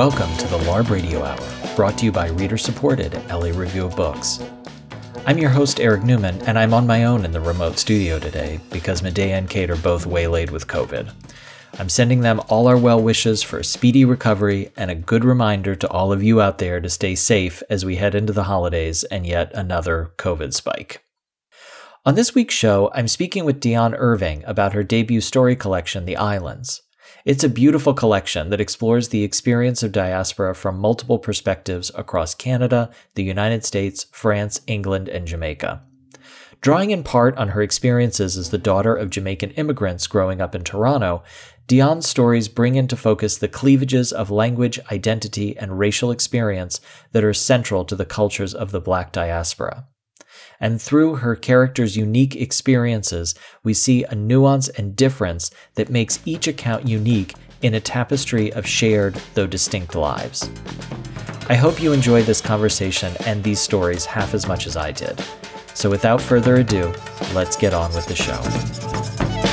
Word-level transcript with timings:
Welcome 0.00 0.34
to 0.38 0.46
the 0.46 0.56
LARB 0.60 0.88
Radio 0.88 1.22
Hour, 1.22 1.76
brought 1.76 1.98
to 1.98 2.06
you 2.06 2.10
by 2.10 2.28
reader 2.28 2.56
supported 2.56 3.12
LA 3.28 3.48
Review 3.48 3.84
of 3.84 3.96
Books. 3.96 4.42
I'm 5.26 5.36
your 5.36 5.50
host, 5.50 5.78
Eric 5.78 6.04
Newman, 6.04 6.40
and 6.48 6.58
I'm 6.58 6.72
on 6.72 6.86
my 6.86 7.04
own 7.04 7.26
in 7.26 7.32
the 7.32 7.40
remote 7.40 7.78
studio 7.78 8.18
today 8.18 8.60
because 8.70 9.02
Medea 9.02 9.36
and 9.36 9.50
Kate 9.50 9.68
are 9.68 9.76
both 9.76 10.06
waylaid 10.06 10.48
with 10.52 10.66
COVID. 10.66 11.12
I'm 11.78 11.90
sending 11.90 12.20
them 12.20 12.40
all 12.48 12.66
our 12.66 12.78
well 12.78 13.02
wishes 13.02 13.42
for 13.42 13.58
a 13.58 13.62
speedy 13.62 14.06
recovery 14.06 14.72
and 14.74 14.90
a 14.90 14.94
good 14.94 15.22
reminder 15.22 15.74
to 15.74 15.90
all 15.90 16.14
of 16.14 16.22
you 16.22 16.40
out 16.40 16.56
there 16.56 16.80
to 16.80 16.88
stay 16.88 17.14
safe 17.14 17.62
as 17.68 17.84
we 17.84 17.96
head 17.96 18.14
into 18.14 18.32
the 18.32 18.44
holidays 18.44 19.04
and 19.04 19.26
yet 19.26 19.52
another 19.52 20.14
COVID 20.16 20.54
spike. 20.54 21.04
On 22.06 22.14
this 22.14 22.34
week's 22.34 22.54
show, 22.54 22.90
I'm 22.94 23.06
speaking 23.06 23.44
with 23.44 23.60
Dionne 23.60 23.94
Irving 23.98 24.44
about 24.46 24.72
her 24.72 24.82
debut 24.82 25.20
story 25.20 25.56
collection, 25.56 26.06
The 26.06 26.16
Islands. 26.16 26.80
It's 27.26 27.44
a 27.44 27.50
beautiful 27.50 27.92
collection 27.92 28.48
that 28.48 28.62
explores 28.62 29.08
the 29.08 29.24
experience 29.24 29.82
of 29.82 29.92
diaspora 29.92 30.54
from 30.54 30.78
multiple 30.78 31.18
perspectives 31.18 31.90
across 31.94 32.34
Canada, 32.34 32.90
the 33.14 33.22
United 33.22 33.62
States, 33.62 34.06
France, 34.10 34.62
England, 34.66 35.06
and 35.08 35.26
Jamaica. 35.26 35.82
Drawing 36.62 36.90
in 36.90 37.02
part 37.02 37.36
on 37.36 37.48
her 37.48 37.60
experiences 37.60 38.38
as 38.38 38.48
the 38.48 38.58
daughter 38.58 38.94
of 38.94 39.10
Jamaican 39.10 39.50
immigrants 39.50 40.06
growing 40.06 40.40
up 40.40 40.54
in 40.54 40.64
Toronto, 40.64 41.22
Dionne's 41.66 42.08
stories 42.08 42.48
bring 42.48 42.74
into 42.74 42.96
focus 42.96 43.36
the 43.36 43.48
cleavages 43.48 44.12
of 44.12 44.30
language, 44.30 44.80
identity, 44.90 45.56
and 45.58 45.78
racial 45.78 46.10
experience 46.10 46.80
that 47.12 47.24
are 47.24 47.34
central 47.34 47.84
to 47.84 47.96
the 47.96 48.06
cultures 48.06 48.54
of 48.54 48.72
the 48.72 48.80
Black 48.80 49.12
diaspora 49.12 49.86
and 50.60 50.80
through 50.80 51.16
her 51.16 51.34
character's 51.34 51.96
unique 51.96 52.36
experiences, 52.36 53.34
we 53.64 53.74
see 53.74 54.04
a 54.04 54.14
nuance 54.14 54.68
and 54.68 54.94
difference 54.94 55.50
that 55.74 55.90
makes 55.90 56.20
each 56.24 56.46
account 56.46 56.86
unique 56.86 57.34
in 57.62 57.74
a 57.74 57.80
tapestry 57.80 58.52
of 58.52 58.66
shared, 58.66 59.14
though 59.34 59.46
distinct 59.46 59.94
lives. 59.94 60.50
I 61.48 61.54
hope 61.54 61.82
you 61.82 61.92
enjoyed 61.92 62.26
this 62.26 62.40
conversation 62.40 63.12
and 63.26 63.42
these 63.42 63.60
stories 63.60 64.04
half 64.04 64.34
as 64.34 64.46
much 64.46 64.66
as 64.66 64.76
I 64.76 64.92
did. 64.92 65.20
So 65.74 65.90
without 65.90 66.20
further 66.20 66.56
ado, 66.56 66.92
let's 67.34 67.56
get 67.56 67.74
on 67.74 67.92
with 67.94 68.06
the 68.06 68.14
show. 68.14 69.49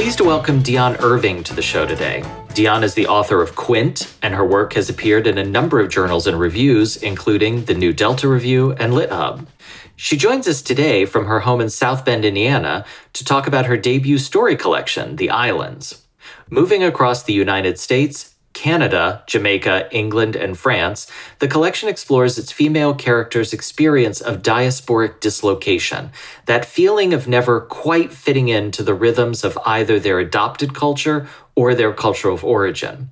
Pleased 0.00 0.16
to 0.16 0.24
welcome 0.24 0.62
Dionne 0.62 0.98
Irving 1.02 1.44
to 1.44 1.54
the 1.54 1.60
show 1.60 1.84
today. 1.84 2.22
Dionne 2.54 2.84
is 2.84 2.94
the 2.94 3.06
author 3.06 3.42
of 3.42 3.54
Quint, 3.54 4.14
and 4.22 4.34
her 4.34 4.46
work 4.46 4.72
has 4.72 4.88
appeared 4.88 5.26
in 5.26 5.36
a 5.36 5.44
number 5.44 5.78
of 5.78 5.90
journals 5.90 6.26
and 6.26 6.40
reviews, 6.40 6.96
including 7.02 7.66
the 7.66 7.74
New 7.74 7.92
Delta 7.92 8.26
Review 8.26 8.72
and 8.72 8.94
LitHub. 8.94 9.46
She 9.96 10.16
joins 10.16 10.48
us 10.48 10.62
today 10.62 11.04
from 11.04 11.26
her 11.26 11.40
home 11.40 11.60
in 11.60 11.68
South 11.68 12.06
Bend, 12.06 12.24
Indiana, 12.24 12.86
to 13.12 13.26
talk 13.26 13.46
about 13.46 13.66
her 13.66 13.76
debut 13.76 14.16
story 14.16 14.56
collection, 14.56 15.16
The 15.16 15.28
Islands. 15.28 16.02
Moving 16.48 16.82
across 16.82 17.22
the 17.22 17.34
United 17.34 17.78
States, 17.78 18.29
Canada, 18.52 19.22
Jamaica, 19.26 19.88
England, 19.90 20.36
and 20.36 20.58
France, 20.58 21.10
the 21.38 21.48
collection 21.48 21.88
explores 21.88 22.36
its 22.36 22.52
female 22.52 22.94
characters' 22.94 23.52
experience 23.52 24.20
of 24.20 24.42
diasporic 24.42 25.20
dislocation, 25.20 26.10
that 26.46 26.64
feeling 26.64 27.14
of 27.14 27.28
never 27.28 27.60
quite 27.60 28.12
fitting 28.12 28.48
into 28.48 28.82
the 28.82 28.94
rhythms 28.94 29.44
of 29.44 29.58
either 29.64 29.98
their 30.00 30.18
adopted 30.18 30.74
culture 30.74 31.28
or 31.54 31.74
their 31.74 31.92
culture 31.92 32.28
of 32.28 32.44
origin. 32.44 33.10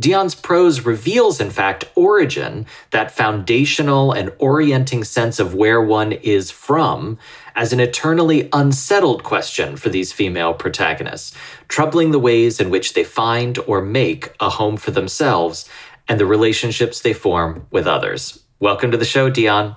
Dionne's 0.00 0.34
prose 0.34 0.80
reveals, 0.80 1.40
in 1.40 1.50
fact, 1.50 1.84
origin, 1.94 2.66
that 2.90 3.10
foundational 3.12 4.10
and 4.10 4.32
orienting 4.38 5.04
sense 5.04 5.38
of 5.38 5.54
where 5.54 5.80
one 5.80 6.12
is 6.12 6.50
from, 6.50 7.18
as 7.54 7.72
an 7.72 7.80
eternally 7.80 8.48
unsettled 8.52 9.22
question 9.22 9.76
for 9.76 9.90
these 9.90 10.12
female 10.12 10.54
protagonists, 10.54 11.36
troubling 11.72 12.10
the 12.10 12.18
ways 12.18 12.60
in 12.60 12.68
which 12.68 12.92
they 12.92 13.02
find 13.02 13.58
or 13.66 13.80
make 13.80 14.30
a 14.40 14.50
home 14.50 14.76
for 14.76 14.90
themselves 14.90 15.66
and 16.06 16.20
the 16.20 16.26
relationships 16.26 17.00
they 17.00 17.14
form 17.14 17.66
with 17.70 17.86
others. 17.86 18.44
Welcome 18.60 18.90
to 18.90 18.98
the 18.98 19.06
show, 19.06 19.30
Dionne. 19.30 19.74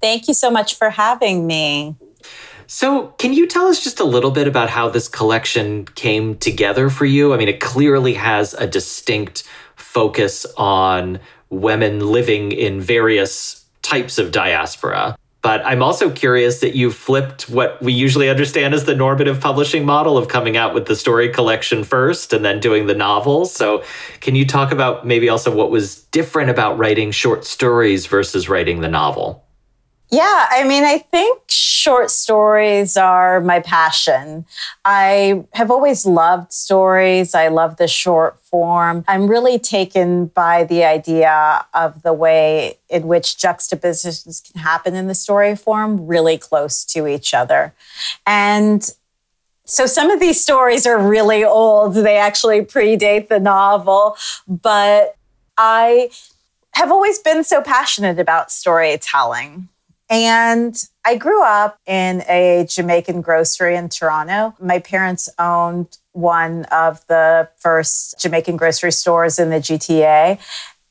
Thank 0.00 0.28
you 0.28 0.34
so 0.34 0.52
much 0.52 0.76
for 0.76 0.90
having 0.90 1.44
me. 1.44 1.96
So, 2.68 3.08
can 3.18 3.32
you 3.32 3.48
tell 3.48 3.66
us 3.66 3.82
just 3.82 3.98
a 3.98 4.04
little 4.04 4.30
bit 4.30 4.46
about 4.46 4.70
how 4.70 4.88
this 4.88 5.08
collection 5.08 5.84
came 5.84 6.36
together 6.36 6.88
for 6.88 7.06
you? 7.06 7.34
I 7.34 7.38
mean, 7.38 7.48
it 7.48 7.58
clearly 7.58 8.14
has 8.14 8.54
a 8.54 8.68
distinct 8.68 9.42
focus 9.74 10.46
on 10.56 11.18
women 11.50 12.12
living 12.12 12.52
in 12.52 12.80
various 12.80 13.64
types 13.82 14.16
of 14.16 14.30
diaspora. 14.30 15.16
But 15.42 15.66
I'm 15.66 15.82
also 15.82 16.08
curious 16.08 16.60
that 16.60 16.76
you 16.76 16.92
flipped 16.92 17.50
what 17.50 17.82
we 17.82 17.92
usually 17.92 18.30
understand 18.30 18.74
as 18.74 18.84
the 18.84 18.94
normative 18.94 19.40
publishing 19.40 19.84
model 19.84 20.16
of 20.16 20.28
coming 20.28 20.56
out 20.56 20.72
with 20.72 20.86
the 20.86 20.94
story 20.94 21.28
collection 21.28 21.82
first 21.82 22.32
and 22.32 22.44
then 22.44 22.60
doing 22.60 22.86
the 22.86 22.94
novels. 22.94 23.52
So, 23.52 23.82
can 24.20 24.36
you 24.36 24.46
talk 24.46 24.70
about 24.70 25.04
maybe 25.04 25.28
also 25.28 25.52
what 25.52 25.70
was 25.70 26.02
different 26.04 26.50
about 26.50 26.78
writing 26.78 27.10
short 27.10 27.44
stories 27.44 28.06
versus 28.06 28.48
writing 28.48 28.80
the 28.80 28.88
novel? 28.88 29.41
Yeah, 30.12 30.46
I 30.50 30.64
mean, 30.64 30.84
I 30.84 30.98
think 30.98 31.40
short 31.48 32.10
stories 32.10 32.98
are 32.98 33.40
my 33.40 33.60
passion. 33.60 34.44
I 34.84 35.44
have 35.54 35.70
always 35.70 36.04
loved 36.04 36.52
stories. 36.52 37.34
I 37.34 37.48
love 37.48 37.78
the 37.78 37.88
short 37.88 38.38
form. 38.40 39.06
I'm 39.08 39.26
really 39.26 39.58
taken 39.58 40.26
by 40.26 40.64
the 40.64 40.84
idea 40.84 41.64
of 41.72 42.02
the 42.02 42.12
way 42.12 42.76
in 42.90 43.08
which 43.08 43.38
juxtapositions 43.38 44.42
can 44.42 44.60
happen 44.60 44.94
in 44.94 45.06
the 45.06 45.14
story 45.14 45.56
form 45.56 46.06
really 46.06 46.36
close 46.36 46.84
to 46.84 47.06
each 47.06 47.32
other. 47.32 47.72
And 48.26 48.86
so 49.64 49.86
some 49.86 50.10
of 50.10 50.20
these 50.20 50.42
stories 50.42 50.86
are 50.86 50.98
really 50.98 51.42
old. 51.42 51.94
They 51.94 52.18
actually 52.18 52.60
predate 52.60 53.28
the 53.28 53.40
novel, 53.40 54.18
but 54.46 55.16
I 55.56 56.10
have 56.74 56.92
always 56.92 57.18
been 57.18 57.44
so 57.44 57.62
passionate 57.62 58.18
about 58.18 58.52
storytelling. 58.52 59.70
And 60.12 60.76
I 61.06 61.16
grew 61.16 61.42
up 61.42 61.78
in 61.86 62.20
a 62.28 62.66
Jamaican 62.68 63.22
grocery 63.22 63.76
in 63.76 63.88
Toronto. 63.88 64.54
My 64.60 64.78
parents 64.78 65.30
owned 65.38 65.96
one 66.12 66.66
of 66.66 67.04
the 67.06 67.48
first 67.56 68.20
Jamaican 68.20 68.58
grocery 68.58 68.92
stores 68.92 69.38
in 69.38 69.48
the 69.48 69.56
GTA. 69.56 70.38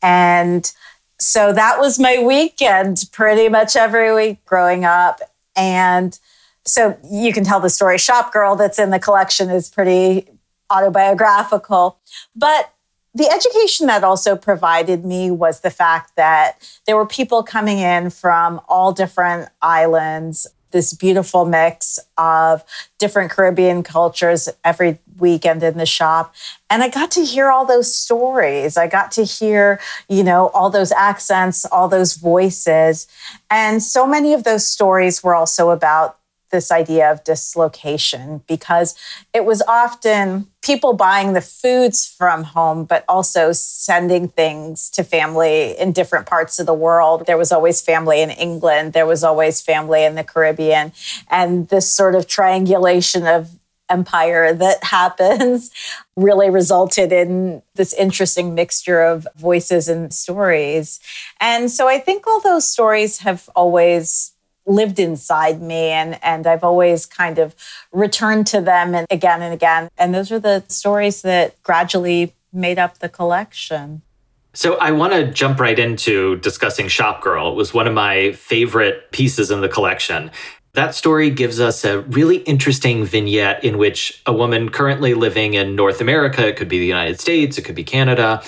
And 0.01 0.71
so 1.19 1.53
that 1.53 1.79
was 1.79 1.99
my 1.99 2.17
weekend 2.17 3.03
pretty 3.11 3.47
much 3.47 3.75
every 3.75 4.11
week 4.11 4.43
growing 4.45 4.85
up. 4.85 5.21
And 5.55 6.17
so 6.65 6.97
you 7.07 7.31
can 7.31 7.43
tell 7.43 7.59
the 7.59 7.69
story 7.69 7.99
Shop 7.99 8.33
Girl 8.33 8.55
that's 8.55 8.79
in 8.79 8.89
the 8.89 8.99
collection 8.99 9.51
is 9.51 9.69
pretty 9.69 10.29
autobiographical. 10.71 11.99
But 12.35 12.73
the 13.13 13.29
education 13.29 13.87
that 13.87 14.03
also 14.03 14.35
provided 14.35 15.03
me 15.03 15.31
was 15.31 15.61
the 15.61 15.69
fact 15.69 16.15
that 16.15 16.57
there 16.85 16.95
were 16.95 17.05
people 17.05 17.43
coming 17.43 17.79
in 17.79 18.09
from 18.09 18.61
all 18.69 18.93
different 18.93 19.49
islands, 19.61 20.47
this 20.71 20.93
beautiful 20.93 21.43
mix 21.45 21.99
of 22.17 22.63
different 22.97 23.29
Caribbean 23.29 23.83
cultures 23.83 24.47
every 24.63 24.99
weekend 25.17 25.61
in 25.61 25.77
the 25.77 25.85
shop. 25.85 26.33
And 26.69 26.81
I 26.81 26.87
got 26.87 27.11
to 27.11 27.25
hear 27.25 27.49
all 27.51 27.65
those 27.65 27.93
stories. 27.93 28.77
I 28.77 28.87
got 28.87 29.11
to 29.13 29.23
hear, 29.23 29.79
you 30.07 30.23
know, 30.23 30.47
all 30.49 30.69
those 30.69 30.93
accents, 30.93 31.65
all 31.65 31.89
those 31.89 32.15
voices. 32.15 33.07
And 33.49 33.83
so 33.83 34.07
many 34.07 34.33
of 34.33 34.45
those 34.45 34.65
stories 34.65 35.21
were 35.21 35.35
also 35.35 35.71
about 35.71 36.17
this 36.51 36.71
idea 36.71 37.11
of 37.11 37.23
dislocation 37.23 38.43
because 38.47 38.95
it 39.33 39.45
was 39.45 39.61
often 39.67 40.47
people 40.61 40.93
buying 40.93 41.33
the 41.33 41.41
foods 41.41 42.05
from 42.05 42.43
home, 42.43 42.85
but 42.85 43.03
also 43.07 43.51
sending 43.51 44.27
things 44.27 44.89
to 44.91 45.03
family 45.03 45.77
in 45.79 45.91
different 45.91 46.27
parts 46.27 46.59
of 46.59 46.65
the 46.65 46.73
world. 46.73 47.25
There 47.25 47.37
was 47.37 47.51
always 47.51 47.81
family 47.81 48.21
in 48.21 48.29
England, 48.29 48.93
there 48.93 49.07
was 49.07 49.23
always 49.23 49.61
family 49.61 50.03
in 50.03 50.15
the 50.15 50.23
Caribbean. 50.23 50.93
And 51.29 51.67
this 51.69 51.91
sort 51.93 52.15
of 52.15 52.27
triangulation 52.27 53.25
of 53.25 53.49
empire 53.91 54.53
that 54.53 54.83
happens 54.83 55.71
really 56.15 56.49
resulted 56.49 57.11
in 57.11 57.61
this 57.75 57.93
interesting 57.93 58.55
mixture 58.55 59.01
of 59.01 59.27
voices 59.35 59.87
and 59.87 60.13
stories. 60.13 60.99
And 61.39 61.69
so 61.69 61.87
I 61.87 61.99
think 61.99 62.25
all 62.25 62.39
those 62.39 62.67
stories 62.67 63.19
have 63.19 63.49
always 63.55 64.31
lived 64.65 64.99
inside 64.99 65.61
me 65.61 65.89
and 65.89 66.23
and 66.23 66.45
I've 66.45 66.63
always 66.63 67.05
kind 67.05 67.39
of 67.39 67.55
returned 67.91 68.47
to 68.47 68.61
them 68.61 68.93
and 68.93 69.07
again 69.09 69.41
and 69.41 69.53
again 69.53 69.89
and 69.97 70.13
those 70.13 70.31
are 70.31 70.39
the 70.39 70.63
stories 70.67 71.23
that 71.23 71.61
gradually 71.63 72.33
made 72.53 72.77
up 72.77 72.99
the 72.99 73.09
collection. 73.09 74.01
So 74.53 74.75
I 74.77 74.91
want 74.91 75.13
to 75.13 75.31
jump 75.31 75.59
right 75.59 75.79
into 75.79 76.35
discussing 76.37 76.89
Shop 76.89 77.21
Girl. 77.21 77.51
It 77.51 77.55
was 77.55 77.73
one 77.73 77.87
of 77.87 77.93
my 77.93 78.33
favorite 78.33 79.11
pieces 79.11 79.49
in 79.49 79.61
the 79.61 79.69
collection. 79.69 80.29
That 80.73 80.93
story 80.93 81.29
gives 81.29 81.59
us 81.59 81.85
a 81.85 82.01
really 82.01 82.37
interesting 82.37 83.05
vignette 83.05 83.63
in 83.63 83.77
which 83.77 84.21
a 84.25 84.33
woman 84.33 84.69
currently 84.69 85.13
living 85.13 85.53
in 85.53 85.75
North 85.75 86.01
America, 86.01 86.47
it 86.47 86.57
could 86.57 86.69
be 86.69 86.79
the 86.79 86.85
United 86.85 87.19
States, 87.19 87.57
it 87.57 87.63
could 87.63 87.75
be 87.75 87.83
Canada, 87.83 88.41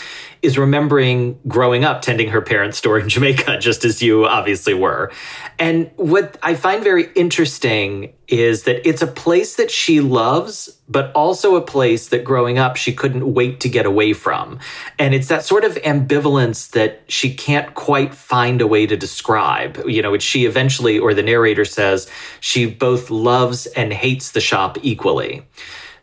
is 0.43 0.57
remembering 0.57 1.39
growing 1.47 1.85
up 1.85 2.01
tending 2.01 2.27
her 2.27 2.41
parents' 2.41 2.77
store 2.77 2.99
in 2.99 3.09
Jamaica, 3.13 3.57
just 3.59 3.85
as 3.85 4.03
you 4.03 4.25
obviously 4.25 4.73
were. 4.73 5.11
And 5.57 5.89
what 5.95 6.37
I 6.43 6.53
find 6.53 6.83
very 6.83 7.11
interesting 7.15 8.13
is 8.27 8.63
that 8.63 8.87
it's 8.87 9.01
a 9.01 9.07
place 9.07 9.55
that 9.55 9.71
she 9.71 10.01
loves, 10.01 10.79
but 10.89 11.11
also 11.13 11.55
a 11.55 11.61
place 11.61 12.09
that 12.09 12.23
growing 12.23 12.57
up 12.57 12.75
she 12.75 12.93
couldn't 12.93 13.33
wait 13.33 13.59
to 13.61 13.69
get 13.69 13.85
away 13.85 14.11
from. 14.11 14.59
And 14.99 15.13
it's 15.13 15.27
that 15.29 15.45
sort 15.45 15.63
of 15.63 15.75
ambivalence 15.75 16.71
that 16.71 17.03
she 17.07 17.33
can't 17.33 17.73
quite 17.73 18.13
find 18.13 18.61
a 18.61 18.67
way 18.67 18.85
to 18.85 18.97
describe. 18.97 19.81
You 19.87 20.01
know, 20.01 20.11
which 20.11 20.23
she 20.23 20.45
eventually, 20.45 20.99
or 20.99 21.13
the 21.13 21.23
narrator 21.23 21.65
says, 21.65 22.09
she 22.41 22.65
both 22.65 23.09
loves 23.09 23.65
and 23.67 23.93
hates 23.93 24.31
the 24.31 24.41
shop 24.41 24.77
equally. 24.81 25.43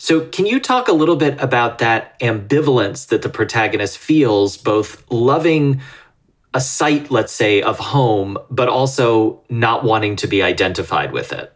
So, 0.02 0.26
can 0.28 0.46
you 0.46 0.60
talk 0.60 0.88
a 0.88 0.94
little 0.94 1.16
bit 1.16 1.38
about 1.42 1.76
that 1.80 2.18
ambivalence 2.20 3.08
that 3.08 3.20
the 3.20 3.28
protagonist 3.28 3.98
feels, 3.98 4.56
both 4.56 5.04
loving 5.10 5.82
a 6.54 6.60
site, 6.62 7.10
let's 7.10 7.34
say, 7.34 7.60
of 7.60 7.78
home, 7.78 8.38
but 8.50 8.70
also 8.70 9.42
not 9.50 9.84
wanting 9.84 10.16
to 10.16 10.26
be 10.26 10.42
identified 10.42 11.12
with 11.12 11.34
it? 11.34 11.52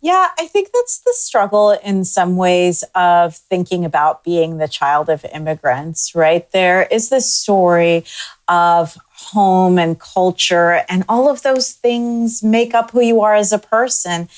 Yeah, 0.00 0.28
I 0.38 0.46
think 0.46 0.68
that's 0.72 1.00
the 1.00 1.14
struggle 1.14 1.72
in 1.72 2.04
some 2.04 2.36
ways 2.36 2.84
of 2.94 3.34
thinking 3.34 3.84
about 3.84 4.22
being 4.22 4.58
the 4.58 4.68
child 4.68 5.08
of 5.08 5.24
immigrants, 5.34 6.14
right? 6.14 6.48
There 6.52 6.84
is 6.92 7.08
this 7.08 7.34
story 7.34 8.04
of 8.46 8.96
home 9.10 9.80
and 9.80 9.98
culture, 9.98 10.84
and 10.88 11.04
all 11.08 11.28
of 11.28 11.42
those 11.42 11.72
things 11.72 12.40
make 12.40 12.72
up 12.72 12.92
who 12.92 13.00
you 13.00 13.20
are 13.22 13.34
as 13.34 13.52
a 13.52 13.58
person. 13.58 14.28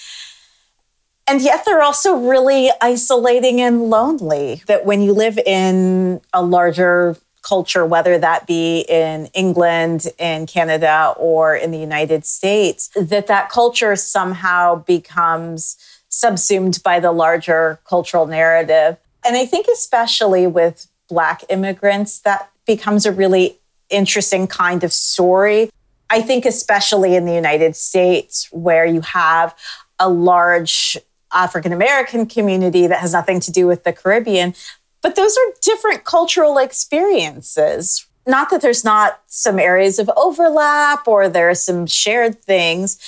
And 1.28 1.42
yet 1.42 1.64
they're 1.64 1.82
also 1.82 2.16
really 2.16 2.70
isolating 2.80 3.60
and 3.60 3.90
lonely. 3.90 4.62
That 4.66 4.86
when 4.86 5.02
you 5.02 5.12
live 5.12 5.38
in 5.38 6.20
a 6.32 6.42
larger 6.42 7.16
culture, 7.42 7.84
whether 7.86 8.18
that 8.18 8.46
be 8.46 8.80
in 8.88 9.26
England, 9.26 10.06
in 10.18 10.46
Canada, 10.46 11.14
or 11.16 11.54
in 11.54 11.70
the 11.70 11.78
United 11.78 12.24
States, 12.24 12.90
that 12.96 13.26
that 13.28 13.50
culture 13.50 13.96
somehow 13.96 14.76
becomes 14.76 15.76
subsumed 16.08 16.82
by 16.82 17.00
the 17.00 17.12
larger 17.12 17.78
cultural 17.88 18.26
narrative. 18.26 18.96
And 19.24 19.36
I 19.36 19.46
think, 19.46 19.66
especially 19.68 20.46
with 20.46 20.88
Black 21.08 21.44
immigrants, 21.48 22.20
that 22.20 22.50
becomes 22.66 23.06
a 23.06 23.12
really 23.12 23.58
interesting 23.90 24.46
kind 24.46 24.82
of 24.82 24.92
story. 24.92 25.70
I 26.10 26.22
think, 26.22 26.46
especially 26.46 27.16
in 27.16 27.26
the 27.26 27.34
United 27.34 27.76
States, 27.76 28.48
where 28.50 28.86
you 28.86 29.00
have 29.02 29.54
a 29.98 30.08
large 30.08 30.96
African 31.32 31.72
American 31.72 32.26
community 32.26 32.86
that 32.86 33.00
has 33.00 33.12
nothing 33.12 33.40
to 33.40 33.50
do 33.50 33.66
with 33.66 33.84
the 33.84 33.92
Caribbean, 33.92 34.54
but 35.02 35.16
those 35.16 35.36
are 35.36 35.52
different 35.62 36.04
cultural 36.04 36.58
experiences. 36.58 38.06
Not 38.26 38.50
that 38.50 38.60
there's 38.60 38.84
not 38.84 39.20
some 39.26 39.58
areas 39.58 39.98
of 39.98 40.10
overlap 40.16 41.06
or 41.06 41.28
there 41.28 41.48
are 41.48 41.54
some 41.54 41.86
shared 41.86 42.42
things, 42.42 42.98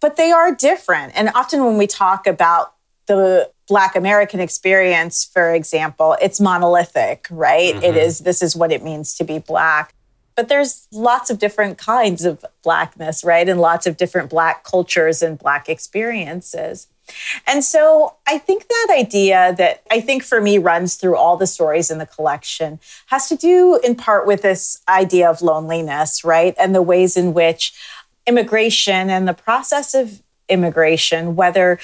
but 0.00 0.16
they 0.16 0.32
are 0.32 0.54
different. 0.54 1.12
And 1.14 1.30
often 1.34 1.64
when 1.64 1.76
we 1.76 1.86
talk 1.86 2.26
about 2.26 2.74
the 3.06 3.50
Black 3.68 3.94
American 3.94 4.40
experience, 4.40 5.24
for 5.24 5.54
example, 5.54 6.16
it's 6.20 6.40
monolithic, 6.40 7.26
right? 7.30 7.74
Mm-hmm. 7.74 7.84
It 7.84 7.96
is, 7.96 8.20
this 8.20 8.42
is 8.42 8.56
what 8.56 8.72
it 8.72 8.82
means 8.82 9.14
to 9.16 9.24
be 9.24 9.38
Black. 9.38 9.94
But 10.34 10.48
there's 10.48 10.88
lots 10.92 11.30
of 11.30 11.38
different 11.38 11.78
kinds 11.78 12.24
of 12.24 12.44
Blackness, 12.62 13.22
right? 13.22 13.48
And 13.48 13.60
lots 13.60 13.86
of 13.86 13.96
different 13.96 14.30
Black 14.30 14.64
cultures 14.64 15.22
and 15.22 15.38
Black 15.38 15.68
experiences. 15.68 16.86
And 17.46 17.64
so 17.64 18.14
I 18.26 18.38
think 18.38 18.68
that 18.68 18.88
idea 18.96 19.54
that 19.58 19.82
I 19.90 20.00
think 20.00 20.22
for 20.22 20.40
me 20.40 20.58
runs 20.58 20.96
through 20.96 21.16
all 21.16 21.36
the 21.36 21.46
stories 21.46 21.90
in 21.90 21.98
the 21.98 22.06
collection 22.06 22.78
has 23.06 23.28
to 23.28 23.36
do 23.36 23.80
in 23.82 23.94
part 23.94 24.26
with 24.26 24.42
this 24.42 24.80
idea 24.88 25.28
of 25.28 25.42
loneliness, 25.42 26.24
right? 26.24 26.54
And 26.58 26.74
the 26.74 26.82
ways 26.82 27.16
in 27.16 27.34
which 27.34 27.72
immigration 28.26 29.10
and 29.10 29.26
the 29.26 29.34
process 29.34 29.94
of 29.94 30.22
immigration, 30.48 31.36
whether 31.36 31.78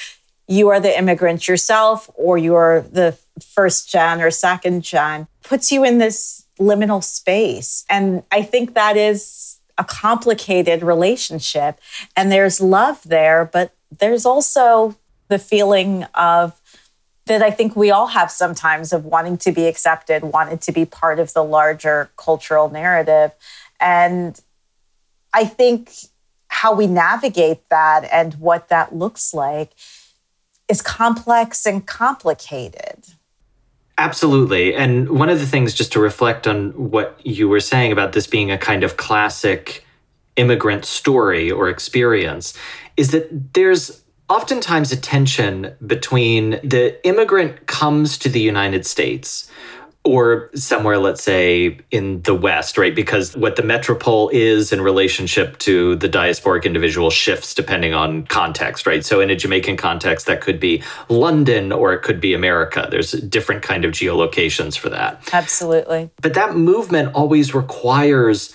you 0.46 0.68
are 0.68 0.80
the 0.80 0.96
immigrant 0.96 1.46
yourself 1.46 2.10
or 2.14 2.38
you're 2.38 2.80
the 2.80 3.16
first 3.40 3.90
gen 3.90 4.20
or 4.20 4.30
second 4.30 4.82
gen, 4.82 5.26
puts 5.42 5.70
you 5.70 5.84
in 5.84 5.98
this 5.98 6.46
liminal 6.58 7.04
space. 7.04 7.84
And 7.88 8.22
I 8.32 8.42
think 8.42 8.74
that 8.74 8.96
is 8.96 9.58
a 9.76 9.84
complicated 9.84 10.82
relationship. 10.82 11.78
And 12.16 12.32
there's 12.32 12.60
love 12.60 13.02
there, 13.04 13.48
but 13.52 13.72
there's 13.96 14.26
also 14.26 14.96
the 15.28 15.38
feeling 15.38 16.04
of 16.14 16.60
that 17.26 17.42
I 17.42 17.50
think 17.50 17.76
we 17.76 17.90
all 17.90 18.06
have 18.08 18.30
sometimes 18.30 18.92
of 18.92 19.04
wanting 19.04 19.36
to 19.38 19.52
be 19.52 19.66
accepted, 19.66 20.22
wanting 20.22 20.58
to 20.58 20.72
be 20.72 20.84
part 20.84 21.18
of 21.18 21.34
the 21.34 21.44
larger 21.44 22.10
cultural 22.16 22.70
narrative. 22.70 23.32
And 23.80 24.40
I 25.32 25.44
think 25.44 25.92
how 26.48 26.74
we 26.74 26.86
navigate 26.86 27.68
that 27.68 28.08
and 28.10 28.34
what 28.34 28.68
that 28.68 28.94
looks 28.94 29.34
like 29.34 29.72
is 30.68 30.82
complex 30.82 31.66
and 31.66 31.86
complicated. 31.86 33.04
Absolutely. 33.98 34.74
And 34.74 35.10
one 35.10 35.28
of 35.28 35.38
the 35.40 35.46
things, 35.46 35.74
just 35.74 35.92
to 35.92 36.00
reflect 36.00 36.46
on 36.46 36.70
what 36.70 37.20
you 37.24 37.48
were 37.48 37.60
saying 37.60 37.92
about 37.92 38.12
this 38.12 38.26
being 38.26 38.50
a 38.50 38.58
kind 38.58 38.84
of 38.84 38.96
classic 38.96 39.84
immigrant 40.36 40.84
story 40.84 41.50
or 41.50 41.68
experience, 41.68 42.54
is 42.96 43.10
that 43.10 43.54
there's 43.54 44.02
oftentimes 44.28 44.92
a 44.92 44.96
tension 44.96 45.74
between 45.86 46.50
the 46.62 46.98
immigrant 47.06 47.66
comes 47.66 48.18
to 48.18 48.28
the 48.28 48.40
United 48.40 48.86
States 48.86 49.50
or 50.04 50.48
somewhere, 50.54 50.96
let's 50.96 51.22
say, 51.22 51.78
in 51.90 52.22
the 52.22 52.34
West, 52.34 52.78
right? 52.78 52.94
Because 52.94 53.36
what 53.36 53.56
the 53.56 53.62
metropole 53.62 54.30
is 54.32 54.72
in 54.72 54.80
relationship 54.80 55.58
to 55.58 55.96
the 55.96 56.08
diasporic 56.08 56.64
individual 56.64 57.10
shifts 57.10 57.52
depending 57.52 57.92
on 57.92 58.24
context, 58.26 58.86
right? 58.86 59.04
So 59.04 59.20
in 59.20 59.28
a 59.28 59.36
Jamaican 59.36 59.76
context, 59.76 60.26
that 60.26 60.40
could 60.40 60.60
be 60.60 60.82
London 61.08 61.72
or 61.72 61.92
it 61.92 62.02
could 62.02 62.20
be 62.20 62.32
America. 62.32 62.88
There's 62.90 63.12
different 63.12 63.62
kind 63.62 63.84
of 63.84 63.90
geolocations 63.90 64.78
for 64.78 64.88
that. 64.88 65.28
Absolutely. 65.32 66.10
But 66.22 66.34
that 66.34 66.56
movement 66.56 67.14
always 67.14 67.54
requires 67.54 68.54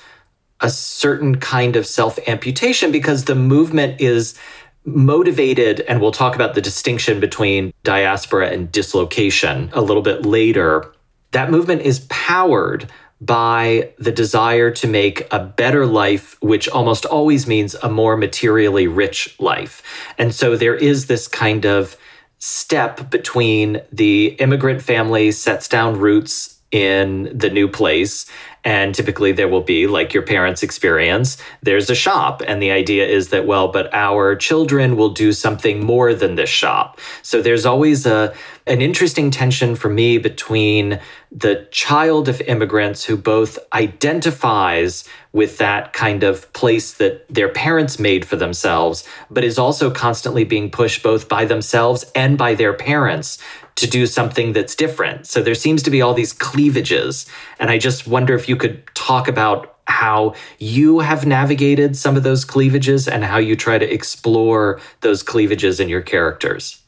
a 0.59 0.69
certain 0.69 1.39
kind 1.39 1.75
of 1.75 1.85
self 1.85 2.17
amputation 2.27 2.91
because 2.91 3.25
the 3.25 3.35
movement 3.35 3.99
is 3.99 4.39
motivated, 4.85 5.81
and 5.81 6.01
we'll 6.01 6.11
talk 6.11 6.35
about 6.35 6.55
the 6.55 6.61
distinction 6.61 7.19
between 7.19 7.73
diaspora 7.83 8.49
and 8.49 8.71
dislocation 8.71 9.69
a 9.73 9.81
little 9.81 10.01
bit 10.01 10.25
later. 10.25 10.93
That 11.31 11.51
movement 11.51 11.81
is 11.81 12.01
powered 12.09 12.89
by 13.21 13.93
the 13.97 14.11
desire 14.11 14.69
to 14.71 14.87
make 14.87 15.25
a 15.31 15.39
better 15.39 15.85
life, 15.85 16.37
which 16.41 16.67
almost 16.67 17.05
always 17.05 17.47
means 17.47 17.75
a 17.75 17.89
more 17.89 18.17
materially 18.17 18.87
rich 18.87 19.35
life. 19.39 19.81
And 20.17 20.35
so 20.35 20.57
there 20.57 20.75
is 20.75 21.07
this 21.07 21.27
kind 21.27 21.65
of 21.65 21.95
step 22.39 23.09
between 23.09 23.81
the 23.91 24.35
immigrant 24.39 24.81
family 24.81 25.31
sets 25.31 25.69
down 25.69 25.97
roots 25.97 26.59
in 26.71 27.31
the 27.33 27.49
new 27.49 27.69
place 27.69 28.25
and 28.63 28.95
typically 28.95 29.31
there 29.31 29.47
will 29.47 29.61
be, 29.61 29.87
like 29.87 30.13
your 30.13 30.23
parents' 30.23 30.63
experience, 30.63 31.37
there's 31.61 31.89
a 31.89 31.95
shop. 31.95 32.41
And 32.47 32.61
the 32.61 32.71
idea 32.71 33.05
is 33.05 33.29
that, 33.29 33.45
well, 33.45 33.67
but 33.67 33.93
our 33.93 34.35
children 34.35 34.95
will 34.95 35.09
do 35.09 35.33
something 35.33 35.85
more 35.85 36.13
than 36.13 36.35
this 36.35 36.49
shop. 36.49 36.99
So 37.21 37.41
there's 37.41 37.65
always 37.65 38.05
a 38.05 38.33
an 38.65 38.81
interesting 38.81 39.29
tension 39.29 39.75
for 39.75 39.89
me 39.89 40.17
between 40.17 40.97
the 41.29 41.67
child 41.71 42.29
of 42.29 42.39
immigrants 42.41 43.03
who 43.03 43.17
both 43.17 43.59
identifies 43.73 45.03
with 45.33 45.57
that 45.57 45.91
kind 45.91 46.23
of 46.23 46.51
place 46.53 46.93
that 46.93 47.27
their 47.27 47.49
parents 47.49 47.99
made 47.99 48.23
for 48.23 48.37
themselves, 48.37 49.05
but 49.29 49.43
is 49.43 49.59
also 49.59 49.91
constantly 49.91 50.45
being 50.45 50.71
pushed 50.71 51.03
both 51.03 51.27
by 51.27 51.43
themselves 51.43 52.09
and 52.15 52.37
by 52.37 52.55
their 52.55 52.73
parents 52.73 53.37
to 53.75 53.87
do 53.87 54.05
something 54.05 54.53
that's 54.53 54.75
different. 54.75 55.27
So 55.27 55.41
there 55.41 55.55
seems 55.55 55.83
to 55.83 55.89
be 55.89 56.01
all 56.01 56.13
these 56.13 56.33
cleavages. 56.33 57.25
And 57.59 57.69
I 57.69 57.77
just 57.77 58.07
wonder 58.07 58.35
if 58.35 58.47
you 58.47 58.55
could 58.55 58.83
talk 58.95 59.27
about 59.27 59.77
how 59.87 60.33
you 60.59 60.99
have 60.99 61.25
navigated 61.25 61.97
some 61.97 62.15
of 62.15 62.23
those 62.23 62.45
cleavages 62.45 63.07
and 63.07 63.23
how 63.23 63.37
you 63.37 63.55
try 63.55 63.77
to 63.77 63.93
explore 63.93 64.79
those 65.01 65.23
cleavages 65.23 65.79
in 65.79 65.89
your 65.89 66.01
characters. 66.01 66.79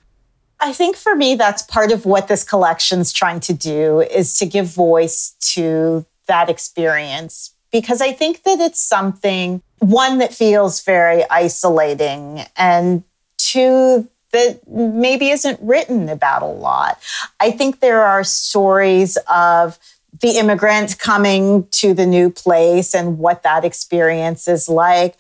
I 0.62 0.72
think 0.72 0.96
for 0.96 1.16
me, 1.16 1.36
that's 1.36 1.62
part 1.64 1.92
of 1.92 2.06
what 2.06 2.28
this 2.28 2.44
collection's 2.44 3.12
trying 3.12 3.42
to 3.42 3.54
do 3.54 4.00
is 4.02 4.38
to 4.40 4.46
give 4.46 4.68
voice 4.68 5.36
to 5.54 6.06
that 6.28 6.50
experience 6.50 7.56
because 7.72 8.02
I 8.02 8.14
think 8.14 8.44
that 8.44 8.60
it's 8.62 8.80
something, 8.80 9.62
one, 9.80 10.20
that 10.20 10.34
feels 10.34 10.82
very 10.82 11.30
isolating, 11.30 12.46
and 12.56 13.04
two, 13.38 14.08
that 14.36 14.60
maybe 14.68 15.30
isn't 15.30 15.60
written 15.62 16.10
about 16.10 16.42
a 16.42 16.46
lot. 16.46 17.02
I 17.40 17.52
think 17.52 17.80
there 17.80 18.04
are 18.04 18.24
stories 18.24 19.18
of 19.34 19.80
the 20.22 20.38
immigrant 20.38 21.00
coming 21.00 21.68
to 21.72 21.94
the 21.94 22.06
new 22.06 22.30
place 22.30 22.94
and 22.94 23.18
what 23.18 23.44
that 23.44 23.64
experience 23.64 24.48
is 24.48 24.68
like. 24.68 25.16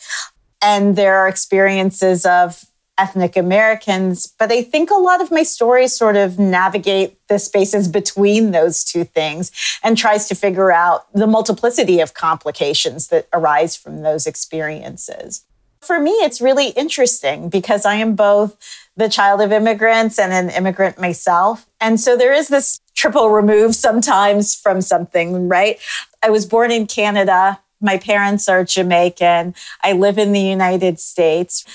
And 0.61 0.97
there 0.97 1.15
are 1.15 1.29
experiences 1.29 2.25
of 2.25 2.65
ethnic 2.97 3.37
Americans, 3.37 4.27
but 4.39 4.51
I 4.51 4.61
think 4.63 4.89
a 4.89 4.95
lot 4.95 5.21
of 5.21 5.31
my 5.31 5.43
stories 5.43 5.93
sort 5.93 6.15
of 6.15 6.39
navigate 6.39 7.17
the 7.27 7.39
spaces 7.39 7.87
between 7.87 8.51
those 8.51 8.83
two 8.83 9.03
things 9.03 9.51
and 9.83 9.97
tries 9.97 10.27
to 10.29 10.35
figure 10.35 10.71
out 10.71 11.11
the 11.13 11.27
multiplicity 11.27 11.99
of 11.99 12.13
complications 12.13 13.07
that 13.09 13.27
arise 13.33 13.75
from 13.75 14.01
those 14.01 14.25
experiences. 14.25 15.43
For 15.85 15.99
me, 15.99 16.11
it's 16.11 16.41
really 16.41 16.69
interesting 16.69 17.49
because 17.49 17.85
I 17.85 17.95
am 17.95 18.15
both 18.15 18.57
the 18.97 19.09
child 19.09 19.41
of 19.41 19.51
immigrants 19.51 20.17
and 20.17 20.33
an 20.33 20.49
immigrant 20.49 20.99
myself. 20.99 21.67
And 21.79 21.99
so 21.99 22.17
there 22.17 22.33
is 22.33 22.47
this 22.47 22.79
triple 22.95 23.29
remove 23.29 23.75
sometimes 23.75 24.55
from 24.55 24.81
something, 24.81 25.47
right? 25.47 25.79
I 26.23 26.29
was 26.29 26.45
born 26.45 26.71
in 26.71 26.87
Canada. 26.87 27.59
My 27.81 27.97
parents 27.97 28.49
are 28.49 28.63
Jamaican. 28.63 29.53
I 29.83 29.91
live 29.91 30.17
in 30.17 30.31
the 30.31 30.39
United 30.39 30.99
States. 30.99 31.65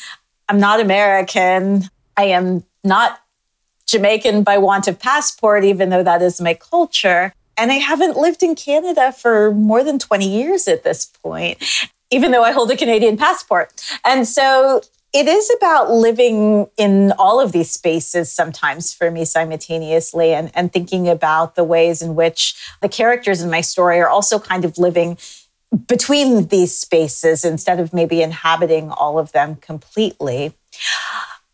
I'm 0.48 0.58
not 0.58 0.80
American. 0.80 1.84
I 2.16 2.24
am 2.24 2.64
not 2.82 3.20
Jamaican 3.86 4.42
by 4.42 4.58
want 4.58 4.88
of 4.88 4.98
passport, 4.98 5.64
even 5.64 5.90
though 5.90 6.02
that 6.02 6.22
is 6.22 6.40
my 6.40 6.54
culture. 6.54 7.32
And 7.56 7.70
I 7.70 7.76
haven't 7.76 8.16
lived 8.16 8.42
in 8.42 8.54
Canada 8.54 9.12
for 9.12 9.52
more 9.52 9.84
than 9.84 9.98
20 9.98 10.26
years 10.26 10.66
at 10.66 10.82
this 10.82 11.04
point, 11.04 11.62
even 12.10 12.30
though 12.30 12.42
I 12.42 12.52
hold 12.52 12.70
a 12.70 12.76
Canadian 12.76 13.16
passport. 13.16 13.72
And 14.04 14.26
so 14.26 14.82
it 15.12 15.26
is 15.26 15.50
about 15.56 15.90
living 15.90 16.68
in 16.76 17.12
all 17.18 17.40
of 17.40 17.52
these 17.52 17.70
spaces 17.70 18.30
sometimes 18.30 18.94
for 18.94 19.10
me 19.10 19.24
simultaneously 19.24 20.32
and, 20.32 20.50
and 20.54 20.72
thinking 20.72 21.08
about 21.08 21.56
the 21.56 21.64
ways 21.64 22.00
in 22.00 22.14
which 22.14 22.54
the 22.80 22.88
characters 22.88 23.42
in 23.42 23.50
my 23.50 23.60
story 23.60 23.98
are 23.98 24.08
also 24.08 24.38
kind 24.38 24.64
of 24.64 24.78
living 24.78 25.18
between 25.86 26.46
these 26.48 26.76
spaces 26.76 27.44
instead 27.44 27.80
of 27.80 27.92
maybe 27.92 28.22
inhabiting 28.22 28.90
all 28.90 29.18
of 29.18 29.32
them 29.32 29.56
completely. 29.56 30.52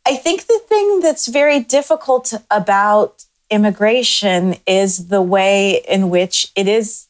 I 0.06 0.16
think 0.16 0.46
the 0.46 0.60
thing 0.68 1.00
that's 1.00 1.26
very 1.26 1.60
difficult 1.60 2.32
about 2.50 3.24
immigration 3.50 4.56
is 4.66 5.08
the 5.08 5.22
way 5.22 5.82
in 5.88 6.10
which 6.10 6.50
it 6.56 6.68
is 6.68 7.06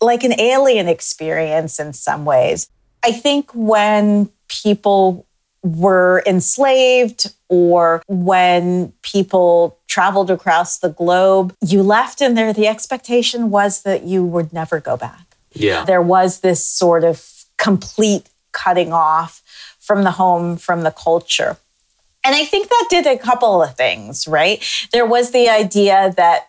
like 0.00 0.22
an 0.22 0.38
alien 0.40 0.88
experience 0.88 1.80
in 1.80 1.92
some 1.92 2.24
ways. 2.24 2.68
I 3.02 3.12
think 3.12 3.50
when 3.52 4.30
people 4.48 5.26
were 5.62 6.22
enslaved 6.26 7.32
or 7.48 8.02
when 8.06 8.92
people 9.02 9.78
traveled 9.86 10.30
across 10.30 10.78
the 10.78 10.90
globe, 10.90 11.54
you 11.64 11.82
left 11.82 12.20
and 12.20 12.36
there 12.36 12.52
the 12.52 12.66
expectation 12.66 13.50
was 13.50 13.82
that 13.82 14.04
you 14.04 14.24
would 14.24 14.52
never 14.52 14.80
go 14.80 14.96
back. 14.96 15.26
Yeah. 15.52 15.84
There 15.84 16.02
was 16.02 16.40
this 16.40 16.66
sort 16.66 17.04
of 17.04 17.44
complete 17.56 18.28
cutting 18.52 18.92
off 18.92 19.42
from 19.80 20.04
the 20.04 20.12
home, 20.12 20.56
from 20.56 20.82
the 20.82 20.90
culture. 20.90 21.56
And 22.24 22.34
I 22.34 22.44
think 22.44 22.68
that 22.68 22.86
did 22.90 23.06
a 23.06 23.16
couple 23.16 23.62
of 23.62 23.76
things, 23.76 24.28
right? 24.28 24.62
There 24.92 25.06
was 25.06 25.30
the 25.30 25.48
idea 25.48 26.12
that 26.16 26.48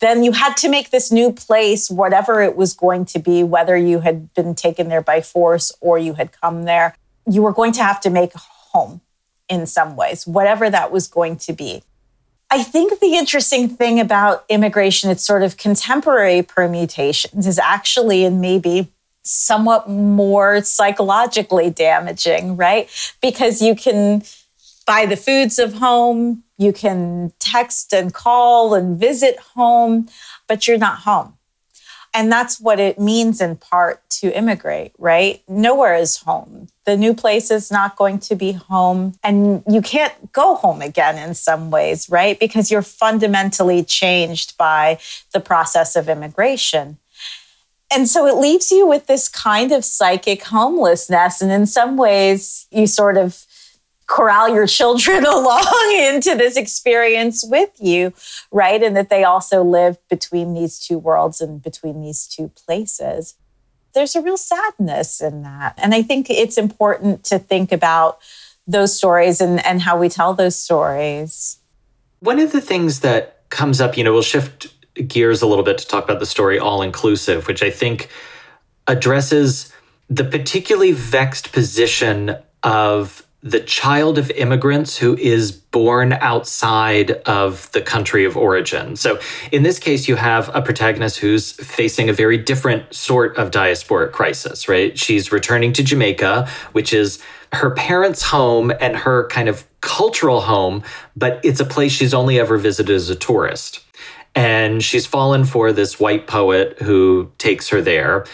then 0.00 0.24
you 0.24 0.32
had 0.32 0.56
to 0.58 0.68
make 0.68 0.90
this 0.90 1.12
new 1.12 1.32
place, 1.32 1.90
whatever 1.90 2.42
it 2.42 2.56
was 2.56 2.72
going 2.72 3.04
to 3.06 3.18
be, 3.18 3.42
whether 3.42 3.76
you 3.76 4.00
had 4.00 4.32
been 4.34 4.54
taken 4.54 4.88
there 4.88 5.02
by 5.02 5.20
force 5.20 5.72
or 5.80 5.98
you 5.98 6.14
had 6.14 6.32
come 6.40 6.64
there, 6.64 6.94
you 7.26 7.42
were 7.42 7.52
going 7.52 7.72
to 7.72 7.82
have 7.82 8.00
to 8.00 8.10
make 8.10 8.34
a 8.34 8.38
home 8.38 9.00
in 9.48 9.66
some 9.66 9.96
ways, 9.96 10.26
whatever 10.26 10.70
that 10.70 10.90
was 10.90 11.06
going 11.06 11.36
to 11.36 11.52
be. 11.52 11.82
I 12.50 12.62
think 12.62 12.98
the 12.98 13.14
interesting 13.14 13.68
thing 13.68 14.00
about 14.00 14.44
immigration, 14.48 15.10
its 15.10 15.24
sort 15.24 15.42
of 15.42 15.56
contemporary 15.56 16.42
permutations, 16.42 17.46
is 17.46 17.58
actually 17.58 18.24
and 18.24 18.40
maybe 18.40 18.90
somewhat 19.22 19.88
more 19.88 20.62
psychologically 20.62 21.70
damaging, 21.70 22.56
right? 22.56 22.88
Because 23.20 23.60
you 23.60 23.76
can 23.76 24.22
buy 24.90 25.06
the 25.06 25.16
foods 25.16 25.60
of 25.60 25.74
home, 25.74 26.42
you 26.58 26.72
can 26.72 27.32
text 27.38 27.94
and 27.94 28.12
call 28.12 28.74
and 28.74 28.98
visit 28.98 29.38
home, 29.54 30.08
but 30.48 30.66
you're 30.66 30.78
not 30.78 30.98
home. 30.98 31.38
And 32.12 32.32
that's 32.32 32.60
what 32.60 32.80
it 32.80 32.98
means 32.98 33.40
in 33.40 33.54
part 33.54 34.02
to 34.18 34.36
immigrate, 34.36 34.90
right? 34.98 35.44
Nowhere 35.48 35.94
is 35.94 36.16
home. 36.16 36.66
The 36.86 36.96
new 36.96 37.14
place 37.14 37.52
is 37.52 37.70
not 37.70 37.94
going 37.94 38.18
to 38.18 38.34
be 38.34 38.50
home. 38.50 39.14
And 39.22 39.62
you 39.70 39.80
can't 39.80 40.32
go 40.32 40.56
home 40.56 40.82
again 40.82 41.16
in 41.18 41.34
some 41.34 41.70
ways, 41.70 42.10
right? 42.10 42.36
Because 42.40 42.68
you're 42.68 42.82
fundamentally 42.82 43.84
changed 43.84 44.58
by 44.58 44.98
the 45.32 45.38
process 45.38 45.94
of 45.94 46.08
immigration. 46.08 46.98
And 47.92 48.08
so 48.08 48.26
it 48.26 48.34
leaves 48.34 48.72
you 48.72 48.88
with 48.88 49.06
this 49.06 49.28
kind 49.28 49.70
of 49.70 49.84
psychic 49.84 50.42
homelessness. 50.42 51.40
And 51.40 51.52
in 51.52 51.66
some 51.66 51.96
ways, 51.96 52.66
you 52.72 52.88
sort 52.88 53.16
of 53.16 53.46
corral 54.10 54.48
your 54.48 54.66
children 54.66 55.24
along 55.26 55.96
into 55.96 56.34
this 56.34 56.56
experience 56.56 57.44
with 57.46 57.70
you, 57.78 58.12
right? 58.50 58.82
And 58.82 58.96
that 58.96 59.08
they 59.08 59.24
also 59.24 59.62
live 59.62 59.96
between 60.08 60.52
these 60.52 60.78
two 60.78 60.98
worlds 60.98 61.40
and 61.40 61.62
between 61.62 62.02
these 62.02 62.26
two 62.26 62.48
places. 62.48 63.36
There's 63.94 64.14
a 64.16 64.20
real 64.20 64.36
sadness 64.36 65.20
in 65.20 65.42
that. 65.42 65.74
And 65.78 65.94
I 65.94 66.02
think 66.02 66.28
it's 66.28 66.58
important 66.58 67.24
to 67.24 67.38
think 67.38 67.72
about 67.72 68.18
those 68.66 68.96
stories 68.96 69.40
and, 69.40 69.64
and 69.64 69.80
how 69.80 69.96
we 69.98 70.08
tell 70.08 70.34
those 70.34 70.56
stories. 70.56 71.58
One 72.18 72.38
of 72.38 72.52
the 72.52 72.60
things 72.60 73.00
that 73.00 73.48
comes 73.48 73.80
up, 73.80 73.96
you 73.96 74.04
know, 74.04 74.12
we'll 74.12 74.22
shift 74.22 74.74
gears 75.06 75.40
a 75.40 75.46
little 75.46 75.64
bit 75.64 75.78
to 75.78 75.86
talk 75.86 76.04
about 76.04 76.20
the 76.20 76.26
story 76.26 76.58
All 76.58 76.82
Inclusive, 76.82 77.46
which 77.46 77.62
I 77.62 77.70
think 77.70 78.08
addresses 78.86 79.72
the 80.08 80.24
particularly 80.24 80.92
vexed 80.92 81.52
position 81.52 82.36
of 82.62 83.24
the 83.42 83.60
child 83.60 84.18
of 84.18 84.30
immigrants 84.32 84.98
who 84.98 85.16
is 85.16 85.50
born 85.50 86.12
outside 86.14 87.12
of 87.26 87.70
the 87.72 87.80
country 87.80 88.24
of 88.24 88.36
origin. 88.36 88.96
So, 88.96 89.18
in 89.50 89.62
this 89.62 89.78
case, 89.78 90.08
you 90.08 90.16
have 90.16 90.54
a 90.54 90.60
protagonist 90.60 91.18
who's 91.18 91.52
facing 91.52 92.10
a 92.10 92.12
very 92.12 92.36
different 92.36 92.94
sort 92.94 93.36
of 93.38 93.50
diasporic 93.50 94.12
crisis, 94.12 94.68
right? 94.68 94.98
She's 94.98 95.32
returning 95.32 95.72
to 95.74 95.82
Jamaica, 95.82 96.48
which 96.72 96.92
is 96.92 97.22
her 97.52 97.70
parents' 97.70 98.22
home 98.22 98.72
and 98.80 98.96
her 98.96 99.26
kind 99.28 99.48
of 99.48 99.64
cultural 99.80 100.42
home, 100.42 100.82
but 101.16 101.40
it's 101.42 101.60
a 101.60 101.64
place 101.64 101.92
she's 101.92 102.12
only 102.12 102.38
ever 102.38 102.58
visited 102.58 102.94
as 102.94 103.08
a 103.08 103.16
tourist. 103.16 103.84
And 104.34 104.82
she's 104.82 105.06
fallen 105.06 105.44
for 105.44 105.72
this 105.72 105.98
white 105.98 106.26
poet 106.26 106.80
who 106.82 107.32
takes 107.38 107.68
her 107.70 107.80
there 107.80 108.26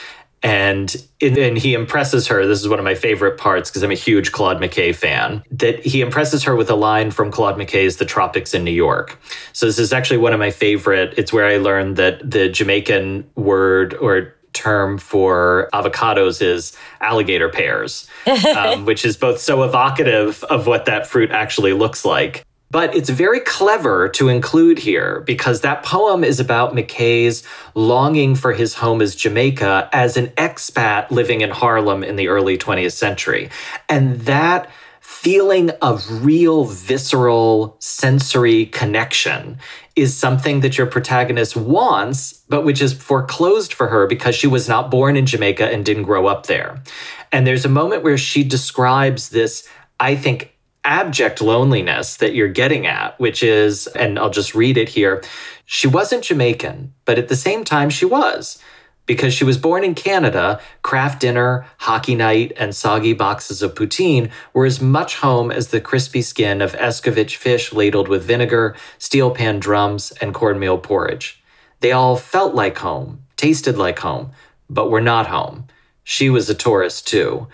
and 0.43 0.95
and 1.21 1.57
he 1.57 1.75
impresses 1.75 2.27
her. 2.29 2.47
This 2.47 2.61
is 2.61 2.69
one 2.69 2.79
of 2.79 2.85
my 2.85 2.95
favorite 2.95 3.39
parts 3.39 3.71
because 3.71 3.83
I'm 3.83 3.91
a 3.91 3.95
huge 3.95 4.33
Claude 4.33 4.59
McKay 4.59 4.95
fan. 4.95 5.43
That 5.51 5.85
he 5.85 6.01
impresses 6.01 6.43
her 6.45 6.55
with 6.55 6.71
a 6.71 6.75
line 6.75 7.11
from 7.11 7.31
Claude 7.31 7.57
McKay's 7.57 7.97
"The 7.97 8.05
Tropics 8.05 8.55
in 8.55 8.63
New 8.65 8.71
York." 8.71 9.19
So 9.53 9.67
this 9.67 9.79
is 9.79 9.93
actually 9.93 10.19
one 10.19 10.33
of 10.33 10.39
my 10.39 10.51
favorite. 10.51 11.15
It's 11.17 11.33
where 11.33 11.47
I 11.47 11.57
learned 11.57 11.97
that 11.97 12.29
the 12.29 12.49
Jamaican 12.49 13.29
word 13.35 13.95
or 13.95 14.35
term 14.53 14.99
for 14.99 15.69
avocados 15.75 16.41
is 16.41 16.77
alligator 17.01 17.49
pears, 17.49 18.09
um, 18.57 18.85
which 18.85 19.05
is 19.05 19.17
both 19.17 19.39
so 19.41 19.63
evocative 19.63 20.43
of 20.45 20.67
what 20.67 20.87
that 20.87 21.07
fruit 21.07 21.31
actually 21.31 21.73
looks 21.73 22.05
like. 22.05 22.45
But 22.71 22.97
it's 22.97 23.11
very 23.11 23.41
clever 23.41 24.09
to 24.11 24.29
include 24.29 24.79
here 24.79 25.21
because 25.21 25.61
that 25.61 25.85
poem 25.85 26.25
is 26.25 26.41
about 26.41 26.75
McKay's 26.75 27.45
longing 27.75 28.35
for 28.35 28.53
his 28.53 28.75
home 28.75 29.01
as 29.01 29.15
Jamaica 29.15 29.89
as 29.93 30.17
an 30.17 30.29
expat 30.37 31.11
living 31.11 31.43
in 31.43 31.51
Harlem 31.51 32.03
in 32.03 32.17
the 32.17 32.29
early 32.29 32.59
20th 32.59 32.93
century. 32.93 33.51
And 33.89 34.21
that 34.23 34.69
feeling 35.01 35.71
of 35.83 36.25
real 36.25 36.65
visceral 36.65 37.77
sensory 37.79 38.67
connection 38.67 39.59
is 39.95 40.17
something 40.17 40.61
that 40.61 40.77
your 40.77 40.87
protagonist 40.87 41.57
wants, 41.57 42.33
but 42.49 42.65
which 42.65 42.83
is 42.83 42.93
foreclosed 42.93 43.73
for 43.73 43.87
her 43.87 44.09
because 44.09 44.35
she 44.35 44.49
was 44.49 44.69
not 44.69 44.91
born 44.91 45.17
in 45.17 45.25
Jamaica 45.25 45.73
and 45.73 45.85
didn't 45.85 46.03
grow 46.03 46.27
up 46.27 46.47
there. 46.47 46.83
And 47.31 47.47
there's 47.47 47.65
a 47.65 47.69
moment 47.69 48.03
where 48.03 48.19
she 48.19 48.43
describes 48.43 49.29
this, 49.29 49.69
I 50.01 50.17
think, 50.17 50.56
abject 50.87 51.43
loneliness 51.43 52.17
that 52.17 52.35
you're 52.35 52.49
getting 52.49 52.87
at, 52.87 53.19
which 53.21 53.43
is, 53.43 53.89
and 53.89 54.19
I'll 54.19 54.31
just 54.31 54.55
read 54.55 54.79
it 54.79 54.89
here. 54.89 55.23
She 55.67 55.89
wasn't 55.89 56.25
Jamaican, 56.25 56.95
but 57.05 57.19
at 57.19 57.29
the 57.29 57.37
same 57.37 57.65
time, 57.65 57.91
she 57.91 58.05
was. 58.07 58.59
Because 59.05 59.35
she 59.35 59.45
was 59.45 59.59
born 59.59 59.85
in 59.85 59.95
Canada, 59.95 60.61
Kraft 60.83 61.21
Dinner, 61.21 61.67
Hockey 61.79 62.15
Night, 62.15 62.53
and 62.57 62.75
soggy 62.75 63.13
boxes 63.13 63.63
of 63.63 63.75
poutine 63.75 64.31
were 64.53 64.65
as 64.65 64.81
much 64.81 65.17
home 65.17 65.51
as 65.51 65.69
the 65.69 65.81
crispy 65.81 66.23
skin 66.23 66.63
of 66.63 66.73
Escovitch 66.73 67.37
fish 67.37 67.73
ladled 67.73 68.09
with 68.09 68.25
vinegar, 68.25 68.75
steel 68.99 69.31
pan 69.31 69.61
drums, 69.61 70.13
and 70.21 70.35
cornmeal 70.35 70.79
porridge. 70.79 71.43
They 71.81 71.93
all 71.93 72.17
felt 72.17 72.55
like 72.55 72.79
home, 72.79 73.23
tasted 73.37 73.77
like 73.77 73.99
home, 74.01 74.31
but 74.71 74.91
were 74.91 75.01
not 75.01 75.29
home. 75.29 75.67
She 76.03 76.31
was 76.31 76.49
a 76.49 76.55
tourist 76.55 77.07
too. 77.07 77.49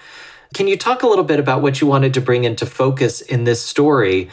Can 0.52 0.68
you 0.68 0.76
talk 0.76 1.02
a 1.02 1.06
little 1.06 1.24
bit 1.24 1.38
about 1.38 1.62
what 1.62 1.80
you 1.80 1.86
wanted 1.86 2.14
to 2.14 2.20
bring 2.20 2.44
into 2.44 2.66
focus 2.66 3.20
in 3.20 3.44
this 3.44 3.64
story 3.64 4.28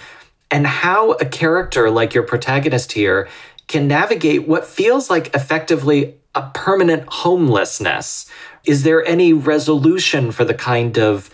and 0.52 0.68
how 0.68 1.12
a 1.14 1.26
character 1.26 1.90
like 1.90 2.14
your 2.14 2.24
protagonist 2.24 2.92
here 2.92 3.30
can 3.68 3.88
navigate 3.88 4.48
what 4.48 4.66
feels 4.66 5.10
like 5.10 5.34
effectively 5.36 6.16
a 6.36 6.50
permanent 6.54 7.04
homelessness? 7.08 8.30
Is 8.66 8.84
there 8.84 9.06
any 9.06 9.32
resolution 9.32 10.32
for 10.32 10.44
the 10.44 10.54
kind 10.54 10.98
of 10.98 11.30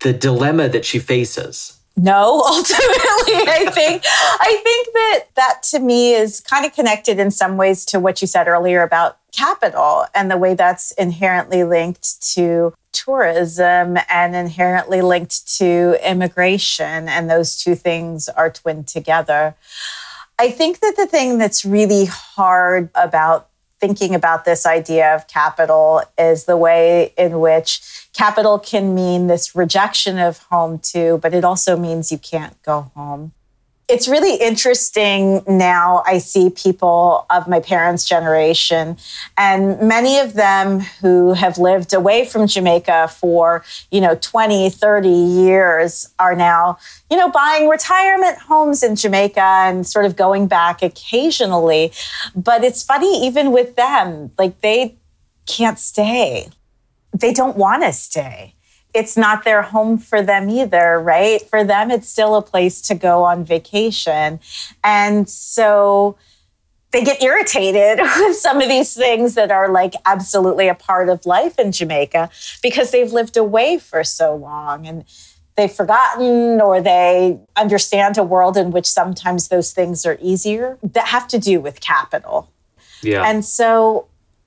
the 0.00 0.12
dilemma 0.12 0.68
that 0.68 0.84
she 0.84 0.98
faces? 0.98 1.73
No 1.96 2.42
ultimately. 2.46 3.48
I 3.48 3.70
think 3.72 4.02
i 4.06 4.60
think 4.62 4.88
that 4.92 5.20
that 5.34 5.62
to 5.70 5.78
me 5.78 6.14
is 6.14 6.40
kind 6.40 6.66
of 6.66 6.74
connected 6.74 7.18
in 7.18 7.30
some 7.30 7.56
ways 7.56 7.84
to 7.86 8.00
what 8.00 8.20
you 8.20 8.26
said 8.26 8.48
earlier 8.48 8.82
about 8.82 9.18
capital 9.32 10.06
and 10.14 10.30
the 10.30 10.36
way 10.36 10.54
that's 10.54 10.92
inherently 10.92 11.64
linked 11.64 12.22
to 12.34 12.72
tourism 12.92 13.98
and 14.08 14.34
inherently 14.34 15.02
linked 15.02 15.56
to 15.58 15.98
immigration 16.08 17.08
and 17.08 17.28
those 17.28 17.56
two 17.56 17.74
things 17.74 18.28
are 18.28 18.50
twinned 18.50 18.86
together. 18.86 19.54
I 20.38 20.50
think 20.50 20.80
that 20.80 20.96
the 20.96 21.06
thing 21.06 21.38
that's 21.38 21.64
really 21.64 22.06
hard 22.06 22.88
about 22.94 23.48
thinking 23.86 24.14
about 24.14 24.46
this 24.46 24.64
idea 24.64 25.14
of 25.14 25.26
capital 25.26 26.00
is 26.16 26.44
the 26.44 26.56
way 26.56 27.12
in 27.18 27.38
which 27.38 27.82
capital 28.14 28.58
can 28.58 28.94
mean 28.94 29.26
this 29.26 29.54
rejection 29.54 30.18
of 30.18 30.38
home 30.44 30.78
too, 30.78 31.18
but 31.20 31.34
it 31.34 31.44
also 31.44 31.76
means 31.76 32.10
you 32.10 32.16
can't 32.16 32.60
go 32.62 32.90
home. 32.94 33.32
It's 33.86 34.08
really 34.08 34.36
interesting 34.36 35.42
now. 35.46 36.02
I 36.06 36.18
see 36.18 36.48
people 36.48 37.26
of 37.28 37.46
my 37.46 37.60
parents' 37.60 38.08
generation, 38.08 38.96
and 39.36 39.78
many 39.80 40.18
of 40.18 40.34
them 40.34 40.80
who 40.80 41.34
have 41.34 41.58
lived 41.58 41.92
away 41.92 42.24
from 42.24 42.46
Jamaica 42.46 43.08
for, 43.08 43.62
you 43.90 44.00
know, 44.00 44.14
20, 44.14 44.70
30 44.70 45.08
years 45.08 46.08
are 46.18 46.34
now, 46.34 46.78
you 47.10 47.16
know, 47.16 47.30
buying 47.30 47.68
retirement 47.68 48.38
homes 48.38 48.82
in 48.82 48.96
Jamaica 48.96 49.40
and 49.40 49.86
sort 49.86 50.06
of 50.06 50.16
going 50.16 50.46
back 50.46 50.82
occasionally. 50.82 51.92
But 52.34 52.64
it's 52.64 52.82
funny, 52.82 53.26
even 53.26 53.52
with 53.52 53.76
them, 53.76 54.30
like 54.38 54.60
they 54.62 54.96
can't 55.46 55.78
stay 55.78 56.48
they 57.14 57.32
don't 57.32 57.56
want 57.56 57.82
to 57.82 57.92
stay. 57.92 58.53
It's 58.94 59.16
not 59.16 59.44
their 59.44 59.62
home 59.62 59.98
for 59.98 60.22
them 60.22 60.48
either, 60.48 61.00
right? 61.00 61.42
For 61.42 61.64
them, 61.64 61.90
it's 61.90 62.08
still 62.08 62.36
a 62.36 62.42
place 62.42 62.80
to 62.82 62.94
go 62.94 63.24
on 63.24 63.44
vacation. 63.44 64.40
And 64.82 65.28
so 65.28 66.16
they 66.94 67.02
get 67.02 67.20
irritated 67.22 67.98
with 68.16 68.36
some 68.36 68.60
of 68.60 68.68
these 68.68 68.94
things 68.94 69.34
that 69.34 69.50
are 69.50 69.68
like 69.68 69.94
absolutely 70.06 70.68
a 70.68 70.74
part 70.74 71.08
of 71.08 71.26
life 71.26 71.58
in 71.58 71.72
Jamaica 71.72 72.30
because 72.62 72.92
they've 72.92 73.12
lived 73.12 73.36
away 73.36 73.78
for 73.78 74.04
so 74.04 74.34
long 74.34 74.86
and 74.86 75.04
they've 75.56 75.72
forgotten 75.72 76.60
or 76.60 76.80
they 76.80 77.38
understand 77.56 78.16
a 78.16 78.22
world 78.22 78.56
in 78.56 78.70
which 78.70 78.86
sometimes 78.86 79.48
those 79.48 79.72
things 79.72 80.06
are 80.06 80.18
easier 80.20 80.78
that 80.82 81.08
have 81.08 81.28
to 81.28 81.38
do 81.38 81.60
with 81.60 81.80
capital. 81.80 82.50
Yeah. 83.02 83.28
And 83.28 83.44
so 83.44 84.06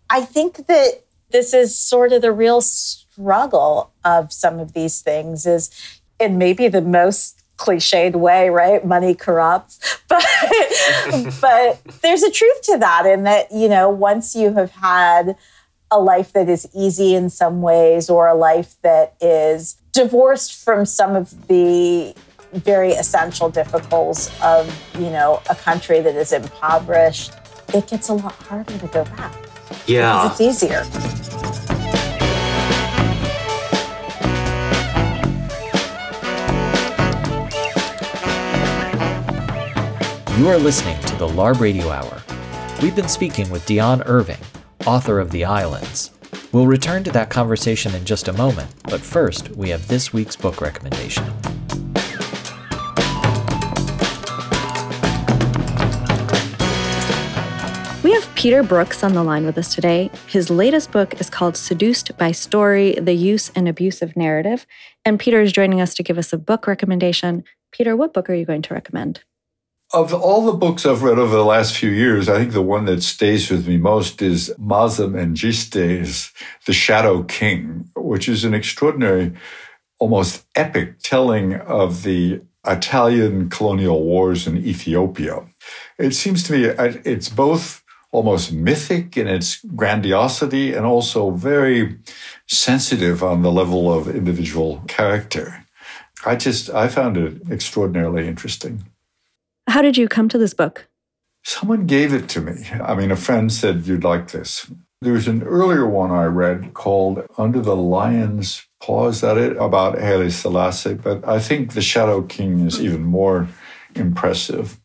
I 0.10 0.22
think 0.22 0.68
that 0.68 1.04
this 1.32 1.54
is 1.54 1.78
sort 1.78 2.14
of 2.14 2.22
the 2.22 2.32
real 2.32 2.62
struggle 3.18 3.92
of 4.06 4.32
some 4.32 4.60
of 4.60 4.74
these 4.74 5.02
things 5.02 5.46
is 5.46 5.70
in 6.20 6.38
maybe 6.38 6.68
the 6.68 6.82
most 6.82 7.44
cliched 7.58 8.16
way, 8.16 8.50
right? 8.50 8.86
Money 8.86 9.16
corrupts. 9.16 9.80
But 10.10 10.24
but 11.42 11.82
there's 12.02 12.24
a 12.24 12.32
truth 12.32 12.62
to 12.64 12.78
that 12.78 13.06
in 13.06 13.24
that, 13.24 13.52
you 13.52 13.68
know, 13.68 13.90
once 13.90 14.36
you 14.36 14.54
have 14.54 14.72
had 14.72 15.36
a 15.92 16.00
life 16.00 16.32
that 16.32 16.48
is 16.48 16.66
easy 16.74 17.14
in 17.14 17.30
some 17.30 17.62
ways 17.62 18.10
or 18.10 18.28
a 18.28 18.34
life 18.34 18.76
that 18.84 19.16
is 19.20 19.76
divorced 19.92 20.64
from 20.64 20.86
some 20.86 21.14
of 21.14 21.48
the 21.48 22.16
very 22.54 22.92
essential 22.92 23.50
difficulties 23.50 24.32
of, 24.42 24.74
you 24.96 25.10
know, 25.10 25.42
a 25.50 25.56
country 25.56 26.00
that 26.00 26.16
is 26.16 26.32
impoverished, 26.32 27.34
it 27.74 27.88
gets 27.88 28.08
a 28.08 28.14
lot 28.14 28.34
harder 28.34 28.78
to 28.78 28.88
go 28.88 29.04
back. 29.04 29.36
Yeah. 29.88 30.24
Because 30.24 30.40
it's 30.40 30.64
easier. 30.64 31.27
You 40.38 40.50
are 40.50 40.60
listening 40.60 41.02
to 41.06 41.16
the 41.16 41.28
LARB 41.28 41.60
Radio 41.60 41.90
Hour. 41.90 42.22
We've 42.80 42.96
been 42.96 43.08
speaking 43.08 43.50
with 43.50 43.66
Dionne 43.66 44.04
Irving, 44.06 44.38
author 44.86 45.20
of 45.20 45.32
The 45.32 45.44
Islands. 45.44 46.12
We'll 46.52 46.68
return 46.68 47.04
to 47.06 47.12
that 47.14 47.32
conversation 47.32 47.96
in 47.96 48.06
just 48.06 48.28
a 48.28 48.34
moment, 48.34 48.70
but 48.84 49.02
first, 49.02 49.50
we 49.56 49.70
have 49.70 49.88
this 49.88 50.14
week's 50.14 50.36
book 50.36 50.62
recommendation. 50.62 51.26
We 58.04 58.12
have 58.12 58.30
Peter 58.36 58.62
Brooks 58.62 59.04
on 59.04 59.14
the 59.14 59.24
line 59.24 59.44
with 59.44 59.58
us 59.58 59.74
today. 59.74 60.12
His 60.28 60.52
latest 60.52 60.92
book 60.92 61.20
is 61.20 61.32
called 61.32 61.58
Seduced 61.58 62.16
by 62.20 62.32
Story 62.32 62.94
The 62.94 63.16
Use 63.16 63.52
and 63.56 63.68
Abuse 63.68 64.04
of 64.04 64.16
Narrative. 64.16 64.68
And 65.04 65.20
Peter 65.20 65.42
is 65.42 65.52
joining 65.52 65.82
us 65.82 65.96
to 65.96 66.04
give 66.04 66.20
us 66.20 66.32
a 66.32 66.38
book 66.38 66.68
recommendation. 66.68 67.44
Peter, 67.72 67.96
what 67.96 68.14
book 68.14 68.30
are 68.30 68.36
you 68.36 68.46
going 68.46 68.62
to 68.62 68.76
recommend? 68.76 69.24
Of 69.94 70.14
all 70.14 70.46
the 70.46 70.58
books 70.58 70.86
I've 70.86 71.02
read 71.02 71.18
over 71.18 71.34
the 71.34 71.46
last 71.46 71.78
few 71.78 71.90
years, 71.90 72.28
I 72.28 72.40
think 72.40 72.52
the 72.52 72.62
one 72.62 72.84
that 72.86 73.02
stays 73.04 73.50
with 73.50 73.70
me 73.70 73.78
most 73.78 74.22
is 74.22 74.54
Maaza 74.58 75.08
Mengiste's 75.08 76.34
The 76.66 76.74
Shadow 76.74 77.24
King, 77.24 77.90
which 77.96 78.28
is 78.28 78.44
an 78.44 78.54
extraordinary, 78.54 79.32
almost 79.98 80.46
epic 80.56 81.00
telling 81.04 81.54
of 81.54 82.04
the 82.04 82.42
Italian 82.66 83.50
colonial 83.50 84.04
wars 84.04 84.46
in 84.46 84.58
Ethiopia. 84.58 85.46
It 85.98 86.14
seems 86.14 86.44
to 86.44 86.54
me 86.54 86.68
uh, 86.68 86.96
it's 87.06 87.30
both 87.30 87.82
almost 88.12 88.52
mythic 88.52 89.16
in 89.16 89.28
its 89.28 89.64
grandiosity 89.64 90.74
and 90.74 90.86
also 90.86 91.32
very 91.32 91.98
sensitive 92.46 93.24
on 93.24 93.42
the 93.42 93.52
level 93.54 93.94
of 93.94 94.14
individual 94.14 94.84
character. 94.90 95.66
I 96.26 96.36
just, 96.36 96.70
I 96.70 96.90
found 96.90 97.16
it 97.16 97.50
extraordinarily 97.50 98.28
interesting. 98.28 98.84
How 99.68 99.82
did 99.82 99.98
you 99.98 100.08
come 100.08 100.30
to 100.30 100.38
this 100.38 100.54
book? 100.54 100.88
Someone 101.44 101.86
gave 101.86 102.14
it 102.14 102.30
to 102.30 102.42
me. 102.42 102.68
I 102.84 102.96
mean, 102.96 103.12
a 103.12 103.16
friend 103.16 103.52
said, 103.52 103.86
You'd 103.86 104.04
like 104.04 104.32
this. 104.32 104.72
There's 105.02 105.28
an 105.28 105.44
earlier 105.44 105.86
one 105.86 106.10
I 106.10 106.26
read 106.26 106.74
called 106.74 107.26
Under 107.38 107.62
the 107.62 107.76
Lion's 107.76 108.66
Paw. 108.82 109.10
Is 109.10 109.22
that 109.22 109.38
it? 109.38 109.56
About 109.58 110.00
Haile 110.00 110.32
Selassie. 110.32 110.96
But 110.96 111.28
I 111.28 111.40
think 111.40 111.74
The 111.74 111.82
Shadow 111.82 112.24
King 112.24 112.62
is 112.66 112.82
even 112.82 113.04
more 113.04 113.48
impressive. 113.96 114.80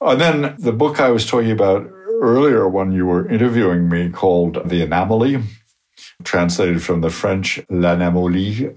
And 0.00 0.20
then 0.20 0.54
the 0.58 0.72
book 0.72 1.00
I 1.00 1.10
was 1.10 1.26
talking 1.26 1.50
about 1.50 1.90
earlier 2.20 2.68
when 2.68 2.92
you 2.92 3.06
were 3.06 3.28
interviewing 3.28 3.88
me 3.88 4.10
called 4.10 4.68
The 4.68 4.82
Anomaly, 4.82 5.42
translated 6.22 6.82
from 6.82 7.00
the 7.00 7.10
French 7.10 7.58
L'Anomalie 7.68 8.76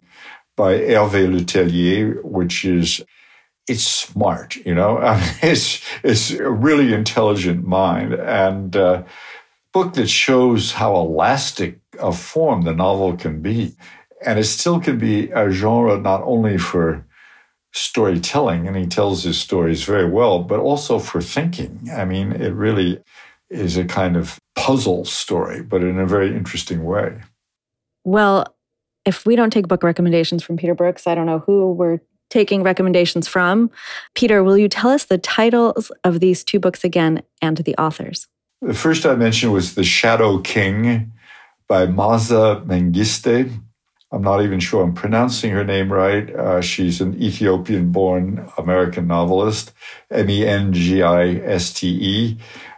by 0.55 0.73
Hervé 0.79 1.31
Le 1.31 1.41
Tellier, 1.41 2.23
which 2.23 2.65
is 2.65 3.03
it's 3.67 3.83
smart, 3.83 4.55
you 4.57 4.75
know. 4.75 4.97
I 4.99 5.19
mean, 5.19 5.35
it's 5.41 5.81
it's 6.03 6.31
a 6.31 6.49
really 6.49 6.93
intelligent 6.93 7.65
mind 7.65 8.13
and 8.13 8.75
uh, 8.75 9.03
book 9.71 9.93
that 9.93 10.07
shows 10.07 10.73
how 10.73 10.95
elastic 10.95 11.79
a 11.99 12.11
form 12.11 12.63
the 12.63 12.73
novel 12.73 13.15
can 13.15 13.41
be, 13.41 13.75
and 14.25 14.39
it 14.39 14.45
still 14.45 14.79
can 14.79 14.97
be 14.97 15.29
a 15.31 15.49
genre 15.51 15.97
not 15.97 16.21
only 16.23 16.57
for 16.57 17.05
storytelling, 17.73 18.67
and 18.67 18.77
he 18.77 18.85
tells 18.85 19.23
his 19.23 19.39
stories 19.39 19.83
very 19.83 20.09
well, 20.09 20.39
but 20.39 20.59
also 20.59 20.99
for 20.99 21.21
thinking. 21.21 21.89
I 21.91 22.05
mean, 22.05 22.31
it 22.31 22.53
really 22.53 23.01
is 23.49 23.77
a 23.77 23.85
kind 23.85 24.15
of 24.15 24.39
puzzle 24.55 25.05
story, 25.05 25.63
but 25.63 25.81
in 25.81 25.99
a 25.99 26.05
very 26.05 26.35
interesting 26.35 26.83
way. 26.83 27.21
Well, 28.03 28.55
if 29.05 29.25
we 29.25 29.35
don't 29.35 29.51
take 29.51 29.67
book 29.67 29.83
recommendations 29.83 30.43
from 30.43 30.57
Peter 30.57 30.75
Brooks, 30.75 31.07
I 31.07 31.15
don't 31.15 31.25
know 31.25 31.39
who 31.39 31.71
we're 31.73 31.99
taking 32.33 32.63
recommendations 32.63 33.27
from. 33.27 33.69
Peter, 34.15 34.43
will 34.43 34.57
you 34.57 34.67
tell 34.67 34.89
us 34.89 35.05
the 35.05 35.19
titles 35.19 35.91
of 36.03 36.19
these 36.19 36.43
two 36.43 36.59
books 36.59 36.83
again 36.83 37.21
and 37.41 37.57
the 37.57 37.75
authors? 37.77 38.27
The 38.61 38.73
first 38.73 39.05
I 39.05 39.15
mentioned 39.15 39.53
was 39.53 39.75
The 39.75 39.83
Shadow 39.83 40.39
King 40.39 41.11
by 41.67 41.85
Maaza 41.85 42.63
Mengiste. 42.65 43.51
I'm 44.11 44.21
not 44.23 44.43
even 44.43 44.59
sure 44.59 44.83
I'm 44.83 44.93
pronouncing 44.93 45.51
her 45.51 45.63
name 45.63 45.91
right. 45.91 46.33
Uh, 46.35 46.61
she's 46.61 47.01
an 47.01 47.21
Ethiopian 47.21 47.91
born 47.91 48.47
American 48.57 49.07
novelist, 49.07 49.71
M 50.09 50.29
E 50.29 50.45
N 50.45 50.73
G 50.73 51.01
I 51.03 51.35
S 51.35 51.73
T 51.73 51.87
E. 51.87 52.37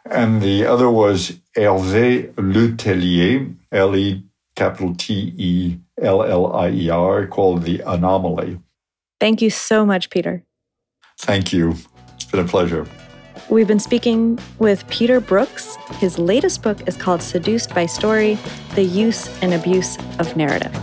And 0.09 0.41
the 0.41 0.65
other 0.65 0.89
was 0.89 1.39
Hervé 1.55 2.33
Le 2.37 2.75
Tellier, 2.75 3.55
L 3.71 3.95
E 3.95 4.23
capital 4.55 4.95
T 4.95 5.33
E 5.37 5.77
L 6.01 6.23
L 6.23 6.53
I 6.53 6.69
E 6.71 6.89
R, 6.89 7.27
called 7.27 7.63
The 7.63 7.81
Anomaly. 7.85 8.59
Thank 9.19 9.41
you 9.41 9.49
so 9.49 9.85
much, 9.85 10.09
Peter. 10.09 10.43
Thank 11.19 11.53
you. 11.53 11.75
It's 12.15 12.25
been 12.25 12.41
a 12.41 12.47
pleasure. 12.47 12.85
We've 13.49 13.67
been 13.67 13.79
speaking 13.79 14.39
with 14.59 14.87
Peter 14.89 15.19
Brooks. 15.19 15.75
His 15.99 16.17
latest 16.17 16.63
book 16.63 16.87
is 16.87 16.97
called 16.97 17.21
Seduced 17.21 17.73
by 17.75 17.85
Story 17.85 18.37
The 18.73 18.83
Use 18.83 19.29
and 19.41 19.53
Abuse 19.53 19.97
of 20.19 20.35
Narrative. 20.35 20.73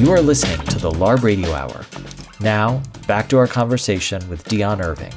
You 0.00 0.10
are 0.12 0.20
listening 0.20 0.66
to 0.66 0.78
the 0.78 0.90
LARB 0.90 1.22
Radio 1.22 1.52
Hour. 1.52 1.84
Now, 2.40 2.82
back 3.06 3.28
to 3.28 3.38
our 3.38 3.46
conversation 3.46 4.26
with 4.28 4.44
Dionne 4.44 4.82
Irving, 4.82 5.12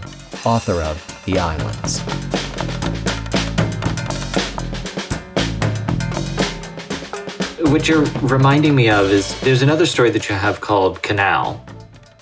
author 0.46 0.82
of 0.82 1.24
The 1.26 1.39
Islands. 1.39 2.33
What 7.74 7.88
you're 7.88 8.06
reminding 8.22 8.76
me 8.76 8.88
of 8.88 9.10
is 9.10 9.40
there's 9.42 9.64
another 9.64 9.88
story 9.88 10.12
that 10.12 10.30
you 10.30 10.36
have 10.36 10.62
called 10.62 11.02
Canal. 11.02 11.66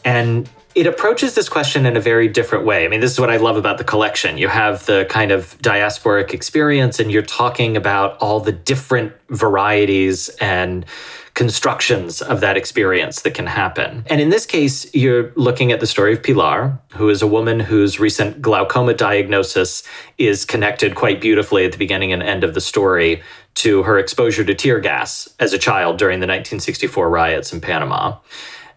And 0.05 0.49
it 0.75 0.87
approaches 0.87 1.35
this 1.35 1.49
question 1.49 1.85
in 1.85 1.97
a 1.97 1.99
very 1.99 2.29
different 2.29 2.63
way. 2.63 2.85
I 2.85 2.87
mean, 2.87 3.01
this 3.01 3.11
is 3.11 3.19
what 3.19 3.29
I 3.29 3.35
love 3.35 3.57
about 3.57 3.77
the 3.77 3.83
collection. 3.83 4.37
You 4.37 4.47
have 4.47 4.85
the 4.85 5.05
kind 5.09 5.29
of 5.29 5.57
diasporic 5.61 6.33
experience, 6.33 7.01
and 7.01 7.11
you're 7.11 7.21
talking 7.21 7.75
about 7.75 8.17
all 8.21 8.39
the 8.39 8.53
different 8.53 9.11
varieties 9.29 10.29
and 10.39 10.85
constructions 11.33 12.21
of 12.21 12.39
that 12.39 12.55
experience 12.55 13.21
that 13.21 13.33
can 13.33 13.47
happen. 13.47 14.05
And 14.07 14.21
in 14.21 14.29
this 14.29 14.45
case, 14.45 14.93
you're 14.93 15.33
looking 15.35 15.73
at 15.73 15.81
the 15.81 15.87
story 15.87 16.13
of 16.13 16.23
Pilar, 16.23 16.79
who 16.93 17.09
is 17.09 17.21
a 17.21 17.27
woman 17.27 17.59
whose 17.59 17.99
recent 17.99 18.41
glaucoma 18.41 18.93
diagnosis 18.93 19.83
is 20.17 20.45
connected 20.45 20.95
quite 20.95 21.19
beautifully 21.19 21.65
at 21.65 21.73
the 21.73 21.77
beginning 21.77 22.13
and 22.13 22.23
end 22.23 22.45
of 22.45 22.53
the 22.53 22.61
story 22.61 23.21
to 23.55 23.83
her 23.83 23.99
exposure 23.99 24.43
to 24.43 24.55
tear 24.55 24.79
gas 24.79 25.27
as 25.39 25.53
a 25.53 25.57
child 25.57 25.97
during 25.97 26.19
the 26.19 26.27
1964 26.27 27.09
riots 27.09 27.53
in 27.53 27.61
Panama. 27.61 28.17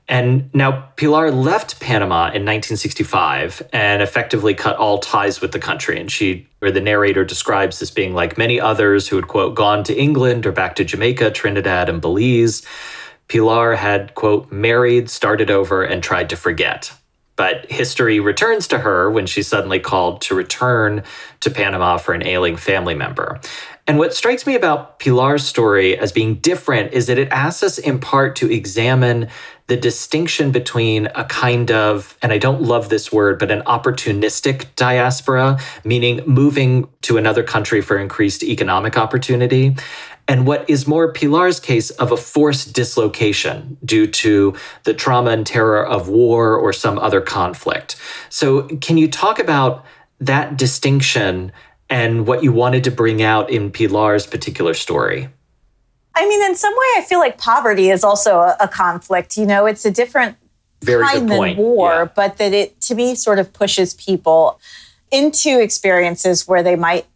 And 0.07 0.55
now 0.55 0.91
Pilar 0.97 1.31
left 1.31 1.81
Panama 1.81 2.27
in 2.27 2.45
1965 2.45 3.63
and 3.73 4.03
effectively 4.03 4.53
cut 4.53 4.77
all 4.77 4.99
ties 4.99 5.41
with 5.41 5.53
the 5.53 5.59
country. 5.59 5.99
And 5.99 6.13
she, 6.13 6.47
or 6.61 6.71
the 6.71 6.81
narrator 6.81 7.25
describes 7.25 7.79
this 7.79 7.91
being 7.91 8.13
like 8.13 8.37
many 8.37 8.61
others 8.61 9.09
who 9.09 9.17
had, 9.17 9.29
quote, 9.29 9.55
gone 9.55 9.83
to 9.85 9.97
England 9.97 10.45
or 10.45 10.53
back 10.53 10.75
to 10.77 10.85
Jamaica, 10.85 11.31
Trinidad, 11.31 11.89
and 11.89 12.03
Belize. 12.03 12.67
Pilar 13.29 13.77
had, 13.77 14.15
quote, 14.15 14.53
married, 14.53 15.09
started 15.09 15.51
over, 15.51 15.83
and 15.83 16.03
tried 16.03 16.29
to 16.29 16.37
forget. 16.37 16.93
But 17.37 17.71
history 17.71 18.21
returns 18.21 18.69
to 18.69 18.79
her 18.79 19.11
when 19.11 19.27
she's 19.27 19.49
suddenly 19.49 19.81
called 19.81 20.21
to 20.23 20.35
return 20.35 21.03
to 21.41 21.51
Panama 21.51 21.97
for 21.97 22.15
an 22.15 22.25
ailing 22.25 22.57
family 22.57 22.95
member. 22.95 23.41
And 23.87 23.99
what 23.99 24.15
strikes 24.15 24.47
me 24.47 24.55
about 24.55 24.99
Pilar's 24.99 25.45
story 25.45 25.99
as 25.99 26.11
being 26.11 26.37
different 26.37 26.95
is 26.95 27.07
that 27.07 27.19
it 27.19 27.29
asks 27.31 27.63
us 27.63 27.79
in 27.79 27.99
part 27.99 28.35
to 28.37 28.51
examine 28.51 29.29
the 29.67 29.77
distinction 29.77 30.53
between 30.53 31.07
a 31.15 31.25
kind 31.25 31.71
of, 31.71 32.17
and 32.23 32.33
I 32.33 32.39
don't 32.39 32.63
love 32.63 32.89
this 32.89 33.13
word, 33.13 33.39
but 33.39 33.51
an 33.51 33.61
opportunistic 33.63 34.75
diaspora, 34.77 35.59
meaning 35.85 36.23
moving 36.27 36.89
to 37.03 37.19
another 37.19 37.43
country 37.43 37.83
for 37.83 37.99
increased 37.99 38.43
economic 38.43 38.97
opportunity, 38.97 39.77
and 40.29 40.47
what 40.47 40.69
is 40.69 40.87
more 40.87 41.13
Pilar's 41.13 41.61
case 41.61 41.91
of 41.91 42.11
a 42.11 42.17
forced 42.17 42.73
dislocation 42.75 43.77
due 43.85 44.07
to 44.07 44.55
the 44.85 44.95
trauma 44.95 45.31
and 45.31 45.47
terror 45.47 45.87
of 45.87 46.09
war 46.09 46.57
or 46.57 46.73
some 46.73 46.99
other 46.99 47.21
conflict. 47.21 47.97
So, 48.31 48.63
can 48.79 48.97
you 48.97 49.09
talk 49.09 49.39
about 49.39 49.85
that 50.21 50.57
distinction 50.57 51.53
and 51.91 52.27
what 52.27 52.43
you 52.43 52.53
wanted 52.53 52.85
to 52.85 52.91
bring 52.91 53.23
out 53.23 53.51
in 53.51 53.71
Pilar's 53.71 54.27
particular 54.27 54.75
story? 54.75 55.29
I 56.15 56.29
mean, 56.29 56.43
in 56.45 56.55
some 56.55 56.73
way, 56.73 56.87
I 56.97 57.05
feel 57.09 57.19
like 57.19 57.39
poverty 57.39 57.91
is 57.91 58.05
also 58.05 58.39
a, 58.39 58.57
a 58.61 58.69
conflict. 58.69 59.37
You 59.37 59.47
know, 59.47 59.67
it's 59.67 59.85
a 59.85 59.91
different 59.91 60.37
Very 60.83 61.05
kind 61.05 61.29
than 61.29 61.57
war, 61.57 61.91
Yeah. 61.91 62.05
but 62.15 62.39
that 62.39 62.53
it, 62.53 62.81
to 62.83 62.95
me, 62.95 63.15
sort 63.15 63.39
of 63.39 63.53
pushes 63.53 63.95
people 63.95 64.61
into 65.11 65.61
experiences 65.61 66.47
where 66.47 66.63
they 66.63 66.77
might 66.77 67.07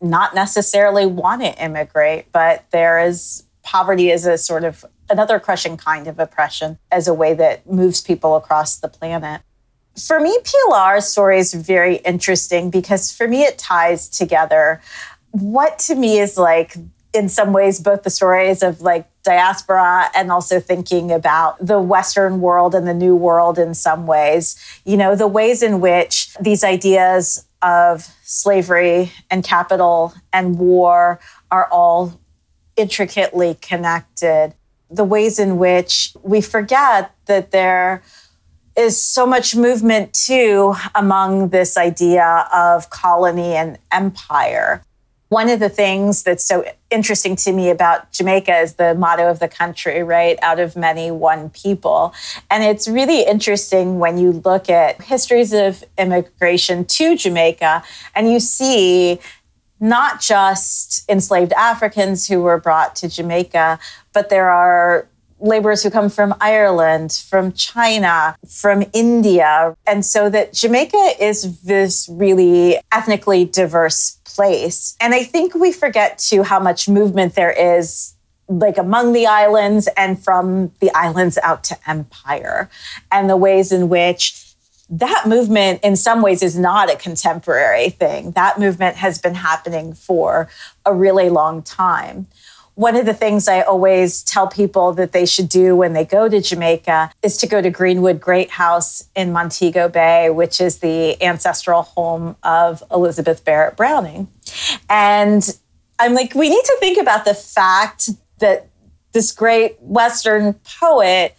not 0.00 0.34
necessarily 0.34 1.06
want 1.06 1.40
to 1.42 1.62
immigrate, 1.62 2.30
but 2.32 2.64
there 2.70 3.00
is 3.00 3.44
poverty 3.62 4.10
is 4.10 4.26
a 4.26 4.36
sort 4.36 4.64
of 4.64 4.84
another 5.08 5.38
crushing 5.40 5.76
kind 5.76 6.06
of 6.06 6.18
oppression 6.18 6.78
as 6.90 7.08
a 7.08 7.14
way 7.14 7.32
that 7.34 7.68
moves 7.70 8.00
people 8.02 8.36
across 8.36 8.76
the 8.78 8.88
planet. 8.88 9.40
For 9.96 10.20
me, 10.20 10.36
Pilar's 10.44 11.06
story 11.06 11.38
is 11.38 11.54
very 11.54 11.96
interesting 11.96 12.70
because 12.70 13.12
for 13.12 13.28
me, 13.28 13.42
it 13.42 13.58
ties 13.58 14.08
together 14.08 14.80
what 15.30 15.78
to 15.80 15.94
me 15.96 16.18
is 16.18 16.38
like, 16.38 16.76
in 17.12 17.28
some 17.28 17.52
ways, 17.52 17.80
both 17.80 18.02
the 18.02 18.10
stories 18.10 18.62
of 18.62 18.80
like 18.80 19.08
diaspora 19.22 20.10
and 20.14 20.30
also 20.30 20.60
thinking 20.60 21.10
about 21.10 21.64
the 21.64 21.80
Western 21.80 22.40
world 22.40 22.74
and 22.74 22.86
the 22.86 22.94
New 22.94 23.16
World 23.16 23.58
in 23.58 23.74
some 23.74 24.06
ways. 24.06 24.56
You 24.84 24.96
know, 24.96 25.16
the 25.16 25.26
ways 25.26 25.62
in 25.62 25.80
which 25.80 26.34
these 26.40 26.62
ideas 26.62 27.46
of 27.62 28.08
slavery 28.22 29.12
and 29.30 29.42
capital 29.42 30.14
and 30.32 30.58
war 30.58 31.18
are 31.50 31.68
all 31.70 32.20
intricately 32.76 33.56
connected. 33.60 34.54
The 34.90 35.04
ways 35.04 35.38
in 35.38 35.58
which 35.58 36.14
we 36.22 36.40
forget 36.40 37.12
that 37.26 37.50
there 37.50 38.02
is 38.76 39.00
so 39.00 39.26
much 39.26 39.54
movement 39.54 40.12
too 40.12 40.74
among 40.94 41.50
this 41.50 41.76
idea 41.76 42.48
of 42.52 42.90
colony 42.90 43.54
and 43.54 43.78
empire. 43.92 44.82
One 45.28 45.48
of 45.48 45.58
the 45.58 45.68
things 45.68 46.22
that's 46.22 46.44
so 46.44 46.64
interesting 46.90 47.34
to 47.36 47.52
me 47.52 47.70
about 47.70 48.12
Jamaica 48.12 48.56
is 48.58 48.74
the 48.74 48.94
motto 48.94 49.28
of 49.28 49.38
the 49.38 49.48
country, 49.48 50.02
right? 50.02 50.38
Out 50.42 50.60
of 50.60 50.76
many, 50.76 51.10
one 51.10 51.50
people. 51.50 52.14
And 52.50 52.62
it's 52.62 52.86
really 52.86 53.22
interesting 53.22 53.98
when 53.98 54.18
you 54.18 54.32
look 54.32 54.68
at 54.68 55.02
histories 55.02 55.52
of 55.52 55.82
immigration 55.98 56.84
to 56.84 57.16
Jamaica 57.16 57.82
and 58.14 58.30
you 58.30 58.38
see 58.38 59.18
not 59.80 60.20
just 60.20 61.08
enslaved 61.10 61.52
Africans 61.52 62.28
who 62.28 62.40
were 62.42 62.58
brought 62.58 62.94
to 62.96 63.08
Jamaica, 63.08 63.78
but 64.12 64.28
there 64.28 64.50
are 64.50 65.08
laborers 65.40 65.82
who 65.82 65.90
come 65.90 66.08
from 66.08 66.34
Ireland, 66.40 67.12
from 67.12 67.52
China, 67.52 68.36
from 68.48 68.84
India. 68.92 69.76
And 69.86 70.04
so 70.04 70.30
that 70.30 70.52
Jamaica 70.52 71.12
is 71.20 71.60
this 71.62 72.08
really 72.10 72.78
ethnically 72.92 73.44
diverse 73.44 74.18
place. 74.24 74.96
And 75.00 75.14
I 75.14 75.24
think 75.24 75.54
we 75.54 75.72
forget 75.72 76.18
too 76.18 76.42
how 76.42 76.60
much 76.60 76.88
movement 76.88 77.34
there 77.34 77.52
is 77.52 78.14
like 78.48 78.76
among 78.76 79.12
the 79.12 79.26
islands 79.26 79.88
and 79.96 80.22
from 80.22 80.70
the 80.80 80.90
islands 80.94 81.38
out 81.42 81.64
to 81.64 81.76
empire 81.88 82.68
and 83.10 83.30
the 83.30 83.36
ways 83.36 83.72
in 83.72 83.88
which 83.88 84.44
that 84.90 85.24
movement 85.26 85.80
in 85.82 85.96
some 85.96 86.20
ways 86.20 86.42
is 86.42 86.58
not 86.58 86.92
a 86.92 86.96
contemporary 86.96 87.90
thing. 87.90 88.32
That 88.32 88.58
movement 88.58 88.96
has 88.96 89.18
been 89.18 89.34
happening 89.34 89.94
for 89.94 90.48
a 90.84 90.94
really 90.94 91.30
long 91.30 91.62
time. 91.62 92.26
One 92.74 92.96
of 92.96 93.06
the 93.06 93.14
things 93.14 93.46
I 93.46 93.60
always 93.60 94.24
tell 94.24 94.48
people 94.48 94.92
that 94.94 95.12
they 95.12 95.26
should 95.26 95.48
do 95.48 95.76
when 95.76 95.92
they 95.92 96.04
go 96.04 96.28
to 96.28 96.40
Jamaica 96.40 97.12
is 97.22 97.36
to 97.38 97.46
go 97.46 97.62
to 97.62 97.70
Greenwood 97.70 98.20
Great 98.20 98.50
House 98.50 99.08
in 99.14 99.32
Montego 99.32 99.88
Bay, 99.88 100.30
which 100.30 100.60
is 100.60 100.78
the 100.78 101.22
ancestral 101.22 101.82
home 101.82 102.36
of 102.42 102.82
Elizabeth 102.90 103.44
Barrett 103.44 103.76
Browning. 103.76 104.28
And 104.90 105.56
I'm 106.00 106.14
like, 106.14 106.34
we 106.34 106.48
need 106.48 106.64
to 106.64 106.76
think 106.80 107.00
about 107.00 107.24
the 107.24 107.34
fact 107.34 108.10
that 108.40 108.68
this 109.12 109.30
great 109.30 109.80
Western 109.80 110.54
poet 110.80 111.36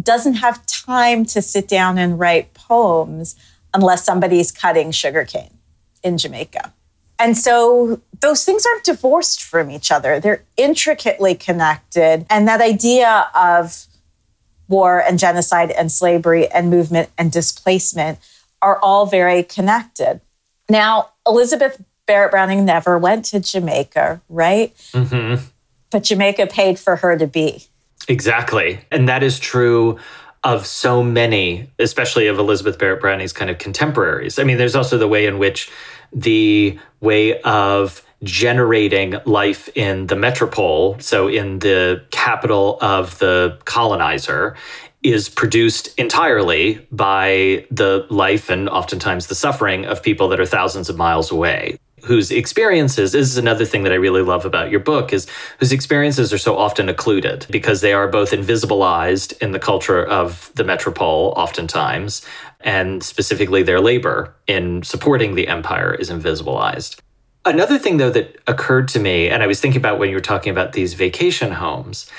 doesn't 0.00 0.34
have 0.34 0.64
time 0.66 1.24
to 1.24 1.40
sit 1.40 1.66
down 1.68 1.96
and 1.96 2.18
write 2.18 2.52
poems 2.52 3.34
unless 3.72 4.04
somebody's 4.04 4.52
cutting 4.52 4.90
sugarcane 4.90 5.56
in 6.02 6.18
Jamaica. 6.18 6.72
And 7.18 7.36
so 7.36 8.00
those 8.20 8.44
things 8.44 8.66
aren't 8.66 8.84
divorced 8.84 9.42
from 9.42 9.70
each 9.70 9.90
other. 9.90 10.20
They're 10.20 10.44
intricately 10.56 11.34
connected. 11.34 12.26
And 12.28 12.46
that 12.48 12.60
idea 12.60 13.28
of 13.34 13.86
war 14.68 15.00
and 15.00 15.18
genocide 15.18 15.70
and 15.70 15.90
slavery 15.90 16.48
and 16.48 16.70
movement 16.70 17.10
and 17.18 17.32
displacement 17.32 18.18
are 18.62 18.78
all 18.82 19.06
very 19.06 19.42
connected. 19.42 20.20
Now, 20.68 21.10
Elizabeth 21.26 21.82
Barrett 22.06 22.30
Browning 22.30 22.64
never 22.64 22.98
went 22.98 23.24
to 23.26 23.40
Jamaica, 23.40 24.20
right? 24.28 24.76
Mm-hmm. 24.92 25.42
But 25.90 26.04
Jamaica 26.04 26.46
paid 26.46 26.78
for 26.78 26.96
her 26.96 27.16
to 27.16 27.26
be. 27.26 27.64
Exactly. 28.08 28.80
And 28.90 29.08
that 29.08 29.22
is 29.22 29.38
true 29.38 29.98
of 30.44 30.66
so 30.66 31.02
many, 31.02 31.68
especially 31.78 32.26
of 32.26 32.38
Elizabeth 32.38 32.78
Barrett 32.78 33.00
Browning's 33.00 33.32
kind 33.32 33.50
of 33.50 33.58
contemporaries. 33.58 34.38
I 34.38 34.44
mean, 34.44 34.58
there's 34.58 34.76
also 34.76 34.96
the 34.96 35.08
way 35.08 35.26
in 35.26 35.38
which 35.38 35.70
the 36.12 36.78
way 37.00 37.40
of 37.42 38.02
generating 38.22 39.16
life 39.24 39.68
in 39.74 40.06
the 40.06 40.16
metropole, 40.16 40.98
so 41.00 41.28
in 41.28 41.60
the 41.60 42.04
capital 42.10 42.78
of 42.80 43.18
the 43.18 43.58
colonizer, 43.64 44.56
is 45.02 45.28
produced 45.28 45.88
entirely 45.98 46.86
by 46.92 47.66
the 47.70 48.06
life 48.10 48.50
and 48.50 48.68
oftentimes 48.68 49.28
the 49.28 49.34
suffering 49.34 49.86
of 49.86 50.02
people 50.02 50.28
that 50.28 50.38
are 50.38 50.46
thousands 50.46 50.90
of 50.90 50.96
miles 50.96 51.30
away 51.30 51.78
whose 52.04 52.30
experiences 52.30 53.12
this 53.12 53.28
is 53.28 53.36
another 53.36 53.64
thing 53.64 53.82
that 53.82 53.92
i 53.92 53.96
really 53.96 54.22
love 54.22 54.44
about 54.44 54.70
your 54.70 54.80
book 54.80 55.12
is 55.12 55.26
whose 55.58 55.72
experiences 55.72 56.32
are 56.32 56.38
so 56.38 56.56
often 56.56 56.88
occluded 56.88 57.46
because 57.50 57.80
they 57.80 57.92
are 57.92 58.08
both 58.08 58.30
invisibilized 58.30 59.36
in 59.42 59.52
the 59.52 59.58
culture 59.58 60.04
of 60.04 60.50
the 60.54 60.64
metropole 60.64 61.32
oftentimes 61.36 62.22
and 62.60 63.02
specifically 63.02 63.62
their 63.62 63.80
labor 63.80 64.34
in 64.46 64.82
supporting 64.82 65.34
the 65.34 65.48
empire 65.48 65.94
is 65.94 66.10
invisibilized 66.10 67.00
another 67.44 67.78
thing 67.78 67.96
though 67.96 68.10
that 68.10 68.38
occurred 68.46 68.88
to 68.88 68.98
me 68.98 69.28
and 69.28 69.42
i 69.42 69.46
was 69.46 69.60
thinking 69.60 69.80
about 69.80 69.98
when 69.98 70.08
you 70.08 70.14
were 70.14 70.20
talking 70.20 70.50
about 70.50 70.72
these 70.72 70.94
vacation 70.94 71.52
homes 71.52 72.10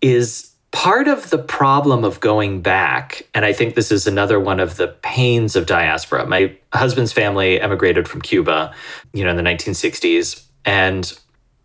is 0.00 0.50
part 0.72 1.08
of 1.08 1.30
the 1.30 1.38
problem 1.38 2.04
of 2.04 2.20
going 2.20 2.60
back, 2.60 3.26
and 3.34 3.44
I 3.44 3.52
think 3.52 3.74
this 3.74 3.90
is 3.90 4.06
another 4.06 4.38
one 4.38 4.60
of 4.60 4.76
the 4.76 4.88
pains 4.88 5.56
of 5.56 5.66
diaspora. 5.66 6.26
My 6.26 6.56
husband's 6.72 7.12
family 7.12 7.60
emigrated 7.60 8.06
from 8.06 8.22
Cuba, 8.22 8.74
you 9.12 9.24
know, 9.24 9.30
in 9.30 9.36
the 9.36 9.42
1960s. 9.42 10.44
And 10.64 11.12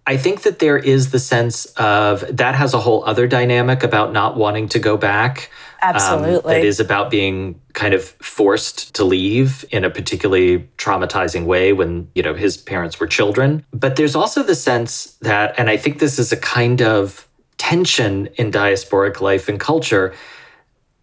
I 0.08 0.18
think 0.18 0.44
that 0.44 0.60
there 0.60 0.78
is 0.78 1.12
the 1.12 1.20
sense 1.20 1.66
of 1.78 2.26
that 2.36 2.56
has 2.56 2.74
a 2.74 2.80
whole 2.80 3.04
other 3.06 3.28
dynamic 3.28 3.84
about 3.84 4.12
not 4.12 4.38
wanting 4.38 4.70
to 4.70 4.80
go 4.80 4.98
back. 4.98 5.52
Absolutely. 5.82 6.56
Um, 6.56 6.62
that 6.62 6.66
is 6.66 6.80
about 6.80 7.12
being 7.12 7.60
kind 7.76 7.94
of 7.94 8.04
forced 8.04 8.96
to 8.96 9.04
leave 9.04 9.64
in 9.70 9.84
a 9.84 9.90
particularly 9.90 10.68
traumatizing 10.78 11.46
way 11.46 11.74
when, 11.74 12.10
you 12.16 12.24
know, 12.24 12.34
his 12.34 12.58
parents 12.58 13.00
were 13.00 13.06
children. 13.06 13.64
But 13.72 13.98
there's 13.98 14.16
also 14.16 14.42
the 14.42 14.56
sense 14.56 15.18
that, 15.22 15.54
and 15.60 15.70
I 15.70 15.78
think 15.78 16.00
this 16.00 16.18
is 16.18 16.32
a 16.32 16.38
kind 16.38 16.82
of 16.82 17.28
tension 17.58 18.28
in 18.36 18.52
diasporic 18.52 19.22
life 19.22 19.48
and 19.48 19.60
culture, 19.60 20.14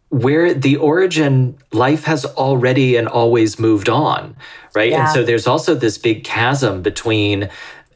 where 0.09 0.53
the 0.53 0.77
origin 0.77 1.57
life 1.73 2.05
has 2.05 2.25
already 2.25 2.97
and 2.97 3.09
always 3.09 3.59
moved 3.59 3.89
on, 3.89 4.37
right? 4.75 4.91
Yeah. 4.91 5.05
And 5.05 5.09
so 5.11 5.23
there's 5.23 5.47
also 5.47 5.75
this 5.75 5.97
big 5.97 6.25
chasm 6.25 6.83
between 6.83 7.49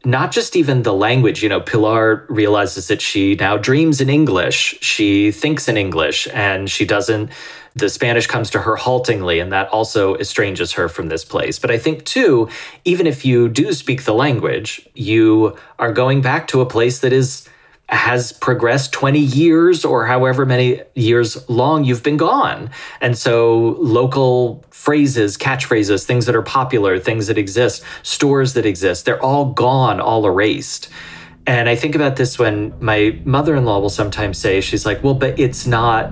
not 0.05 0.33
just 0.33 0.55
even 0.55 0.83
the 0.83 0.95
language. 0.95 1.43
You 1.43 1.49
know, 1.49 1.61
Pilar 1.61 2.25
realizes 2.29 2.89
that 2.89 3.03
she 3.03 3.35
now 3.35 3.57
dreams 3.57 4.01
in 4.01 4.09
English, 4.09 4.79
she 4.81 5.31
thinks 5.33 5.69
in 5.69 5.77
English, 5.77 6.29
and 6.33 6.71
she 6.71 6.85
doesn't. 6.85 7.31
The 7.77 7.91
Spanish 7.91 8.27
comes 8.27 8.49
to 8.51 8.61
her 8.61 8.77
haltingly, 8.77 9.39
and 9.39 9.53
that 9.53 9.69
also 9.69 10.15
estranges 10.15 10.73
her 10.73 10.89
from 10.89 11.09
this 11.09 11.27
place. 11.27 11.59
But 11.59 11.71
I 11.71 11.77
think, 11.77 12.07
too, 12.07 12.49
even 12.87 13.07
if 13.07 13.23
you 13.23 13.51
do 13.51 13.75
speak 13.75 14.05
the 14.05 14.15
language, 14.15 14.89
you 14.95 15.57
are 15.79 15.93
going 15.93 16.23
back 16.23 16.49
to 16.49 16.63
a 16.63 16.67
place 16.67 17.01
that 17.01 17.13
is 17.13 17.47
has 17.89 18.33
progressed 18.33 18.93
20 18.93 19.21
years 19.21 19.85
or 19.85 20.07
however 20.07 20.45
many 20.45 20.83
years 20.95 21.49
long 21.49 21.85
you've 21.85 22.03
been 22.03 22.17
gone. 22.17 22.69
And 23.01 23.17
so 23.17 23.77
local 23.79 24.65
phrases, 24.71 25.37
catchphrases, 25.39 26.05
things 26.05 26.27
that 26.27 26.35
are 26.35 26.43
popular, 26.43 26.99
things 26.99 27.29
that 27.29 27.39
exist, 27.39 27.85
stores 28.03 28.55
that 28.55 28.67
exist, 28.67 29.05
they're 29.05 29.23
all 29.23 29.53
gone, 29.53 30.01
all 30.01 30.27
erased. 30.27 30.89
And 31.47 31.69
I 31.69 31.77
think 31.77 31.95
about 31.95 32.17
this 32.17 32.39
when 32.39 32.75
my 32.81 33.21
mother 33.25 33.55
in 33.55 33.65
law 33.65 33.79
will 33.79 33.89
sometimes 33.89 34.37
say, 34.37 34.61
she's 34.61 34.85
like, 34.85 35.05
well, 35.05 35.15
but 35.15 35.39
it's 35.39 35.67
not, 35.67 36.11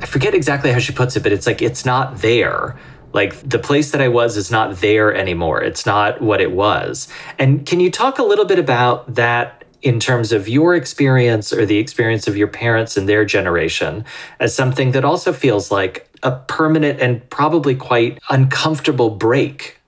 I 0.00 0.06
forget 0.06 0.32
exactly 0.32 0.70
how 0.70 0.78
she 0.78 0.92
puts 0.92 1.16
it, 1.16 1.22
but 1.22 1.32
it's 1.32 1.46
like, 1.46 1.60
it's 1.60 1.84
not 1.84 2.18
there. 2.18 2.78
Like 3.12 3.36
the 3.48 3.58
place 3.58 3.90
that 3.90 4.00
I 4.00 4.08
was 4.08 4.36
is 4.36 4.50
not 4.50 4.76
there 4.76 5.14
anymore. 5.14 5.62
It's 5.62 5.86
not 5.86 6.22
what 6.22 6.40
it 6.40 6.52
was. 6.52 7.08
And 7.38 7.66
can 7.66 7.80
you 7.80 7.90
talk 7.90 8.18
a 8.18 8.22
little 8.22 8.44
bit 8.44 8.58
about 8.58 9.14
that 9.14 9.64
in 9.82 10.00
terms 10.00 10.32
of 10.32 10.48
your 10.48 10.74
experience 10.74 11.52
or 11.52 11.66
the 11.66 11.78
experience 11.78 12.26
of 12.26 12.36
your 12.36 12.48
parents 12.48 12.96
and 12.96 13.08
their 13.08 13.24
generation 13.24 14.04
as 14.40 14.54
something 14.54 14.92
that 14.92 15.04
also 15.04 15.32
feels 15.32 15.70
like 15.70 16.08
a 16.22 16.32
permanent 16.32 17.00
and 17.00 17.28
probably 17.30 17.74
quite 17.74 18.18
uncomfortable 18.30 19.10
break. 19.10 19.78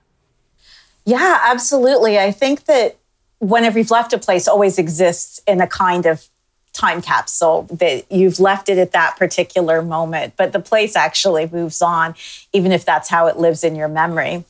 Yeah, 1.05 1.39
absolutely. 1.43 2.19
I 2.19 2.31
think 2.31 2.65
that 2.65 2.98
whenever 3.39 3.79
you've 3.79 3.91
left 3.91 4.13
a 4.13 4.17
place 4.17 4.47
always 4.47 4.77
exists 4.77 5.41
in 5.47 5.61
a 5.61 5.67
kind 5.67 6.05
of 6.05 6.27
time 6.73 7.01
capsule 7.01 7.63
that 7.71 8.09
you've 8.11 8.39
left 8.39 8.69
it 8.69 8.77
at 8.77 8.91
that 8.91 9.17
particular 9.17 9.81
moment, 9.81 10.33
but 10.37 10.53
the 10.53 10.59
place 10.59 10.95
actually 10.95 11.49
moves 11.51 11.81
on, 11.81 12.15
even 12.53 12.71
if 12.71 12.85
that's 12.85 13.09
how 13.09 13.27
it 13.27 13.37
lives 13.37 13.63
in 13.63 13.75
your 13.75 13.87
memory. 13.87 14.43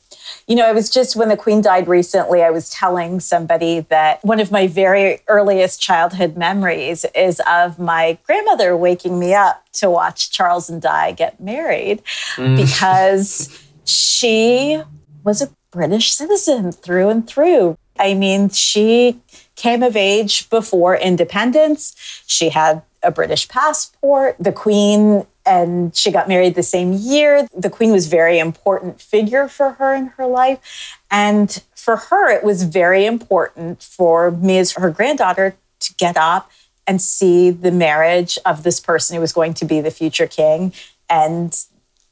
You 0.46 0.54
know, 0.54 0.66
I 0.66 0.72
was 0.72 0.90
just 0.90 1.16
when 1.16 1.28
the 1.28 1.36
Queen 1.36 1.60
died 1.60 1.88
recently, 1.88 2.42
I 2.42 2.50
was 2.50 2.70
telling 2.70 3.20
somebody 3.20 3.80
that 3.88 4.22
one 4.24 4.38
of 4.38 4.50
my 4.50 4.66
very 4.66 5.20
earliest 5.28 5.80
childhood 5.80 6.36
memories 6.36 7.04
is 7.14 7.40
of 7.48 7.78
my 7.78 8.18
grandmother 8.24 8.76
waking 8.76 9.18
me 9.18 9.34
up 9.34 9.64
to 9.74 9.90
watch 9.90 10.30
Charles 10.30 10.68
and 10.68 10.80
Di 10.80 11.12
get 11.12 11.40
married 11.40 12.02
mm. 12.36 12.56
because 12.56 13.48
she 13.84 14.82
was 15.24 15.42
a 15.42 15.50
British 15.70 16.12
citizen 16.12 16.72
through 16.72 17.08
and 17.08 17.26
through. 17.26 17.76
I 17.98 18.14
mean, 18.14 18.48
she 18.48 19.20
came 19.56 19.82
of 19.82 19.96
age 19.96 20.48
before 20.48 20.96
independence. 20.96 21.94
She 22.26 22.48
had 22.50 22.82
a 23.02 23.10
British 23.10 23.48
passport. 23.48 24.36
The 24.38 24.52
Queen 24.52 25.26
and 25.46 25.96
she 25.96 26.10
got 26.10 26.28
married 26.28 26.54
the 26.54 26.62
same 26.62 26.92
year. 26.92 27.48
The 27.56 27.70
Queen 27.70 27.92
was 27.92 28.06
very 28.06 28.38
important 28.38 29.00
figure 29.00 29.48
for 29.48 29.72
her 29.72 29.94
in 29.94 30.06
her 30.06 30.26
life. 30.26 30.98
And 31.10 31.62
for 31.74 31.96
her, 31.96 32.30
it 32.30 32.44
was 32.44 32.62
very 32.64 33.06
important 33.06 33.82
for 33.82 34.30
me 34.30 34.58
as 34.58 34.72
her 34.72 34.90
granddaughter 34.90 35.56
to 35.80 35.94
get 35.94 36.16
up 36.16 36.50
and 36.86 37.00
see 37.00 37.50
the 37.50 37.70
marriage 37.70 38.38
of 38.44 38.62
this 38.62 38.80
person 38.80 39.14
who 39.14 39.20
was 39.20 39.32
going 39.32 39.54
to 39.54 39.64
be 39.64 39.80
the 39.80 39.90
future 39.90 40.26
king 40.26 40.72
and 41.08 41.64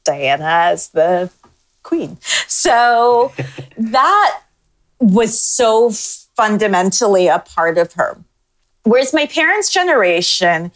Diana 0.03 0.45
as 0.45 0.89
the 0.89 1.29
queen. 1.83 2.17
So 2.47 3.31
that 3.77 4.41
was 4.99 5.39
so 5.39 5.91
fundamentally 5.91 7.27
a 7.27 7.39
part 7.39 7.77
of 7.77 7.93
her. 7.93 8.17
Whereas 8.83 9.13
my 9.13 9.25
parents' 9.25 9.71
generation, 9.71 10.71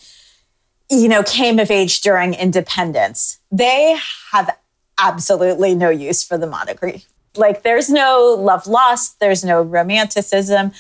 you 0.89 1.07
know, 1.07 1.23
came 1.23 1.59
of 1.59 1.71
age 1.71 2.01
during 2.01 2.33
independence, 2.33 3.39
they 3.51 3.97
have 4.31 4.55
absolutely 4.99 5.75
no 5.75 5.89
use 5.89 6.23
for 6.23 6.37
the 6.37 6.47
monarchy. 6.47 7.05
Like 7.35 7.63
there's 7.63 7.89
no 7.89 8.37
love 8.39 8.67
lost, 8.67 9.19
there's 9.19 9.43
no 9.43 9.61
romanticism. 9.61 10.71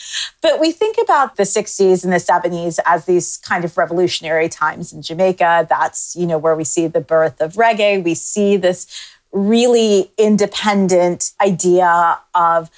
But 0.41 0.59
we 0.59 0.71
think 0.71 0.97
about 1.01 1.35
the 1.35 1.43
60s 1.43 2.03
and 2.03 2.13
the 2.13 2.17
70s 2.17 2.77
as 2.85 3.05
these 3.05 3.37
kind 3.37 3.65
of 3.65 3.75
revolutionary 3.75 4.49
times 4.49 4.93
in 4.93 5.01
Jamaica. 5.01 5.65
That's, 5.67 6.15
you 6.15 6.27
know, 6.27 6.37
where 6.37 6.55
we 6.55 6.63
see 6.63 6.85
the 6.85 7.01
birth 7.01 7.41
of 7.41 7.53
reggae. 7.53 8.03
We 8.03 8.13
see 8.13 8.57
this 8.57 8.85
really 9.31 10.11
independent 10.19 11.31
idea 11.41 12.19
of 12.35 12.69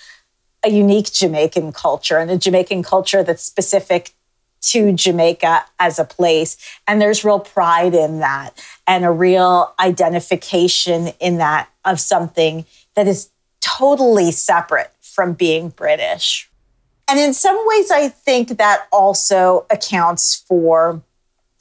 a 0.65 0.69
unique 0.69 1.11
Jamaican 1.11 1.71
culture 1.71 2.17
and 2.17 2.31
a 2.31 2.37
Jamaican 2.37 2.83
culture 2.83 3.23
that's 3.23 3.43
specific 3.43 4.13
to 4.61 4.91
Jamaica 4.91 5.63
as 5.79 5.99
a 5.99 6.03
place. 6.03 6.57
And 6.87 6.99
there's 6.99 7.23
real 7.23 7.39
pride 7.39 7.93
in 7.93 8.19
that 8.19 8.51
and 8.87 9.05
a 9.05 9.11
real 9.11 9.73
identification 9.79 11.09
in 11.19 11.37
that 11.37 11.69
of 11.85 11.99
something 11.99 12.65
that 12.95 13.07
is 13.07 13.29
totally 13.61 14.31
separate 14.31 14.91
from 15.01 15.33
being 15.33 15.69
British. 15.69 16.49
And 17.07 17.19
in 17.19 17.33
some 17.33 17.61
ways, 17.67 17.91
I 17.91 18.09
think 18.09 18.57
that 18.57 18.87
also 18.91 19.67
accounts 19.69 20.43
for 20.47 21.01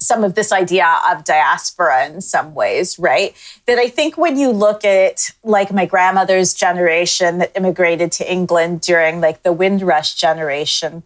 some 0.04 0.24
of 0.24 0.34
this 0.34 0.52
idea 0.52 0.98
of 1.08 1.24
diaspora 1.24 2.06
in 2.06 2.20
some 2.20 2.54
ways, 2.54 2.98
right? 2.98 3.34
That 3.66 3.78
I 3.78 3.88
think 3.88 4.16
when 4.16 4.36
you 4.36 4.50
look 4.50 4.84
at 4.84 5.30
like 5.42 5.72
my 5.72 5.86
grandmother's 5.86 6.54
generation 6.54 7.38
that 7.38 7.52
immigrated 7.56 8.12
to 8.12 8.30
England 8.30 8.80
during 8.82 9.20
like 9.20 9.42
the 9.42 9.52
Windrush 9.52 10.14
generation, 10.14 11.02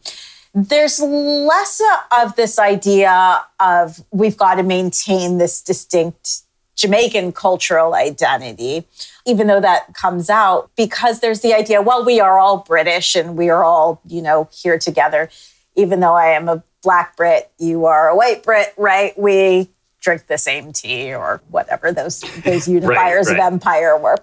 there's 0.55 1.01
less 1.01 1.81
of 2.21 2.35
this 2.37 2.59
idea 2.59 3.43
of 3.61 4.03
we've 4.11 4.37
got 4.37 4.57
to 4.57 4.63
maintain 4.63 5.39
this 5.39 5.61
distinct 5.63 6.43
Jamaican 6.79 7.33
cultural 7.33 7.95
identity, 7.95 8.87
even 9.27 9.49
though 9.49 9.61
that 9.61 9.95
comes 9.95 10.31
out 10.31 10.71
because 10.77 11.19
there's 11.21 11.41
the 11.41 11.53
idea, 11.53 11.83
well, 11.83 12.05
we 12.05 12.21
are 12.21 12.39
all 12.39 12.59
British 12.59 13.17
and 13.17 13.37
we 13.37 13.51
are 13.51 13.65
all, 13.65 14.01
you 14.07 14.23
know, 14.23 14.49
here 14.53 14.79
together. 14.79 15.29
Even 15.75 16.01
though 16.01 16.15
I 16.15 16.29
am 16.29 16.49
a 16.49 16.63
black 16.83 17.17
Brit, 17.17 17.51
you 17.59 17.87
are 17.87 18.09
a 18.09 18.17
white 18.17 18.43
Brit, 18.43 18.75
right? 18.77 19.19
We 19.19 19.69
drink 20.01 20.27
the 20.27 20.39
same 20.39 20.73
tea 20.73 21.13
or 21.13 21.43
whatever 21.51 21.93
those 21.93 22.21
those 22.45 22.69
unifiers 22.69 23.27
right, 23.27 23.27
right. 23.27 23.33
of 23.33 23.53
empire 23.53 23.97
were. 23.97 24.17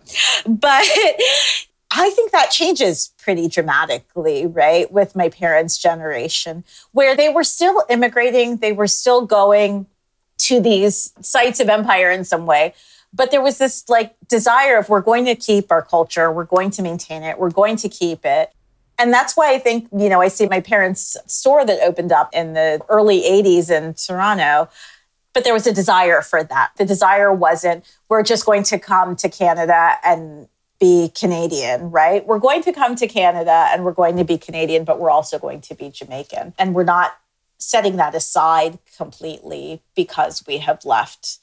But 0.47 0.85
I 1.97 2.09
think 2.09 2.31
that 2.31 2.51
changes 2.51 3.13
pretty 3.17 3.47
dramatically, 3.47 4.45
right, 4.45 4.91
with 4.91 5.15
my 5.15 5.29
parents' 5.29 5.77
generation, 5.77 6.63
where 6.91 7.15
they 7.15 7.29
were 7.29 7.43
still 7.43 7.83
immigrating, 7.89 8.57
they 8.57 8.73
were 8.73 8.87
still 8.87 9.25
going 9.25 9.85
to 10.37 10.59
these 10.59 11.13
sites 11.21 11.59
of 11.61 11.69
empire 11.69 12.11
in 12.11 12.25
some 12.25 12.45
way. 12.45 12.73
But 13.13 13.31
there 13.31 13.41
was 13.41 13.59
this 13.59 13.87
like 13.87 14.15
desire 14.27 14.77
of 14.77 14.89
we're 14.89 14.99
going 14.99 15.23
to 15.25 15.35
keep 15.35 15.71
our 15.71 15.81
culture, 15.81 16.29
we're 16.31 16.43
going 16.43 16.69
to 16.71 16.81
maintain 16.81 17.23
it, 17.23 17.39
we're 17.39 17.49
going 17.49 17.77
to 17.77 17.87
keep 17.87 18.25
it. 18.25 18.51
And 18.97 19.13
that's 19.13 19.35
why 19.35 19.53
I 19.53 19.59
think, 19.59 19.87
you 19.95 20.09
know, 20.09 20.21
I 20.21 20.29
see 20.29 20.47
my 20.47 20.61
parents' 20.61 21.17
store 21.27 21.65
that 21.65 21.81
opened 21.81 22.11
up 22.11 22.29
in 22.33 22.53
the 22.53 22.81
early 22.89 23.21
80s 23.21 23.69
in 23.69 23.93
Toronto 23.93 24.69
but 25.35 25.43
there 25.43 25.53
was 25.53 25.67
a 25.67 25.73
desire 25.73 26.21
for 26.21 26.45
that. 26.45 26.71
The 26.77 26.85
desire 26.85 27.31
wasn't, 27.31 27.83
we're 28.07 28.23
just 28.23 28.45
going 28.45 28.63
to 28.63 28.79
come 28.79 29.17
to 29.17 29.27
Canada 29.27 29.97
and 30.01 30.47
be 30.79 31.11
Canadian, 31.13 31.91
right? 31.91 32.25
We're 32.25 32.39
going 32.39 32.63
to 32.63 32.71
come 32.71 32.95
to 32.95 33.05
Canada 33.05 33.67
and 33.69 33.83
we're 33.83 33.91
going 33.91 34.15
to 34.15 34.23
be 34.23 34.37
Canadian, 34.37 34.85
but 34.85 34.97
we're 34.97 35.09
also 35.09 35.37
going 35.37 35.59
to 35.61 35.75
be 35.75 35.89
Jamaican. 35.89 36.53
And 36.57 36.73
we're 36.73 36.85
not 36.85 37.17
setting 37.57 37.97
that 37.97 38.15
aside 38.15 38.79
completely 38.95 39.81
because 39.93 40.41
we 40.47 40.59
have 40.59 40.85
left 40.85 41.39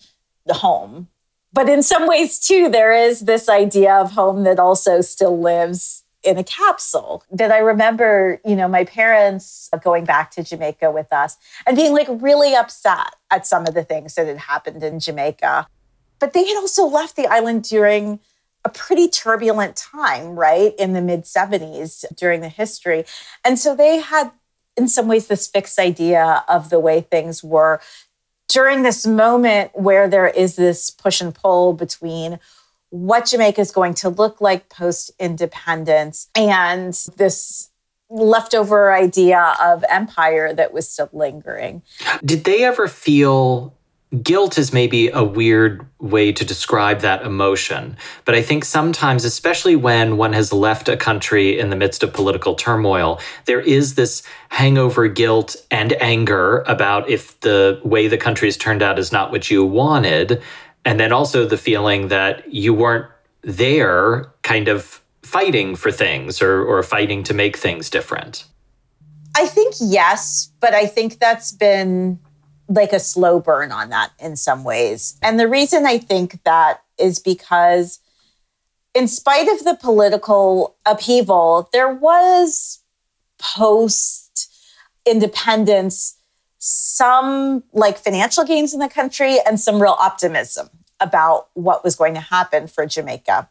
the 0.46 0.54
home. 0.54 1.08
But 1.52 1.68
in 1.68 1.82
some 1.82 2.08
ways, 2.08 2.38
too, 2.38 2.70
there 2.70 2.94
is 2.94 3.20
this 3.20 3.46
idea 3.46 3.94
of 3.94 4.12
home 4.12 4.42
that 4.44 4.58
also 4.58 5.02
still 5.02 5.38
lives 5.38 6.01
in 6.22 6.38
a 6.38 6.44
capsule. 6.44 7.24
That 7.30 7.50
I 7.50 7.58
remember, 7.58 8.40
you 8.44 8.56
know, 8.56 8.68
my 8.68 8.84
parents 8.84 9.68
going 9.82 10.04
back 10.04 10.30
to 10.32 10.42
Jamaica 10.42 10.90
with 10.90 11.12
us 11.12 11.36
and 11.66 11.76
being 11.76 11.92
like 11.92 12.08
really 12.10 12.54
upset 12.54 13.14
at 13.30 13.46
some 13.46 13.66
of 13.66 13.74
the 13.74 13.84
things 13.84 14.14
that 14.14 14.26
had 14.26 14.38
happened 14.38 14.82
in 14.82 15.00
Jamaica. 15.00 15.66
But 16.18 16.32
they 16.32 16.46
had 16.46 16.56
also 16.56 16.86
left 16.86 17.16
the 17.16 17.26
island 17.26 17.64
during 17.64 18.20
a 18.64 18.68
pretty 18.68 19.08
turbulent 19.08 19.74
time, 19.74 20.36
right, 20.36 20.72
in 20.78 20.92
the 20.92 21.02
mid 21.02 21.22
70s 21.22 22.04
during 22.14 22.40
the 22.40 22.48
history. 22.48 23.04
And 23.44 23.58
so 23.58 23.74
they 23.74 23.98
had 23.98 24.30
in 24.76 24.88
some 24.88 25.08
ways, 25.08 25.26
this 25.26 25.46
fixed 25.46 25.78
idea 25.78 26.44
of 26.48 26.70
the 26.70 26.80
way 26.80 27.00
things 27.00 27.44
were 27.44 27.80
during 28.48 28.82
this 28.82 29.06
moment 29.06 29.70
where 29.74 30.08
there 30.08 30.26
is 30.26 30.56
this 30.56 30.90
push 30.90 31.20
and 31.20 31.34
pull 31.34 31.72
between 31.72 32.38
what 32.92 33.24
Jamaica 33.24 33.58
is 33.58 33.70
going 33.70 33.94
to 33.94 34.10
look 34.10 34.42
like 34.42 34.68
post 34.68 35.10
independence 35.18 36.28
and 36.34 36.92
this 37.16 37.70
leftover 38.10 38.92
idea 38.92 39.56
of 39.62 39.82
empire 39.88 40.52
that 40.52 40.74
was 40.74 40.86
still 40.86 41.08
lingering. 41.14 41.82
Did 42.22 42.44
they 42.44 42.64
ever 42.64 42.86
feel 42.86 43.74
guilt 44.20 44.58
is 44.58 44.74
maybe 44.74 45.08
a 45.08 45.22
weird 45.22 45.86
way 45.98 46.32
to 46.32 46.44
describe 46.44 47.00
that 47.00 47.24
emotion. 47.24 47.96
But 48.26 48.34
I 48.34 48.42
think 48.42 48.64
sometimes, 48.64 49.24
especially 49.24 49.74
when 49.74 50.18
one 50.18 50.34
has 50.34 50.52
left 50.52 50.88
a 50.88 50.96
country 50.98 51.58
in 51.58 51.70
the 51.70 51.76
midst 51.76 52.02
of 52.02 52.12
political 52.12 52.54
turmoil, 52.54 53.20
there 53.46 53.60
is 53.60 53.94
this 53.94 54.22
hangover 54.50 55.08
guilt 55.08 55.56
and 55.70 55.94
anger 55.94 56.62
about 56.66 57.08
if 57.08 57.40
the 57.40 57.80
way 57.84 58.06
the 58.06 58.18
country 58.18 58.48
has 58.48 58.56
turned 58.58 58.82
out 58.82 58.98
is 58.98 59.12
not 59.12 59.30
what 59.30 59.50
you 59.50 59.64
wanted. 59.64 60.42
And 60.84 60.98
then 60.98 61.12
also 61.12 61.46
the 61.46 61.56
feeling 61.56 62.08
that 62.08 62.52
you 62.52 62.74
weren't 62.74 63.06
there 63.42 64.32
kind 64.42 64.68
of 64.68 65.00
fighting 65.22 65.76
for 65.76 65.90
things 65.92 66.42
or, 66.42 66.64
or 66.64 66.82
fighting 66.82 67.22
to 67.24 67.34
make 67.34 67.56
things 67.56 67.88
different. 67.88 68.44
I 69.36 69.46
think 69.46 69.74
yes, 69.80 70.50
but 70.60 70.74
I 70.74 70.86
think 70.86 71.18
that's 71.18 71.52
been 71.52 72.18
like 72.68 72.92
a 72.92 73.00
slow 73.00 73.40
burn 73.40 73.72
on 73.72 73.90
that 73.90 74.12
in 74.18 74.36
some 74.36 74.64
ways. 74.64 75.18
And 75.22 75.38
the 75.38 75.48
reason 75.48 75.86
I 75.86 75.98
think 75.98 76.42
that 76.44 76.82
is 76.98 77.18
because, 77.18 77.98
in 78.94 79.08
spite 79.08 79.48
of 79.48 79.64
the 79.64 79.74
political 79.74 80.76
upheaval, 80.84 81.68
there 81.72 81.92
was 81.92 82.80
post 83.38 84.52
independence 85.06 86.16
some 86.64 87.64
like 87.72 87.98
financial 87.98 88.44
gains 88.44 88.72
in 88.72 88.78
the 88.78 88.88
country 88.88 89.38
and 89.44 89.58
some 89.58 89.82
real 89.82 89.96
optimism 89.98 90.70
about 91.00 91.48
what 91.54 91.82
was 91.82 91.96
going 91.96 92.14
to 92.14 92.20
happen 92.20 92.68
for 92.68 92.86
Jamaica. 92.86 93.48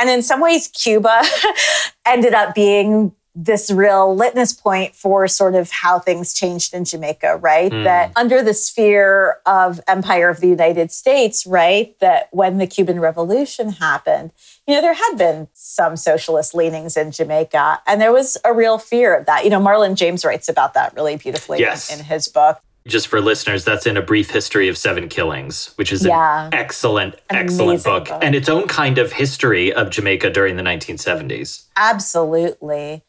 And 0.00 0.10
in 0.10 0.20
some 0.20 0.40
ways, 0.40 0.66
Cuba 0.66 1.22
ended 2.06 2.34
up 2.34 2.52
being 2.56 3.12
this 3.34 3.70
real 3.70 4.14
litmus 4.14 4.52
point 4.52 4.94
for 4.94 5.28
sort 5.28 5.54
of 5.54 5.70
how 5.70 5.98
things 5.98 6.32
changed 6.32 6.74
in 6.74 6.84
Jamaica, 6.84 7.36
right? 7.36 7.70
Mm. 7.70 7.84
That 7.84 8.12
under 8.16 8.42
the 8.42 8.54
sphere 8.54 9.38
of 9.46 9.80
empire 9.86 10.28
of 10.28 10.40
the 10.40 10.48
United 10.48 10.90
States, 10.90 11.46
right? 11.46 11.98
That 12.00 12.28
when 12.32 12.58
the 12.58 12.66
Cuban 12.66 13.00
Revolution 13.00 13.72
happened, 13.72 14.32
you 14.66 14.74
know, 14.74 14.80
there 14.80 14.94
had 14.94 15.14
been 15.16 15.48
some 15.52 15.96
socialist 15.96 16.54
leanings 16.54 16.96
in 16.96 17.12
Jamaica, 17.12 17.80
and 17.86 18.00
there 18.00 18.12
was 18.12 18.36
a 18.44 18.52
real 18.52 18.78
fear 18.78 19.16
of 19.16 19.26
that. 19.26 19.44
You 19.44 19.50
know, 19.50 19.60
Marlon 19.60 19.94
James 19.94 20.24
writes 20.24 20.48
about 20.48 20.74
that 20.74 20.94
really 20.94 21.16
beautifully 21.16 21.60
yes. 21.60 21.92
in, 21.92 22.00
in 22.00 22.04
his 22.04 22.28
book 22.28 22.60
just 22.86 23.08
for 23.08 23.20
listeners, 23.20 23.64
that's 23.64 23.86
in 23.86 23.96
A 23.96 24.02
Brief 24.02 24.30
History 24.30 24.68
of 24.68 24.76
Seven 24.76 25.08
Killings, 25.08 25.72
which 25.76 25.92
is 25.92 26.04
yeah. 26.04 26.46
an 26.46 26.54
excellent, 26.54 27.14
an 27.28 27.36
excellent 27.36 27.84
book, 27.84 28.08
book, 28.08 28.18
and 28.22 28.34
its 28.34 28.48
own 28.48 28.66
kind 28.68 28.98
of 28.98 29.12
history 29.12 29.72
of 29.72 29.90
Jamaica 29.90 30.30
during 30.30 30.56
the 30.56 30.62
1970s. 30.62 31.66
Absolutely. 31.76 33.04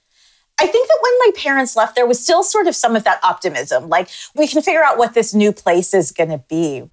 I 0.62 0.68
think 0.68 0.88
that 0.88 0.98
when 1.02 1.14
my 1.20 1.32
parents 1.36 1.76
left, 1.76 1.96
there 1.96 2.06
was 2.06 2.22
still 2.22 2.44
sort 2.44 2.68
of 2.68 2.76
some 2.76 2.96
of 2.96 3.04
that 3.04 3.20
optimism. 3.24 3.90
Like, 3.90 4.10
we 4.36 4.48
can 4.48 4.62
figure 4.62 4.84
out 4.84 5.00
what 5.00 5.16
this 5.16 5.34
new 5.34 5.52
place 5.52 5.94
is 5.94 6.12
going 6.12 6.30
to 6.30 6.38
be. 6.38 6.84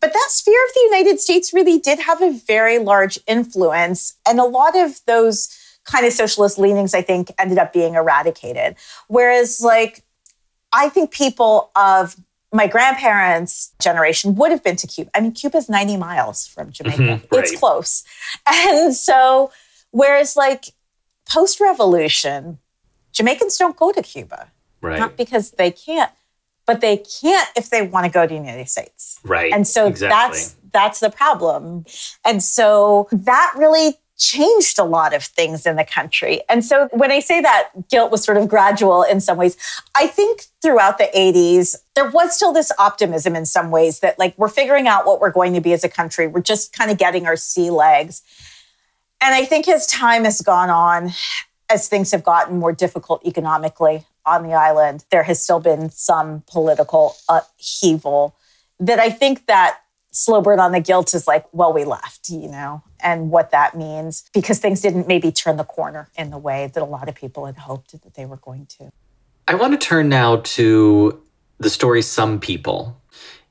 But 0.00 0.12
that 0.12 0.28
sphere 0.28 0.64
of 0.68 0.74
the 0.74 0.96
United 0.96 1.18
States 1.18 1.52
really 1.52 1.80
did 1.80 1.98
have 1.98 2.22
a 2.22 2.30
very 2.30 2.78
large 2.78 3.18
influence. 3.26 4.14
And 4.24 4.38
a 4.38 4.44
lot 4.44 4.76
of 4.76 5.00
those 5.06 5.48
kind 5.84 6.06
of 6.06 6.12
socialist 6.12 6.60
leanings, 6.60 6.94
I 6.94 7.02
think, 7.02 7.32
ended 7.38 7.58
up 7.58 7.72
being 7.72 7.94
eradicated. 7.94 8.76
Whereas, 9.08 9.60
like, 9.60 10.04
I 10.72 10.88
think 10.88 11.10
people 11.10 11.72
of 11.74 12.14
my 12.52 12.68
grandparents' 12.68 13.72
generation 13.80 14.36
would 14.36 14.52
have 14.52 14.62
been 14.62 14.76
to 14.76 14.86
Cuba. 14.86 15.10
I 15.14 15.20
mean, 15.20 15.32
Cuba's 15.32 15.68
90 15.68 15.96
miles 15.96 16.46
from 16.46 16.70
Jamaica, 16.70 17.02
mm-hmm, 17.02 17.34
right. 17.34 17.44
it's 17.44 17.58
close. 17.58 18.04
And 18.46 18.94
so, 18.94 19.50
whereas, 19.90 20.36
like, 20.36 20.66
post 21.28 21.60
revolution, 21.60 22.58
Jamaicans 23.18 23.56
don't 23.56 23.76
go 23.76 23.90
to 23.90 24.00
Cuba. 24.00 24.48
Right. 24.80 25.00
Not 25.00 25.16
because 25.16 25.50
they 25.50 25.72
can't, 25.72 26.12
but 26.66 26.80
they 26.80 26.98
can't 26.98 27.48
if 27.56 27.68
they 27.68 27.82
want 27.82 28.06
to 28.06 28.12
go 28.12 28.22
to 28.22 28.28
the 28.28 28.34
United 28.36 28.68
States. 28.68 29.18
Right. 29.24 29.52
And 29.52 29.66
so 29.66 29.88
exactly. 29.88 30.38
that's 30.38 30.56
that's 30.72 31.00
the 31.00 31.10
problem. 31.10 31.84
And 32.24 32.42
so 32.42 33.08
that 33.10 33.52
really 33.56 33.94
changed 34.18 34.78
a 34.78 34.84
lot 34.84 35.14
of 35.14 35.24
things 35.24 35.66
in 35.66 35.74
the 35.74 35.84
country. 35.84 36.42
And 36.48 36.64
so 36.64 36.88
when 36.92 37.10
I 37.10 37.18
say 37.18 37.40
that 37.40 37.70
guilt 37.88 38.12
was 38.12 38.22
sort 38.22 38.36
of 38.36 38.48
gradual 38.48 39.02
in 39.02 39.20
some 39.20 39.36
ways, 39.36 39.56
I 39.96 40.06
think 40.06 40.42
throughout 40.62 40.98
the 40.98 41.08
80s, 41.12 41.74
there 41.96 42.08
was 42.10 42.34
still 42.36 42.52
this 42.52 42.70
optimism 42.78 43.34
in 43.34 43.46
some 43.46 43.72
ways 43.72 43.98
that 44.00 44.16
like 44.16 44.36
we're 44.38 44.48
figuring 44.48 44.86
out 44.86 45.06
what 45.06 45.20
we're 45.20 45.32
going 45.32 45.54
to 45.54 45.60
be 45.60 45.72
as 45.72 45.82
a 45.82 45.88
country. 45.88 46.28
We're 46.28 46.40
just 46.40 46.72
kind 46.72 46.90
of 46.90 46.98
getting 46.98 47.26
our 47.26 47.36
sea 47.36 47.70
legs. 47.70 48.22
And 49.20 49.34
I 49.34 49.44
think 49.44 49.66
as 49.66 49.86
time 49.86 50.24
has 50.24 50.40
gone 50.40 50.70
on, 50.70 51.10
as 51.70 51.88
things 51.88 52.10
have 52.10 52.24
gotten 52.24 52.58
more 52.58 52.72
difficult 52.72 53.24
economically 53.26 54.04
on 54.24 54.42
the 54.42 54.54
island, 54.54 55.04
there 55.10 55.22
has 55.22 55.42
still 55.42 55.60
been 55.60 55.90
some 55.90 56.42
political 56.46 57.14
upheaval 57.28 58.36
that 58.80 58.98
I 58.98 59.10
think 59.10 59.46
that 59.46 59.80
slow 60.10 60.40
burn 60.40 60.60
on 60.60 60.72
the 60.72 60.80
guilt 60.80 61.14
is 61.14 61.26
like, 61.26 61.46
well, 61.52 61.72
we 61.72 61.84
left, 61.84 62.28
you 62.28 62.48
know, 62.48 62.82
and 63.00 63.30
what 63.30 63.50
that 63.50 63.76
means 63.76 64.24
because 64.32 64.58
things 64.58 64.80
didn't 64.80 65.06
maybe 65.06 65.30
turn 65.30 65.56
the 65.56 65.64
corner 65.64 66.08
in 66.16 66.30
the 66.30 66.38
way 66.38 66.70
that 66.72 66.82
a 66.82 66.86
lot 66.86 67.08
of 67.08 67.14
people 67.14 67.46
had 67.46 67.56
hoped 67.56 67.92
that 67.92 68.14
they 68.14 68.26
were 68.26 68.36
going 68.36 68.66
to. 68.66 68.90
I 69.46 69.54
want 69.54 69.72
to 69.72 69.78
turn 69.78 70.08
now 70.08 70.36
to 70.36 71.22
the 71.58 71.70
story 71.70 72.02
Some 72.02 72.40
People, 72.40 73.00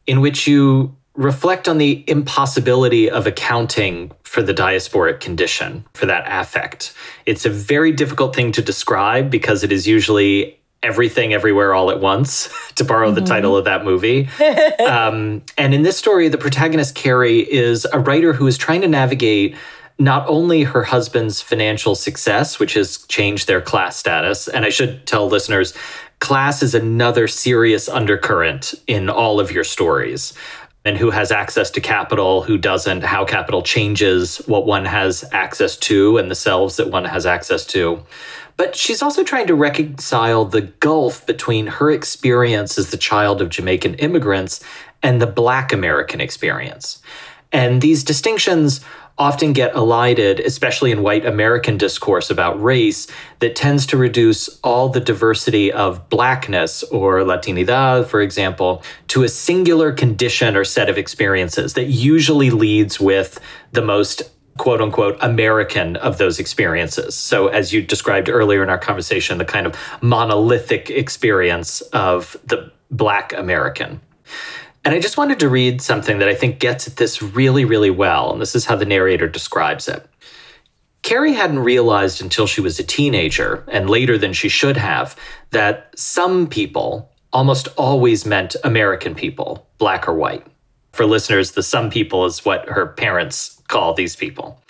in 0.05 0.21
which 0.21 0.47
you 0.47 0.95
reflect 1.17 1.67
on 1.67 1.79
the 1.79 2.03
impossibility 2.07 3.09
of 3.09 3.27
accounting 3.27 4.11
for 4.23 4.43
the 4.43 4.53
diasporic 4.53 5.19
condition, 5.19 5.83
for 5.93 6.05
that 6.05 6.23
affect. 6.27 6.93
It's 7.25 7.45
a 7.45 7.49
very 7.49 7.91
difficult 7.91 8.35
thing 8.35 8.51
to 8.53 8.61
describe 8.61 9.29
because 9.29 9.63
it 9.63 9.71
is 9.71 9.87
usually 9.87 10.59
everything 10.83 11.33
everywhere 11.33 11.73
all 11.73 11.89
at 11.89 11.99
once, 11.99 12.49
to 12.75 12.83
borrow 12.83 13.07
mm-hmm. 13.07 13.15
the 13.15 13.25
title 13.25 13.57
of 13.57 13.65
that 13.65 13.83
movie. 13.83 14.29
um, 14.87 15.41
and 15.57 15.73
in 15.73 15.81
this 15.81 15.97
story, 15.97 16.29
the 16.29 16.37
protagonist, 16.37 16.93
Carrie, 16.93 17.39
is 17.51 17.85
a 17.91 17.99
writer 17.99 18.33
who 18.33 18.45
is 18.45 18.57
trying 18.57 18.81
to 18.81 18.87
navigate 18.87 19.55
not 19.99 20.27
only 20.29 20.61
her 20.61 20.83
husband's 20.83 21.41
financial 21.41 21.95
success, 21.95 22.59
which 22.59 22.75
has 22.75 22.99
changed 23.07 23.47
their 23.47 23.59
class 23.59 23.97
status, 23.97 24.47
and 24.47 24.63
I 24.63 24.69
should 24.69 25.07
tell 25.07 25.27
listeners, 25.27 25.73
class 26.19 26.61
is 26.61 26.75
another 26.75 27.27
serious 27.27 27.89
undercurrent 27.89 28.75
in 28.85 29.09
all 29.09 29.39
of 29.39 29.51
your 29.51 29.63
stories 29.63 30.33
and 30.87 30.97
who 30.97 31.09
has 31.09 31.33
access 31.33 31.69
to 31.71 31.81
capital, 31.81 32.43
who 32.43 32.57
doesn't, 32.57 33.03
how 33.03 33.25
capital 33.25 33.61
changes 33.61 34.37
what 34.47 34.65
one 34.65 34.85
has 34.85 35.25
access 35.33 35.75
to 35.75 36.17
and 36.17 36.31
the 36.31 36.35
selves 36.35 36.77
that 36.77 36.89
one 36.89 37.03
has 37.03 37.25
access 37.25 37.65
to. 37.65 38.01
But 38.55 38.73
she's 38.73 39.01
also 39.01 39.21
trying 39.21 39.47
to 39.47 39.53
reconcile 39.53 40.45
the 40.45 40.61
gulf 40.61 41.25
between 41.25 41.67
her 41.67 41.91
experience 41.91 42.77
as 42.77 42.89
the 42.89 42.97
child 42.97 43.41
of 43.41 43.49
Jamaican 43.49 43.95
immigrants 43.95 44.63
and 45.03 45.21
the 45.21 45.27
Black 45.27 45.73
American 45.73 46.21
experience. 46.21 47.01
And 47.51 47.81
these 47.81 48.05
distinctions 48.05 48.79
often 49.17 49.51
get 49.51 49.73
elided, 49.75 50.39
especially 50.39 50.91
in 50.91 51.01
white 51.01 51.25
American 51.25 51.77
discourse 51.77 52.29
about 52.29 52.61
race, 52.61 53.07
that 53.39 53.55
tends 53.55 53.85
to 53.87 53.97
reduce 53.97 54.59
all 54.59 54.89
the 54.89 54.99
diversity 54.99 55.71
of 55.71 56.07
blackness 56.09 56.83
or 56.83 57.19
Latinidad, 57.21 58.05
for 58.05 58.21
example, 58.21 58.83
to 59.07 59.23
a 59.23 59.29
singular 59.29 59.91
condition 59.91 60.55
or 60.55 60.63
set 60.63 60.89
of 60.89 60.97
experiences 60.97 61.73
that 61.73 61.85
usually 61.85 62.51
leads 62.51 62.99
with 62.99 63.39
the 63.71 63.81
most 63.81 64.21
quote 64.57 64.81
unquote 64.81 65.17
American 65.21 65.95
of 65.97 66.17
those 66.17 66.39
experiences. 66.39 67.15
So, 67.15 67.47
as 67.47 67.73
you 67.73 67.81
described 67.81 68.29
earlier 68.29 68.63
in 68.63 68.69
our 68.69 68.77
conversation, 68.77 69.37
the 69.37 69.45
kind 69.45 69.65
of 69.65 69.75
monolithic 70.01 70.89
experience 70.89 71.81
of 71.81 72.37
the 72.45 72.71
Black 72.91 73.33
American. 73.33 74.01
And 74.85 74.95
I 74.95 74.99
just 74.99 75.17
wanted 75.17 75.39
to 75.39 75.49
read 75.49 75.81
something 75.81 76.19
that 76.19 76.29
I 76.29 76.35
think 76.35 76.59
gets 76.59 76.87
at 76.87 76.95
this 76.95 77.21
really, 77.21 77.65
really 77.65 77.89
well. 77.89 78.31
And 78.31 78.41
this 78.41 78.55
is 78.55 78.65
how 78.65 78.75
the 78.75 78.85
narrator 78.85 79.27
describes 79.27 79.87
it. 79.87 80.07
Carrie 81.03 81.33
hadn't 81.33 81.59
realized 81.59 82.21
until 82.21 82.47
she 82.47 82.61
was 82.61 82.79
a 82.79 82.83
teenager, 82.83 83.63
and 83.69 83.89
later 83.89 84.17
than 84.17 84.33
she 84.33 84.49
should 84.49 84.77
have, 84.77 85.15
that 85.51 85.97
some 85.97 86.47
people 86.47 87.11
almost 87.31 87.67
always 87.77 88.25
meant 88.25 88.55
American 88.63 89.15
people, 89.15 89.67
black 89.77 90.07
or 90.07 90.13
white. 90.13 90.45
For 90.91 91.05
listeners, 91.05 91.51
the 91.51 91.63
some 91.63 91.89
people 91.89 92.25
is 92.25 92.43
what 92.43 92.67
her 92.69 92.87
parents 92.87 93.61
call 93.67 93.93
these 93.93 94.15
people. 94.15 94.61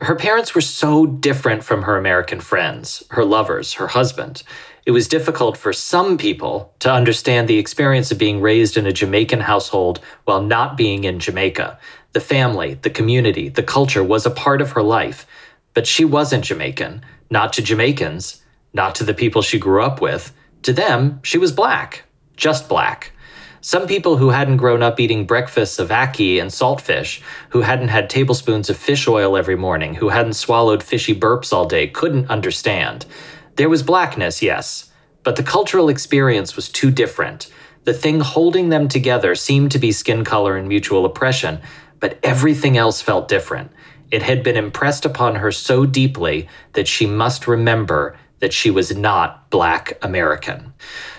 Her 0.00 0.16
parents 0.16 0.54
were 0.54 0.60
so 0.60 1.06
different 1.06 1.64
from 1.64 1.82
her 1.82 1.96
American 1.96 2.40
friends, 2.40 3.02
her 3.10 3.24
lovers, 3.24 3.74
her 3.74 3.88
husband 3.88 4.42
it 4.86 4.92
was 4.92 5.08
difficult 5.08 5.56
for 5.56 5.72
some 5.72 6.16
people 6.16 6.72
to 6.78 6.90
understand 6.90 7.48
the 7.48 7.58
experience 7.58 8.12
of 8.12 8.18
being 8.18 8.40
raised 8.40 8.76
in 8.76 8.86
a 8.86 8.92
Jamaican 8.92 9.40
household 9.40 9.98
while 10.24 10.40
not 10.40 10.76
being 10.76 11.02
in 11.02 11.18
Jamaica. 11.18 11.76
The 12.12 12.20
family, 12.20 12.74
the 12.74 12.90
community, 12.90 13.48
the 13.48 13.64
culture 13.64 14.04
was 14.04 14.24
a 14.24 14.30
part 14.30 14.62
of 14.62 14.70
her 14.70 14.82
life, 14.82 15.26
but 15.74 15.88
she 15.88 16.04
wasn't 16.04 16.44
Jamaican, 16.44 17.04
not 17.30 17.52
to 17.54 17.62
Jamaicans, 17.62 18.42
not 18.72 18.94
to 18.94 19.04
the 19.04 19.12
people 19.12 19.42
she 19.42 19.58
grew 19.58 19.82
up 19.82 20.00
with, 20.00 20.32
To 20.62 20.72
them, 20.72 21.18
she 21.24 21.36
was 21.36 21.50
black, 21.50 22.04
just 22.36 22.68
black. 22.68 23.10
Some 23.60 23.88
people 23.88 24.18
who 24.18 24.28
hadn't 24.30 24.58
grown 24.58 24.84
up 24.84 25.00
eating 25.00 25.26
breakfasts 25.26 25.80
of 25.80 25.88
ackee 25.88 26.40
and 26.40 26.50
saltfish, 26.50 27.20
who 27.48 27.62
hadn't 27.62 27.88
had 27.88 28.08
tablespoons 28.08 28.70
of 28.70 28.76
fish 28.76 29.08
oil 29.08 29.36
every 29.36 29.56
morning, 29.56 29.96
who 29.96 30.10
hadn't 30.10 30.34
swallowed 30.34 30.84
fishy 30.84 31.18
burps 31.18 31.52
all 31.52 31.66
day, 31.66 31.88
couldn't 31.88 32.30
understand. 32.30 33.04
There 33.56 33.68
was 33.68 33.82
blackness, 33.82 34.42
yes, 34.42 34.90
but 35.22 35.36
the 35.36 35.42
cultural 35.42 35.88
experience 35.88 36.56
was 36.56 36.68
too 36.68 36.90
different. 36.90 37.50
The 37.84 37.94
thing 37.94 38.20
holding 38.20 38.68
them 38.68 38.88
together 38.88 39.34
seemed 39.34 39.72
to 39.72 39.78
be 39.78 39.92
skin 39.92 40.24
color 40.24 40.56
and 40.56 40.68
mutual 40.68 41.04
oppression, 41.04 41.60
but 41.98 42.18
everything 42.22 42.76
else 42.76 43.00
felt 43.00 43.28
different. 43.28 43.70
It 44.10 44.22
had 44.22 44.42
been 44.42 44.56
impressed 44.56 45.04
upon 45.04 45.36
her 45.36 45.50
so 45.50 45.86
deeply 45.86 46.48
that 46.74 46.86
she 46.86 47.06
must 47.06 47.48
remember 47.48 48.16
that 48.40 48.52
she 48.52 48.70
was 48.70 48.94
not 48.94 49.48
Black 49.50 49.98
American. 50.02 50.74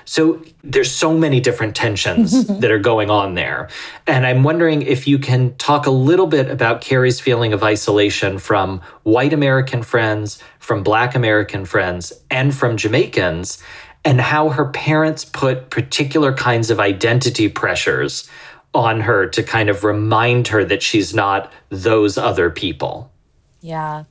So 0.05 0.41
there's 0.63 0.91
so 0.91 1.17
many 1.17 1.39
different 1.39 1.75
tensions 1.75 2.45
that 2.59 2.71
are 2.71 2.79
going 2.79 3.09
on 3.09 3.33
there. 3.33 3.69
And 4.05 4.25
I'm 4.25 4.43
wondering 4.43 4.83
if 4.83 5.07
you 5.07 5.17
can 5.17 5.55
talk 5.57 5.87
a 5.87 5.91
little 5.91 6.27
bit 6.27 6.49
about 6.49 6.81
Carrie's 6.81 7.19
feeling 7.19 7.53
of 7.53 7.63
isolation 7.63 8.37
from 8.37 8.81
white 9.03 9.33
American 9.33 9.81
friends, 9.81 10.41
from 10.67 10.83
Black 10.83 11.15
American 11.15 11.63
friends, 11.63 12.11
and 12.29 12.53
from 12.53 12.75
Jamaicans, 12.75 13.63
and 14.03 14.19
how 14.19 14.49
her 14.49 14.65
parents 14.65 15.23
put 15.23 15.69
particular 15.69 16.33
kinds 16.33 16.69
of 16.69 16.77
identity 16.77 17.47
pressures 17.47 18.29
on 18.73 18.99
her 18.99 19.27
to 19.27 19.41
kind 19.43 19.69
of 19.69 19.85
remind 19.85 20.49
her 20.49 20.65
that 20.65 20.83
she's 20.83 21.13
not 21.13 21.53
those 21.69 22.17
other 22.17 22.49
people. 22.49 23.09
Yeah. 23.61 24.03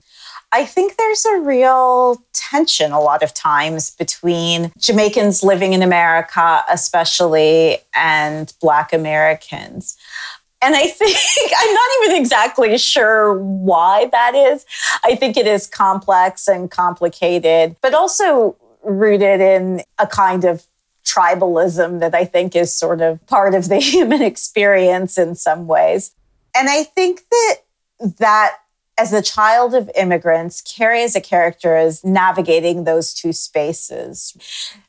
I 0.51 0.65
think 0.65 0.97
there's 0.97 1.27
a 1.27 1.41
real 1.41 2.25
tension 2.33 2.91
a 2.91 3.01
lot 3.01 3.23
of 3.23 3.35
times 3.35 3.91
between 3.91 4.73
Jamaicans 4.79 5.43
living 5.43 5.75
in 5.75 5.83
America, 5.83 6.65
especially, 6.71 7.77
and 7.93 8.51
Black 8.63 8.95
Americans. 8.95 9.99
And 10.63 10.75
I 10.75 10.87
think 10.87 11.17
I'm 11.59 11.75
not 11.75 11.89
even 12.03 12.21
exactly 12.21 12.79
sure 12.79 13.39
why 13.39 14.09
that 14.13 14.35
is. 14.35 14.65
I 15.05 15.15
think 15.15 15.37
it 15.37 15.47
is 15.47 15.67
complex 15.67 16.49
and 16.49 16.71
complicated, 16.71 17.77
but 17.81 17.95
also 17.95 18.57
rooted 18.83 19.41
in 19.41 19.83
a 19.99 20.07
kind 20.07 20.45
of 20.45 20.67
tribalism 21.05 22.01
that 22.01 22.15
I 22.15 22.25
think 22.25 22.57
is 22.57 22.73
sort 22.73 23.01
of 23.01 23.25
part 23.27 23.55
of 23.55 23.69
the 23.69 23.77
human 23.81 24.23
experience 24.23 25.19
in 25.19 25.35
some 25.35 25.67
ways. 25.67 26.13
And 26.57 26.69
I 26.69 26.85
think 26.85 27.23
that 27.31 27.57
that 28.19 28.57
as 28.99 29.13
a 29.13 29.21
child 29.21 29.75
of 29.75 29.91
immigrants, 29.95 30.63
Carrie 30.63 31.03
as 31.03 31.15
a 31.15 31.21
character 31.21 31.77
is 31.77 32.03
navigating 32.03 32.85
those 32.85 33.13
two 33.13 33.33
spaces. 33.33 34.37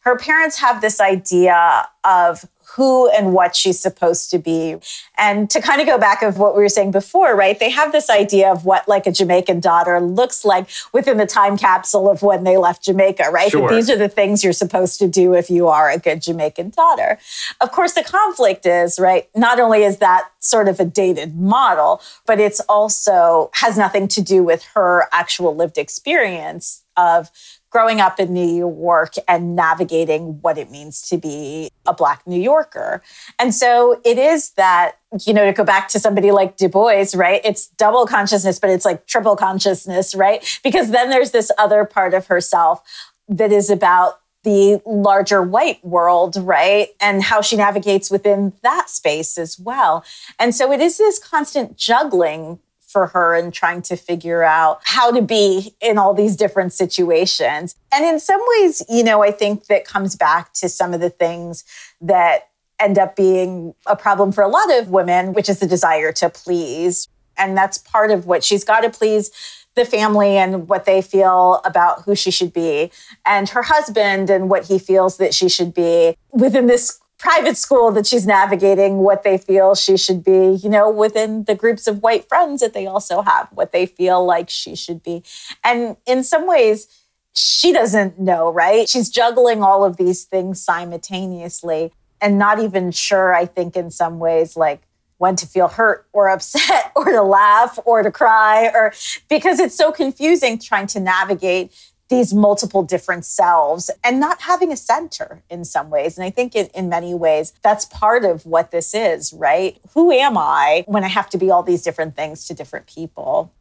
Her 0.02 0.18
parents 0.18 0.58
have 0.58 0.82
this 0.82 1.02
idea 1.02 1.88
of 2.06 2.46
who 2.76 3.10
and 3.10 3.34
what 3.34 3.56
she's 3.56 3.80
supposed 3.80 4.30
to 4.32 4.38
be. 4.38 4.76
And 5.18 5.50
to 5.50 5.62
kind 5.62 5.82
of 5.82 5.88
go 5.88 5.98
back 5.98 6.22
of 6.22 6.38
what 6.38 6.56
we 6.56 6.62
were 6.62 6.70
saying 6.70 6.92
before, 6.92 7.36
right? 7.36 7.60
They 7.60 7.70
have 7.70 7.92
this 7.92 8.10
idea 8.10 8.52
of 8.52 8.66
what 8.66 8.88
like 8.88 9.08
a 9.08 9.12
Jamaican 9.12 9.62
daughter 9.62 10.00
looks 10.00 10.46
like 10.46 10.70
within 10.94 11.18
the 11.18 11.26
time 11.26 11.58
capsule 11.58 12.10
of 12.10 12.22
when 12.22 12.44
they 12.44 12.58
left 12.58 12.84
Jamaica, 12.84 13.30
right? 13.32 13.52
Sure. 13.52 13.68
That 13.68 13.76
these 13.76 13.90
are 13.90 13.98
the 13.98 14.10
things 14.10 14.44
you're 14.44 14.54
supposed 14.54 15.00
to 15.00 15.08
do 15.08 15.34
if 15.34 15.50
you 15.50 15.68
are 15.68 15.90
a 15.90 15.98
good 15.98 16.22
Jamaican 16.22 16.72
daughter. 16.72 17.18
Of 17.62 17.72
course, 17.72 17.94
the 17.94 18.04
conflict 18.04 18.66
is, 18.66 19.00
right? 19.00 19.30
Not 19.36 19.60
only 19.60 19.84
is 19.84 19.98
that 19.98 20.30
sort 20.40 20.68
of 20.68 20.80
a 20.80 20.86
dated 20.86 21.36
model, 21.36 22.02
but 22.26 22.40
it's 22.40 22.60
also 22.62 23.50
has 23.54 23.78
nothing 23.78 24.08
to 24.10 24.22
do 24.22 24.44
with 24.44 24.64
her 24.76 25.08
actual 25.12 25.56
lived 25.56 25.78
experience 25.78 26.84
of 26.96 27.30
growing 27.70 28.00
up 28.00 28.20
in 28.20 28.34
New 28.34 28.48
York 28.48 29.16
and 29.28 29.56
navigating 29.56 30.40
what 30.42 30.58
it 30.58 30.72
means 30.72 31.02
to 31.10 31.18
be 31.18 31.70
a 31.86 31.94
Black 31.94 32.26
New 32.26 32.40
Yorker. 32.40 33.02
And 33.40 33.54
so 33.54 34.02
it 34.06 34.18
is 34.18 34.52
that, 34.52 34.98
you 35.26 35.34
know, 35.34 35.46
to 35.46 35.54
go 35.54 35.64
back 35.64 35.88
to 35.90 36.00
somebody 36.00 36.32
like 36.32 36.58
Du 36.58 36.70
Bois, 36.70 37.06
right? 37.16 37.42
It's 37.44 37.68
double 37.68 38.06
consciousness, 38.06 38.60
but 38.60 38.70
it's 38.70 38.86
like 38.86 39.06
triple 39.06 39.36
consciousness, 39.36 40.16
right? 40.16 40.60
Because 40.64 40.92
then 40.92 41.10
there's 41.10 41.32
this 41.32 41.52
other 41.58 41.86
part 41.86 42.14
of 42.14 42.28
herself 42.28 42.82
that 43.28 43.52
is 43.52 43.70
about 43.70 44.20
the 44.44 44.82
larger 44.86 45.42
white 45.42 45.84
world, 45.84 46.38
right? 46.38 46.90
And 47.02 47.22
how 47.22 47.42
she 47.42 47.58
navigates 47.58 48.10
within 48.10 48.54
that 48.64 48.90
space 48.90 49.38
as 49.38 49.60
well. 49.60 50.06
And 50.40 50.56
so 50.56 50.72
it 50.72 50.80
is 50.80 50.98
this 50.98 51.20
constant 51.20 51.76
juggling 51.76 52.60
for 52.98 53.06
her 53.06 53.36
and 53.36 53.54
trying 53.54 53.84
to 53.84 53.96
figure 53.96 54.42
out 54.42 54.80
how 54.84 55.12
to 55.12 55.22
be 55.22 55.76
in 55.82 56.00
all 56.00 56.16
these 56.16 56.36
different 56.36 56.74
situations. 56.74 57.76
And 57.94 58.04
in 58.04 58.20
some 58.20 58.42
ways, 58.58 58.82
you 58.90 59.04
know, 59.04 59.22
I 59.22 59.30
think 59.30 59.68
that 59.68 59.86
comes 59.86 60.16
back 60.16 60.52
to 60.54 60.68
some 60.68 60.96
of 60.96 61.00
the 61.00 61.12
things 61.12 61.64
that 62.02 62.50
end 62.80 62.98
up 62.98 63.16
being 63.16 63.76
a 63.86 63.96
problem 63.96 64.32
for 64.32 64.44
a 64.44 64.48
lot 64.48 64.76
of 64.80 64.90
women, 64.90 65.34
which 65.34 65.48
is 65.48 65.60
the 65.60 65.68
desire 65.68 66.12
to 66.14 66.28
please. 66.28 67.08
And 67.38 67.56
that's 67.56 67.78
part 67.78 68.10
of 68.10 68.26
what 68.26 68.44
she's 68.44 68.64
got 68.64 68.80
to 68.80 68.90
please 68.90 69.30
the 69.76 69.86
family 69.86 70.38
and 70.38 70.68
what 70.68 70.86
they 70.86 71.04
feel 71.04 71.62
about 71.66 72.02
who 72.02 72.16
she 72.16 72.32
should 72.32 72.52
be, 72.52 72.92
and 73.28 73.48
her 73.50 73.62
husband 73.62 74.32
and 74.32 74.50
what 74.50 74.66
he 74.66 74.80
feels 74.80 75.18
that 75.18 75.36
she 75.36 75.48
should 75.48 75.72
be 75.72 76.18
within 76.32 76.66
this 76.66 77.00
private 77.18 77.58
school 77.58 77.92
that 77.92 78.06
she's 78.06 78.28
navigating, 78.28 79.00
what 79.00 79.24
they 79.24 79.38
feel 79.38 79.76
she 79.76 79.98
should 79.98 80.24
be, 80.24 80.60
you 80.62 80.70
know, 80.70 80.90
within 80.90 81.44
the 81.46 81.56
groups 81.56 81.88
of 81.88 82.04
white 82.04 82.28
friends 82.30 82.62
that 82.62 82.74
they 82.74 82.86
also 82.86 83.22
have, 83.22 83.48
what 83.52 83.72
they 83.72 83.86
feel 83.86 84.24
like 84.24 84.50
she 84.50 84.76
should 84.76 85.02
be. 85.02 85.24
And 85.64 85.98
in 86.06 86.24
some 86.24 86.48
ways, 86.48 86.88
she 87.34 87.72
doesn't 87.72 88.20
know, 88.20 88.52
right? 88.52 88.88
She's 88.90 89.10
juggling 89.10 89.64
all 89.64 89.84
of 89.84 89.98
these 89.98 90.24
things 90.24 90.62
simultaneously 90.62 91.92
and 92.22 92.40
not 92.40 92.60
even 92.60 92.92
sure, 92.92 93.34
I 93.34 93.46
think, 93.46 93.76
in 93.76 93.92
some 93.92 94.20
ways, 94.20 94.58
like 94.58 94.82
when 95.18 95.36
to 95.36 95.48
feel 95.48 95.68
hurt 95.68 96.08
or 96.14 96.30
upset 96.34 96.92
or 96.96 97.06
to 97.06 97.22
laugh 97.22 97.80
or 97.86 98.04
to 98.04 98.12
cry 98.12 98.68
or 98.74 98.94
because 99.30 99.60
it's 99.60 99.76
so 99.76 99.92
confusing 99.92 100.60
trying 100.60 100.88
to 100.88 101.00
navigate 101.00 101.72
these 102.10 102.34
multiple 102.34 102.84
different 102.84 103.26
selves 103.26 103.90
and 104.04 104.20
not 104.20 104.42
having 104.42 104.72
a 104.72 104.78
center 104.78 105.44
in 105.50 105.66
some 105.66 105.90
ways. 105.90 106.18
And 106.18 106.26
I 106.26 106.30
think 106.30 106.56
in, 106.56 106.68
in 106.68 106.90
many 106.90 107.14
ways, 107.14 107.54
that's 107.62 107.86
part 107.86 108.24
of 108.24 108.46
what 108.46 108.72
this 108.72 108.94
is, 108.94 109.34
right? 109.34 109.80
Who 109.94 110.12
am 110.12 110.38
I 110.38 110.86
when 110.88 111.04
I 111.04 111.10
have 111.10 111.30
to 111.32 111.38
be 111.38 111.52
all 111.52 111.64
these 111.64 111.84
different 111.84 112.16
things 112.16 112.46
to 112.48 112.54
different 112.54 112.88
people? 112.88 113.52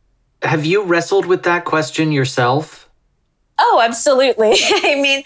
Have 0.42 0.64
you 0.64 0.82
wrestled 0.82 1.26
with 1.26 1.42
that 1.44 1.64
question 1.64 2.12
yourself? 2.12 2.85
Oh, 3.58 3.80
absolutely. 3.82 4.52
I 4.54 5.00
mean, 5.00 5.22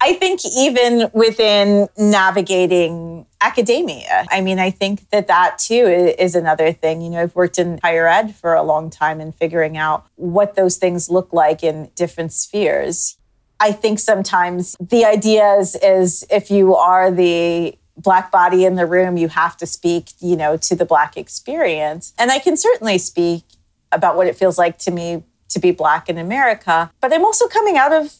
I 0.00 0.14
think 0.14 0.40
even 0.44 1.10
within 1.12 1.88
navigating 1.96 3.26
academia, 3.40 4.26
I 4.30 4.40
mean, 4.42 4.58
I 4.58 4.70
think 4.70 5.08
that 5.10 5.28
that 5.28 5.58
too 5.58 6.14
is 6.18 6.34
another 6.34 6.72
thing. 6.72 7.00
You 7.00 7.10
know, 7.10 7.22
I've 7.22 7.34
worked 7.34 7.58
in 7.58 7.78
higher 7.82 8.06
ed 8.06 8.34
for 8.34 8.54
a 8.54 8.62
long 8.62 8.90
time 8.90 9.20
and 9.20 9.34
figuring 9.34 9.76
out 9.76 10.06
what 10.16 10.56
those 10.56 10.76
things 10.76 11.08
look 11.08 11.32
like 11.32 11.62
in 11.62 11.90
different 11.94 12.32
spheres. 12.32 13.16
I 13.60 13.72
think 13.72 13.98
sometimes 13.98 14.76
the 14.80 15.04
idea 15.04 15.54
is, 15.54 15.76
is 15.76 16.24
if 16.30 16.50
you 16.50 16.74
are 16.74 17.10
the 17.10 17.76
black 17.96 18.30
body 18.30 18.64
in 18.64 18.76
the 18.76 18.86
room, 18.86 19.16
you 19.16 19.28
have 19.28 19.56
to 19.58 19.66
speak, 19.66 20.12
you 20.20 20.36
know, 20.36 20.56
to 20.56 20.74
the 20.74 20.86
black 20.86 21.16
experience. 21.16 22.14
And 22.18 22.30
I 22.30 22.38
can 22.38 22.56
certainly 22.56 22.98
speak 22.98 23.44
about 23.92 24.16
what 24.16 24.26
it 24.26 24.36
feels 24.36 24.56
like 24.56 24.78
to 24.78 24.90
me 24.90 25.24
to 25.50 25.58
be 25.58 25.70
Black 25.70 26.08
in 26.08 26.18
America. 26.18 26.90
But 27.00 27.12
I'm 27.12 27.24
also 27.24 27.46
coming 27.48 27.76
out 27.76 27.92
of 27.92 28.14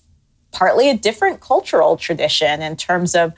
partly 0.52 0.90
a 0.90 0.96
different 0.96 1.40
cultural 1.40 1.96
tradition 1.96 2.62
in 2.62 2.76
terms 2.76 3.14
of 3.14 3.32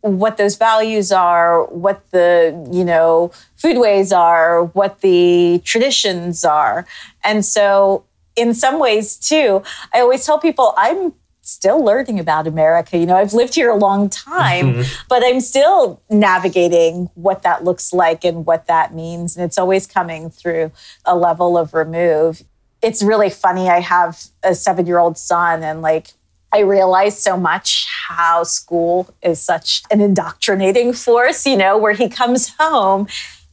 what 0.00 0.36
those 0.36 0.56
values 0.56 1.10
are, 1.10 1.64
what 1.66 2.08
the, 2.12 2.68
you 2.70 2.84
know, 2.84 3.32
foodways 3.56 4.16
are, 4.16 4.64
what 4.64 5.00
the 5.00 5.60
traditions 5.64 6.44
are. 6.44 6.86
And 7.24 7.44
so 7.44 8.04
in 8.36 8.54
some 8.54 8.78
ways 8.78 9.16
too, 9.16 9.62
I 9.92 10.00
always 10.00 10.24
tell 10.24 10.38
people 10.38 10.72
I'm 10.76 11.12
still 11.48 11.82
learning 11.82 12.20
about 12.20 12.46
America. 12.46 12.98
You 12.98 13.06
know, 13.06 13.16
I've 13.16 13.32
lived 13.32 13.54
here 13.54 13.70
a 13.70 13.76
long 13.76 14.08
time, 14.08 14.74
mm-hmm. 14.74 15.04
but 15.08 15.24
I'm 15.24 15.40
still 15.40 16.00
navigating 16.10 17.10
what 17.14 17.42
that 17.42 17.64
looks 17.64 17.92
like 17.92 18.24
and 18.24 18.44
what 18.44 18.66
that 18.66 18.94
means. 18.94 19.36
And 19.36 19.44
it's 19.44 19.58
always 19.58 19.86
coming 19.86 20.30
through 20.30 20.70
a 21.04 21.16
level 21.16 21.56
of 21.56 21.74
remove 21.74 22.42
it's 22.82 23.02
really 23.02 23.30
funny. 23.30 23.68
I 23.68 23.80
have 23.80 24.22
a 24.42 24.54
seven 24.54 24.86
year 24.86 24.98
old 24.98 25.18
son, 25.18 25.62
and 25.62 25.82
like, 25.82 26.12
I 26.52 26.60
realize 26.60 27.20
so 27.20 27.36
much 27.36 27.86
how 28.08 28.42
school 28.44 29.08
is 29.22 29.40
such 29.40 29.82
an 29.90 30.00
indoctrinating 30.00 30.92
force, 30.92 31.46
you 31.46 31.56
know, 31.56 31.76
where 31.76 31.92
he 31.92 32.08
comes 32.08 32.54
home 32.58 33.06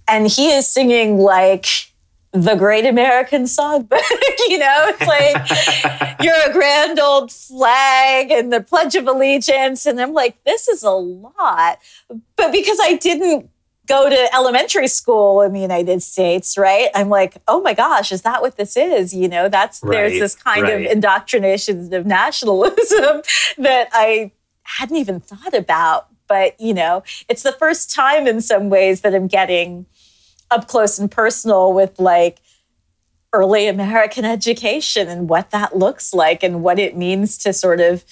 and 0.08 0.28
he 0.28 0.52
is 0.52 0.68
singing 0.68 1.18
like 1.18 1.66
the 2.32 2.56
great 2.56 2.86
American 2.86 3.44
songbook. 3.44 4.02
you 4.48 4.58
know, 4.58 4.86
it's 4.90 5.08
like 5.08 6.18
you're 6.22 6.50
a 6.50 6.54
grand 6.54 7.00
old 7.00 7.32
flag 7.32 8.32
and 8.32 8.52
the 8.52 8.62
Pledge 8.62 8.96
of 8.96 9.08
Allegiance. 9.08 9.86
And 9.86 10.00
I'm 10.00 10.14
like, 10.14 10.42
this 10.44 10.68
is 10.68 10.84
a 10.84 10.92
lot. 10.92 11.80
But 12.36 12.52
because 12.52 12.78
I 12.82 12.96
didn't 12.96 13.50
go 13.88 14.10
to 14.10 14.36
elementary 14.36 14.88
school 14.88 15.42
in 15.42 15.54
the 15.54 15.62
United 15.62 16.02
States, 16.02 16.58
right? 16.58 16.90
I'm 16.96 17.10
like, 17.10 17.38
oh 17.48 17.62
my 17.62 17.74
gosh, 17.74 18.12
is 18.12 18.24
that 18.24 18.42
what 18.42 18.58
this 18.58 18.76
is? 18.78 19.14
You 19.14 19.28
know, 19.28 19.50
that's 19.50 19.82
right, 19.84 19.92
there's 19.92 20.20
this 20.20 20.36
kind 20.36 20.64
right. 20.64 20.86
of 20.86 20.92
indoctrination 20.92 21.94
of 21.94 22.06
nationalism 22.06 23.22
that 23.58 23.90
I 23.94 24.32
hadn't 24.64 24.98
even 24.98 25.20
thought 25.20 25.54
about. 25.54 26.08
But, 26.28 26.60
you 26.60 26.74
know, 26.74 27.04
it's 27.30 27.44
the 27.44 27.52
first 27.52 27.94
time 27.94 28.26
in 28.28 28.42
some 28.42 28.70
ways 28.70 29.02
that 29.02 29.14
I'm 29.14 29.28
getting 29.28 29.86
up 30.50 30.68
close 30.68 30.98
and 30.98 31.10
personal 31.10 31.74
with 31.74 32.00
like 32.00 32.40
early 33.34 33.68
American 33.68 34.26
education 34.26 35.08
and 35.08 35.30
what 35.30 35.52
that 35.52 35.78
looks 35.78 36.14
like 36.14 36.42
and 36.42 36.64
what 36.64 36.80
it 36.80 36.96
means 36.96 37.38
to 37.40 37.54
sort 37.54 37.80
of 37.80 38.04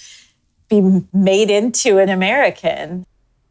be 0.68 1.02
made 1.12 1.50
into 1.50 1.98
an 1.98 2.08
American. 2.08 3.06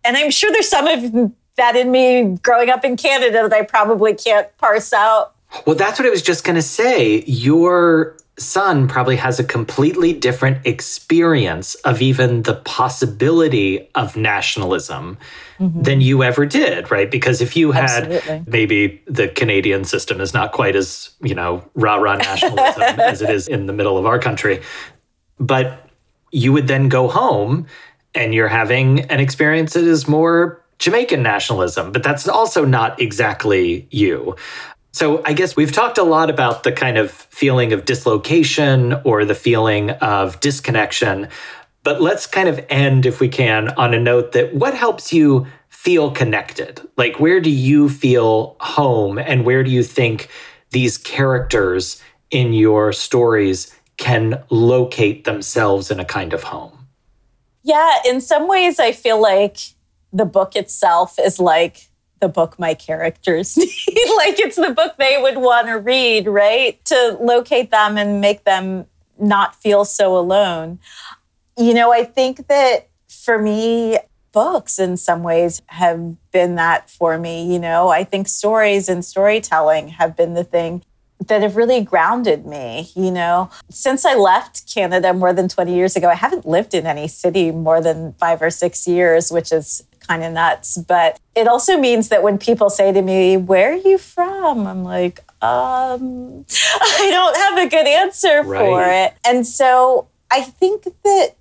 And 0.05 0.17
I'm 0.17 0.31
sure 0.31 0.51
there's 0.51 0.69
some 0.69 0.87
of 0.87 1.33
that 1.57 1.75
in 1.75 1.91
me 1.91 2.37
growing 2.41 2.69
up 2.69 2.83
in 2.83 2.97
Canada 2.97 3.47
that 3.47 3.53
I 3.53 3.63
probably 3.63 4.13
can't 4.13 4.47
parse 4.57 4.93
out. 4.93 5.35
Well, 5.65 5.75
that's 5.75 5.99
what 5.99 6.07
I 6.07 6.11
was 6.11 6.21
just 6.21 6.43
going 6.43 6.55
to 6.55 6.63
say. 6.63 7.23
Your 7.25 8.17
son 8.37 8.87
probably 8.87 9.15
has 9.15 9.39
a 9.39 9.43
completely 9.43 10.11
different 10.11 10.65
experience 10.65 11.75
of 11.75 12.01
even 12.01 12.43
the 12.43 12.55
possibility 12.55 13.87
of 13.93 14.17
nationalism 14.17 15.17
mm-hmm. 15.59 15.81
than 15.81 16.01
you 16.01 16.23
ever 16.23 16.45
did, 16.45 16.89
right? 16.89 17.11
Because 17.11 17.41
if 17.41 17.55
you 17.55 17.71
had 17.71 18.11
Absolutely. 18.11 18.43
maybe 18.47 19.03
the 19.05 19.27
Canadian 19.27 19.85
system 19.85 20.19
is 20.19 20.33
not 20.33 20.51
quite 20.51 20.75
as, 20.75 21.11
you 21.21 21.35
know, 21.35 21.63
rah 21.75 21.95
rah 21.95 22.15
nationalism 22.17 22.99
as 22.99 23.21
it 23.21 23.29
is 23.29 23.47
in 23.47 23.67
the 23.67 23.73
middle 23.73 23.97
of 23.97 24.07
our 24.07 24.17
country. 24.17 24.61
But 25.39 25.87
you 26.31 26.51
would 26.53 26.67
then 26.67 26.89
go 26.89 27.07
home 27.07 27.67
and 28.15 28.33
you're 28.33 28.47
having 28.47 29.01
an 29.01 29.19
experience 29.19 29.73
that 29.73 29.83
is 29.83 30.07
more 30.07 30.62
Jamaican 30.83 31.23
nationalism, 31.23 31.93
but 31.93 32.03
that's 32.03 32.27
also 32.27 32.65
not 32.65 32.99
exactly 32.99 33.87
you. 33.89 34.35
So 34.91 35.21
I 35.23 35.31
guess 35.31 35.55
we've 35.55 35.71
talked 35.71 35.97
a 35.97 36.03
lot 36.03 36.29
about 36.29 36.63
the 36.63 36.73
kind 36.73 36.97
of 36.97 37.09
feeling 37.09 37.71
of 37.71 37.85
dislocation 37.85 38.93
or 39.05 39.23
the 39.23 39.33
feeling 39.33 39.91
of 39.91 40.41
disconnection. 40.41 41.29
But 41.83 42.01
let's 42.01 42.27
kind 42.27 42.49
of 42.49 42.59
end, 42.67 43.05
if 43.05 43.21
we 43.21 43.29
can, 43.29 43.69
on 43.69 43.93
a 43.93 43.99
note 43.99 44.33
that 44.33 44.53
what 44.55 44.73
helps 44.73 45.13
you 45.13 45.47
feel 45.69 46.11
connected? 46.11 46.81
Like, 46.97 47.17
where 47.17 47.39
do 47.39 47.49
you 47.49 47.87
feel 47.87 48.57
home 48.59 49.17
and 49.17 49.45
where 49.45 49.63
do 49.63 49.71
you 49.71 49.83
think 49.83 50.27
these 50.71 50.97
characters 50.97 52.03
in 52.29 52.51
your 52.51 52.91
stories 52.91 53.73
can 53.95 54.43
locate 54.49 55.23
themselves 55.23 55.89
in 55.89 56.01
a 56.01 56.05
kind 56.05 56.33
of 56.33 56.43
home? 56.43 56.87
Yeah, 57.63 57.99
in 58.05 58.19
some 58.19 58.49
ways, 58.49 58.81
I 58.81 58.91
feel 58.91 59.21
like 59.21 59.59
the 60.13 60.25
book 60.25 60.55
itself 60.55 61.17
is 61.19 61.39
like 61.39 61.89
the 62.21 62.29
book 62.29 62.57
my 62.57 62.73
characters 62.73 63.57
need. 63.57 63.67
like 64.15 64.39
it's 64.39 64.55
the 64.55 64.71
book 64.71 64.95
they 64.97 65.17
would 65.19 65.37
want 65.37 65.67
to 65.67 65.73
read, 65.73 66.27
right? 66.27 66.83
To 66.85 67.17
locate 67.19 67.71
them 67.71 67.97
and 67.97 68.21
make 68.21 68.45
them 68.45 68.85
not 69.19 69.55
feel 69.55 69.83
so 69.83 70.17
alone. 70.17 70.79
You 71.57 71.73
know, 71.73 71.91
I 71.91 72.03
think 72.03 72.47
that 72.47 72.87
for 73.09 73.37
me, 73.37 73.97
books 74.31 74.79
in 74.79 74.97
some 74.97 75.23
ways 75.23 75.61
have 75.67 76.15
been 76.31 76.55
that 76.55 76.89
for 76.89 77.17
me. 77.17 77.51
You 77.51 77.59
know, 77.59 77.89
I 77.89 78.03
think 78.03 78.27
stories 78.27 78.89
and 78.89 79.03
storytelling 79.03 79.89
have 79.89 80.15
been 80.15 80.33
the 80.33 80.43
thing 80.43 80.83
that 81.27 81.41
have 81.41 81.55
really 81.55 81.81
grounded 81.81 82.45
me. 82.45 82.89
You 82.95 83.11
know, 83.11 83.49
since 83.69 84.05
I 84.05 84.15
left 84.15 84.73
Canada 84.73 85.13
more 85.13 85.33
than 85.33 85.47
20 85.47 85.73
years 85.73 85.95
ago, 85.95 86.09
I 86.09 86.15
haven't 86.15 86.45
lived 86.45 86.73
in 86.73 86.85
any 86.85 87.07
city 87.07 87.51
more 87.51 87.81
than 87.81 88.13
five 88.13 88.41
or 88.41 88.49
six 88.49 88.87
years, 88.87 89.31
which 89.31 89.51
is 89.51 89.83
kind 90.07 90.23
of 90.23 90.33
nuts. 90.33 90.77
But 90.77 91.19
it 91.35 91.47
also 91.47 91.77
means 91.77 92.09
that 92.09 92.23
when 92.23 92.37
people 92.37 92.69
say 92.69 92.91
to 92.91 93.01
me, 93.01 93.37
Where 93.37 93.73
are 93.73 93.77
you 93.77 93.97
from? 93.97 94.67
I'm 94.67 94.83
like, 94.83 95.19
um, 95.41 96.45
I 96.81 97.07
don't 97.09 97.37
have 97.37 97.67
a 97.67 97.69
good 97.69 97.87
answer 97.87 98.43
right. 98.43 98.59
for 98.59 98.83
it. 98.83 99.13
And 99.25 99.45
so 99.45 100.07
I 100.31 100.41
think 100.41 100.83
that 101.03 101.35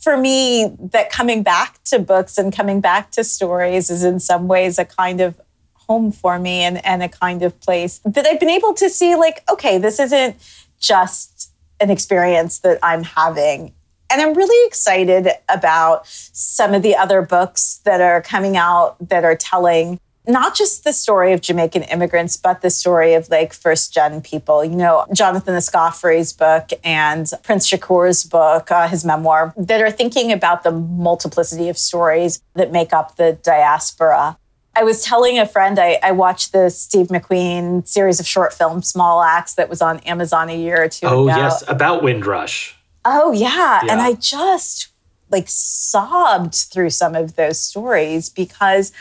for 0.00 0.16
me, 0.16 0.74
that 0.92 1.10
coming 1.10 1.42
back 1.42 1.82
to 1.84 1.98
books 1.98 2.38
and 2.38 2.54
coming 2.54 2.80
back 2.80 3.10
to 3.12 3.24
stories 3.24 3.90
is 3.90 4.04
in 4.04 4.20
some 4.20 4.48
ways 4.48 4.78
a 4.78 4.84
kind 4.84 5.20
of 5.20 5.40
home 5.74 6.12
for 6.12 6.38
me 6.38 6.60
and, 6.62 6.84
and 6.84 7.02
a 7.02 7.08
kind 7.08 7.42
of 7.42 7.58
place 7.60 8.00
that 8.04 8.26
I've 8.26 8.38
been 8.38 8.50
able 8.50 8.74
to 8.74 8.88
see 8.88 9.16
like, 9.16 9.42
okay, 9.50 9.78
this 9.78 9.98
isn't 9.98 10.36
just 10.78 11.50
an 11.80 11.90
experience 11.90 12.60
that 12.60 12.78
I'm 12.82 13.02
having. 13.02 13.72
And 14.10 14.22
I'm 14.22 14.34
really 14.34 14.66
excited 14.66 15.28
about 15.48 16.06
some 16.06 16.72
of 16.72 16.82
the 16.82 16.96
other 16.96 17.20
books 17.22 17.80
that 17.84 18.00
are 18.00 18.22
coming 18.22 18.56
out 18.56 18.96
that 19.08 19.24
are 19.24 19.36
telling 19.36 20.00
not 20.28 20.54
just 20.54 20.84
the 20.84 20.92
story 20.92 21.32
of 21.32 21.40
Jamaican 21.40 21.84
immigrants, 21.84 22.36
but 22.36 22.60
the 22.60 22.70
story 22.70 23.14
of 23.14 23.28
like 23.30 23.52
first 23.52 23.94
gen 23.94 24.20
people. 24.20 24.64
You 24.64 24.76
know, 24.76 25.06
Jonathan 25.12 25.54
Escoffery's 25.54 26.32
book 26.32 26.70
and 26.84 27.30
Prince 27.42 27.66
Shakur's 27.66 28.24
book, 28.24 28.70
uh, 28.70 28.88
his 28.88 29.04
memoir, 29.04 29.54
that 29.56 29.80
are 29.80 29.90
thinking 29.90 30.30
about 30.30 30.62
the 30.62 30.70
multiplicity 30.70 31.68
of 31.68 31.78
stories 31.78 32.42
that 32.54 32.70
make 32.70 32.92
up 32.92 33.16
the 33.16 33.38
diaspora. 33.42 34.38
I 34.76 34.84
was 34.84 35.02
telling 35.02 35.38
a 35.38 35.46
friend 35.46 35.78
I, 35.78 35.98
I, 36.04 36.12
watched 36.12 36.52
the 36.52 36.70
Steve 36.70 37.08
McQueen 37.08 37.88
series 37.88 38.20
of 38.20 38.28
short 38.28 38.52
films, 38.52 38.86
Small 38.86 39.22
Axe, 39.22 39.54
that 39.54 39.68
was 39.68 39.82
on 39.82 39.98
Amazon 40.00 40.48
a 40.50 40.56
year 40.56 40.84
or 40.84 40.88
two 40.88 41.06
oh, 41.06 41.24
ago. 41.26 41.34
Oh, 41.34 41.36
yes, 41.36 41.64
about 41.66 42.04
Windrush. 42.04 42.77
Oh, 43.10 43.32
yeah. 43.32 43.80
yeah. 43.84 43.92
And 43.92 44.00
I 44.00 44.14
just 44.14 44.88
like 45.30 45.46
sobbed 45.48 46.54
through 46.54 46.90
some 46.90 47.14
of 47.14 47.36
those 47.36 47.58
stories 47.58 48.28
because 48.28 48.92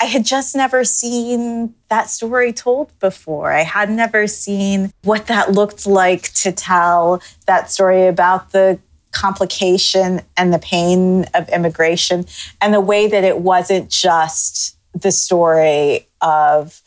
I 0.00 0.04
had 0.04 0.24
just 0.24 0.56
never 0.56 0.82
seen 0.82 1.74
that 1.88 2.08
story 2.08 2.52
told 2.52 2.98
before. 3.00 3.52
I 3.52 3.62
had 3.62 3.90
never 3.90 4.26
seen 4.26 4.92
what 5.02 5.26
that 5.26 5.52
looked 5.52 5.86
like 5.86 6.32
to 6.34 6.52
tell 6.52 7.22
that 7.46 7.70
story 7.70 8.06
about 8.06 8.52
the 8.52 8.78
complication 9.12 10.22
and 10.36 10.54
the 10.54 10.58
pain 10.58 11.26
of 11.34 11.48
immigration 11.50 12.24
and 12.60 12.72
the 12.72 12.80
way 12.80 13.08
that 13.08 13.24
it 13.24 13.38
wasn't 13.40 13.90
just 13.90 14.76
the 14.94 15.12
story 15.12 16.06
of 16.20 16.80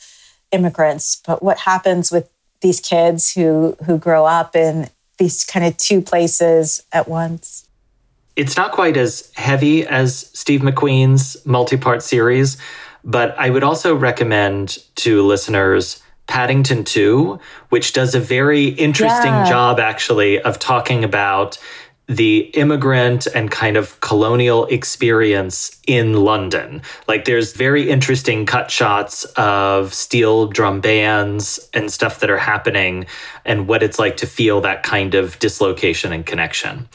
immigrants, 0.52 1.22
but 1.26 1.44
what 1.44 1.60
happens 1.60 2.12
with 2.12 2.30
these 2.62 2.80
kids 2.80 3.34
who 3.34 3.76
who 3.86 3.98
grow 3.98 4.26
up 4.26 4.56
in 4.56 4.90
these 5.18 5.44
kind 5.44 5.66
of 5.66 5.78
two 5.78 6.02
places 6.02 6.84
at 6.92 7.08
once. 7.08 7.68
It's 8.36 8.58
not 8.58 8.72
quite 8.72 8.98
as 8.98 9.32
heavy 9.36 9.86
as 9.86 10.30
Steve 10.34 10.62
McQueen's 10.62 11.38
multi 11.46 11.78
part 11.78 12.02
series, 12.02 12.58
but 13.04 13.38
I 13.38 13.50
would 13.50 13.64
also 13.64 13.96
recommend 13.96 14.80
to 14.96 15.22
listeners 15.22 16.02
Paddington 16.28 16.84
2, 16.84 17.40
which 17.70 17.94
does 17.94 18.16
a 18.16 18.20
very 18.20 18.68
interesting 18.70 19.32
yeah. 19.32 19.50
job 19.50 19.80
actually 19.80 20.42
of 20.42 20.58
talking 20.58 21.04
about 21.04 21.58
the 22.08 22.40
immigrant 22.54 23.28
and 23.28 23.50
kind 23.50 23.78
of 23.78 24.00
colonial 24.02 24.66
experience 24.66 25.80
in 25.88 26.14
London. 26.14 26.82
Like 27.08 27.26
there's 27.26 27.54
very 27.54 27.90
interesting 27.90 28.46
cut 28.46 28.70
shots 28.70 29.24
of 29.38 29.94
steel 29.94 30.48
drum 30.48 30.82
bands 30.82 31.70
and 31.74 31.92
stuff 31.92 32.20
that 32.20 32.30
are 32.30 32.38
happening 32.38 33.06
and 33.46 33.68
what 33.68 33.84
it's 33.84 34.00
like 34.00 34.18
to 34.18 34.28
feel 34.28 34.60
that 34.62 34.84
kind 34.84 35.16
of 35.16 35.40
dislocation 35.40 36.12
and 36.12 36.26
connection. 36.26 36.90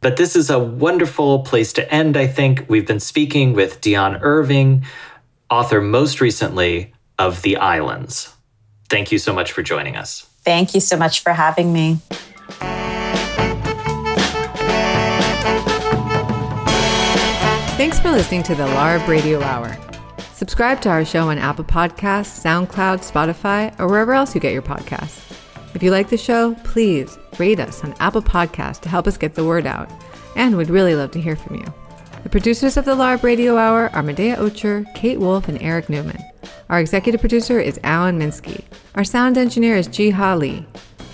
But 0.00 0.16
this 0.16 0.34
is 0.34 0.50
a 0.50 0.58
wonderful 0.58 1.40
place 1.40 1.72
to 1.74 1.92
end, 1.92 2.16
I 2.16 2.26
think. 2.26 2.64
We've 2.68 2.86
been 2.86 3.00
speaking 3.00 3.52
with 3.52 3.80
Dionne 3.80 4.18
Irving, 4.22 4.84
author 5.50 5.80
most 5.80 6.20
recently 6.20 6.92
of 7.18 7.42
The 7.42 7.56
Islands. 7.58 8.34
Thank 8.88 9.12
you 9.12 9.18
so 9.18 9.32
much 9.32 9.52
for 9.52 9.62
joining 9.62 9.96
us. 9.96 10.26
Thank 10.42 10.74
you 10.74 10.80
so 10.80 10.96
much 10.96 11.20
for 11.20 11.34
having 11.34 11.72
me. 11.72 12.00
For 18.02 18.10
listening 18.10 18.42
to 18.44 18.54
the 18.54 18.66
LARB 18.66 19.06
Radio 19.08 19.42
Hour. 19.42 19.76
Subscribe 20.32 20.80
to 20.80 20.88
our 20.88 21.04
show 21.04 21.28
on 21.28 21.36
Apple 21.36 21.66
Podcasts, 21.66 22.42
SoundCloud, 22.42 23.00
Spotify, 23.00 23.78
or 23.78 23.88
wherever 23.88 24.14
else 24.14 24.34
you 24.34 24.40
get 24.40 24.54
your 24.54 24.62
podcasts. 24.62 25.20
If 25.74 25.82
you 25.82 25.90
like 25.90 26.08
the 26.08 26.16
show, 26.16 26.54
please 26.64 27.18
rate 27.38 27.60
us 27.60 27.84
on 27.84 27.94
Apple 28.00 28.22
Podcasts 28.22 28.80
to 28.80 28.88
help 28.88 29.06
us 29.06 29.18
get 29.18 29.34
the 29.34 29.44
word 29.44 29.66
out. 29.66 29.90
And 30.34 30.56
we'd 30.56 30.70
really 30.70 30.94
love 30.94 31.10
to 31.10 31.20
hear 31.20 31.36
from 31.36 31.56
you. 31.56 31.74
The 32.22 32.30
producers 32.30 32.78
of 32.78 32.86
the 32.86 32.96
LARB 32.96 33.22
Radio 33.22 33.58
Hour 33.58 33.90
are 33.92 34.02
Medaya 34.02 34.36
Ocher, 34.36 34.86
Kate 34.94 35.20
Wolf, 35.20 35.48
and 35.48 35.60
Eric 35.60 35.90
Newman. 35.90 36.24
Our 36.70 36.80
executive 36.80 37.20
producer 37.20 37.60
is 37.60 37.78
Alan 37.84 38.18
Minsky. 38.18 38.64
Our 38.94 39.04
sound 39.04 39.36
engineer 39.36 39.76
is 39.76 39.88
Jiha 39.88 40.38
Lee. 40.38 40.64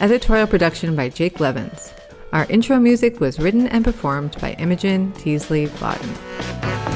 Editorial 0.01 0.47
production 0.47 0.95
by 0.95 1.09
Jake 1.09 1.41
Levins. 1.41 1.93
Our 2.33 2.45
intro 2.51 2.79
music 2.81 3.21
was 3.21 3.39
written 3.39 3.69
and 3.69 3.85
performed 3.85 4.37
by 4.41 4.53
Imogen 4.55 5.13
Teasley 5.13 5.69
Lawton. 5.81 6.96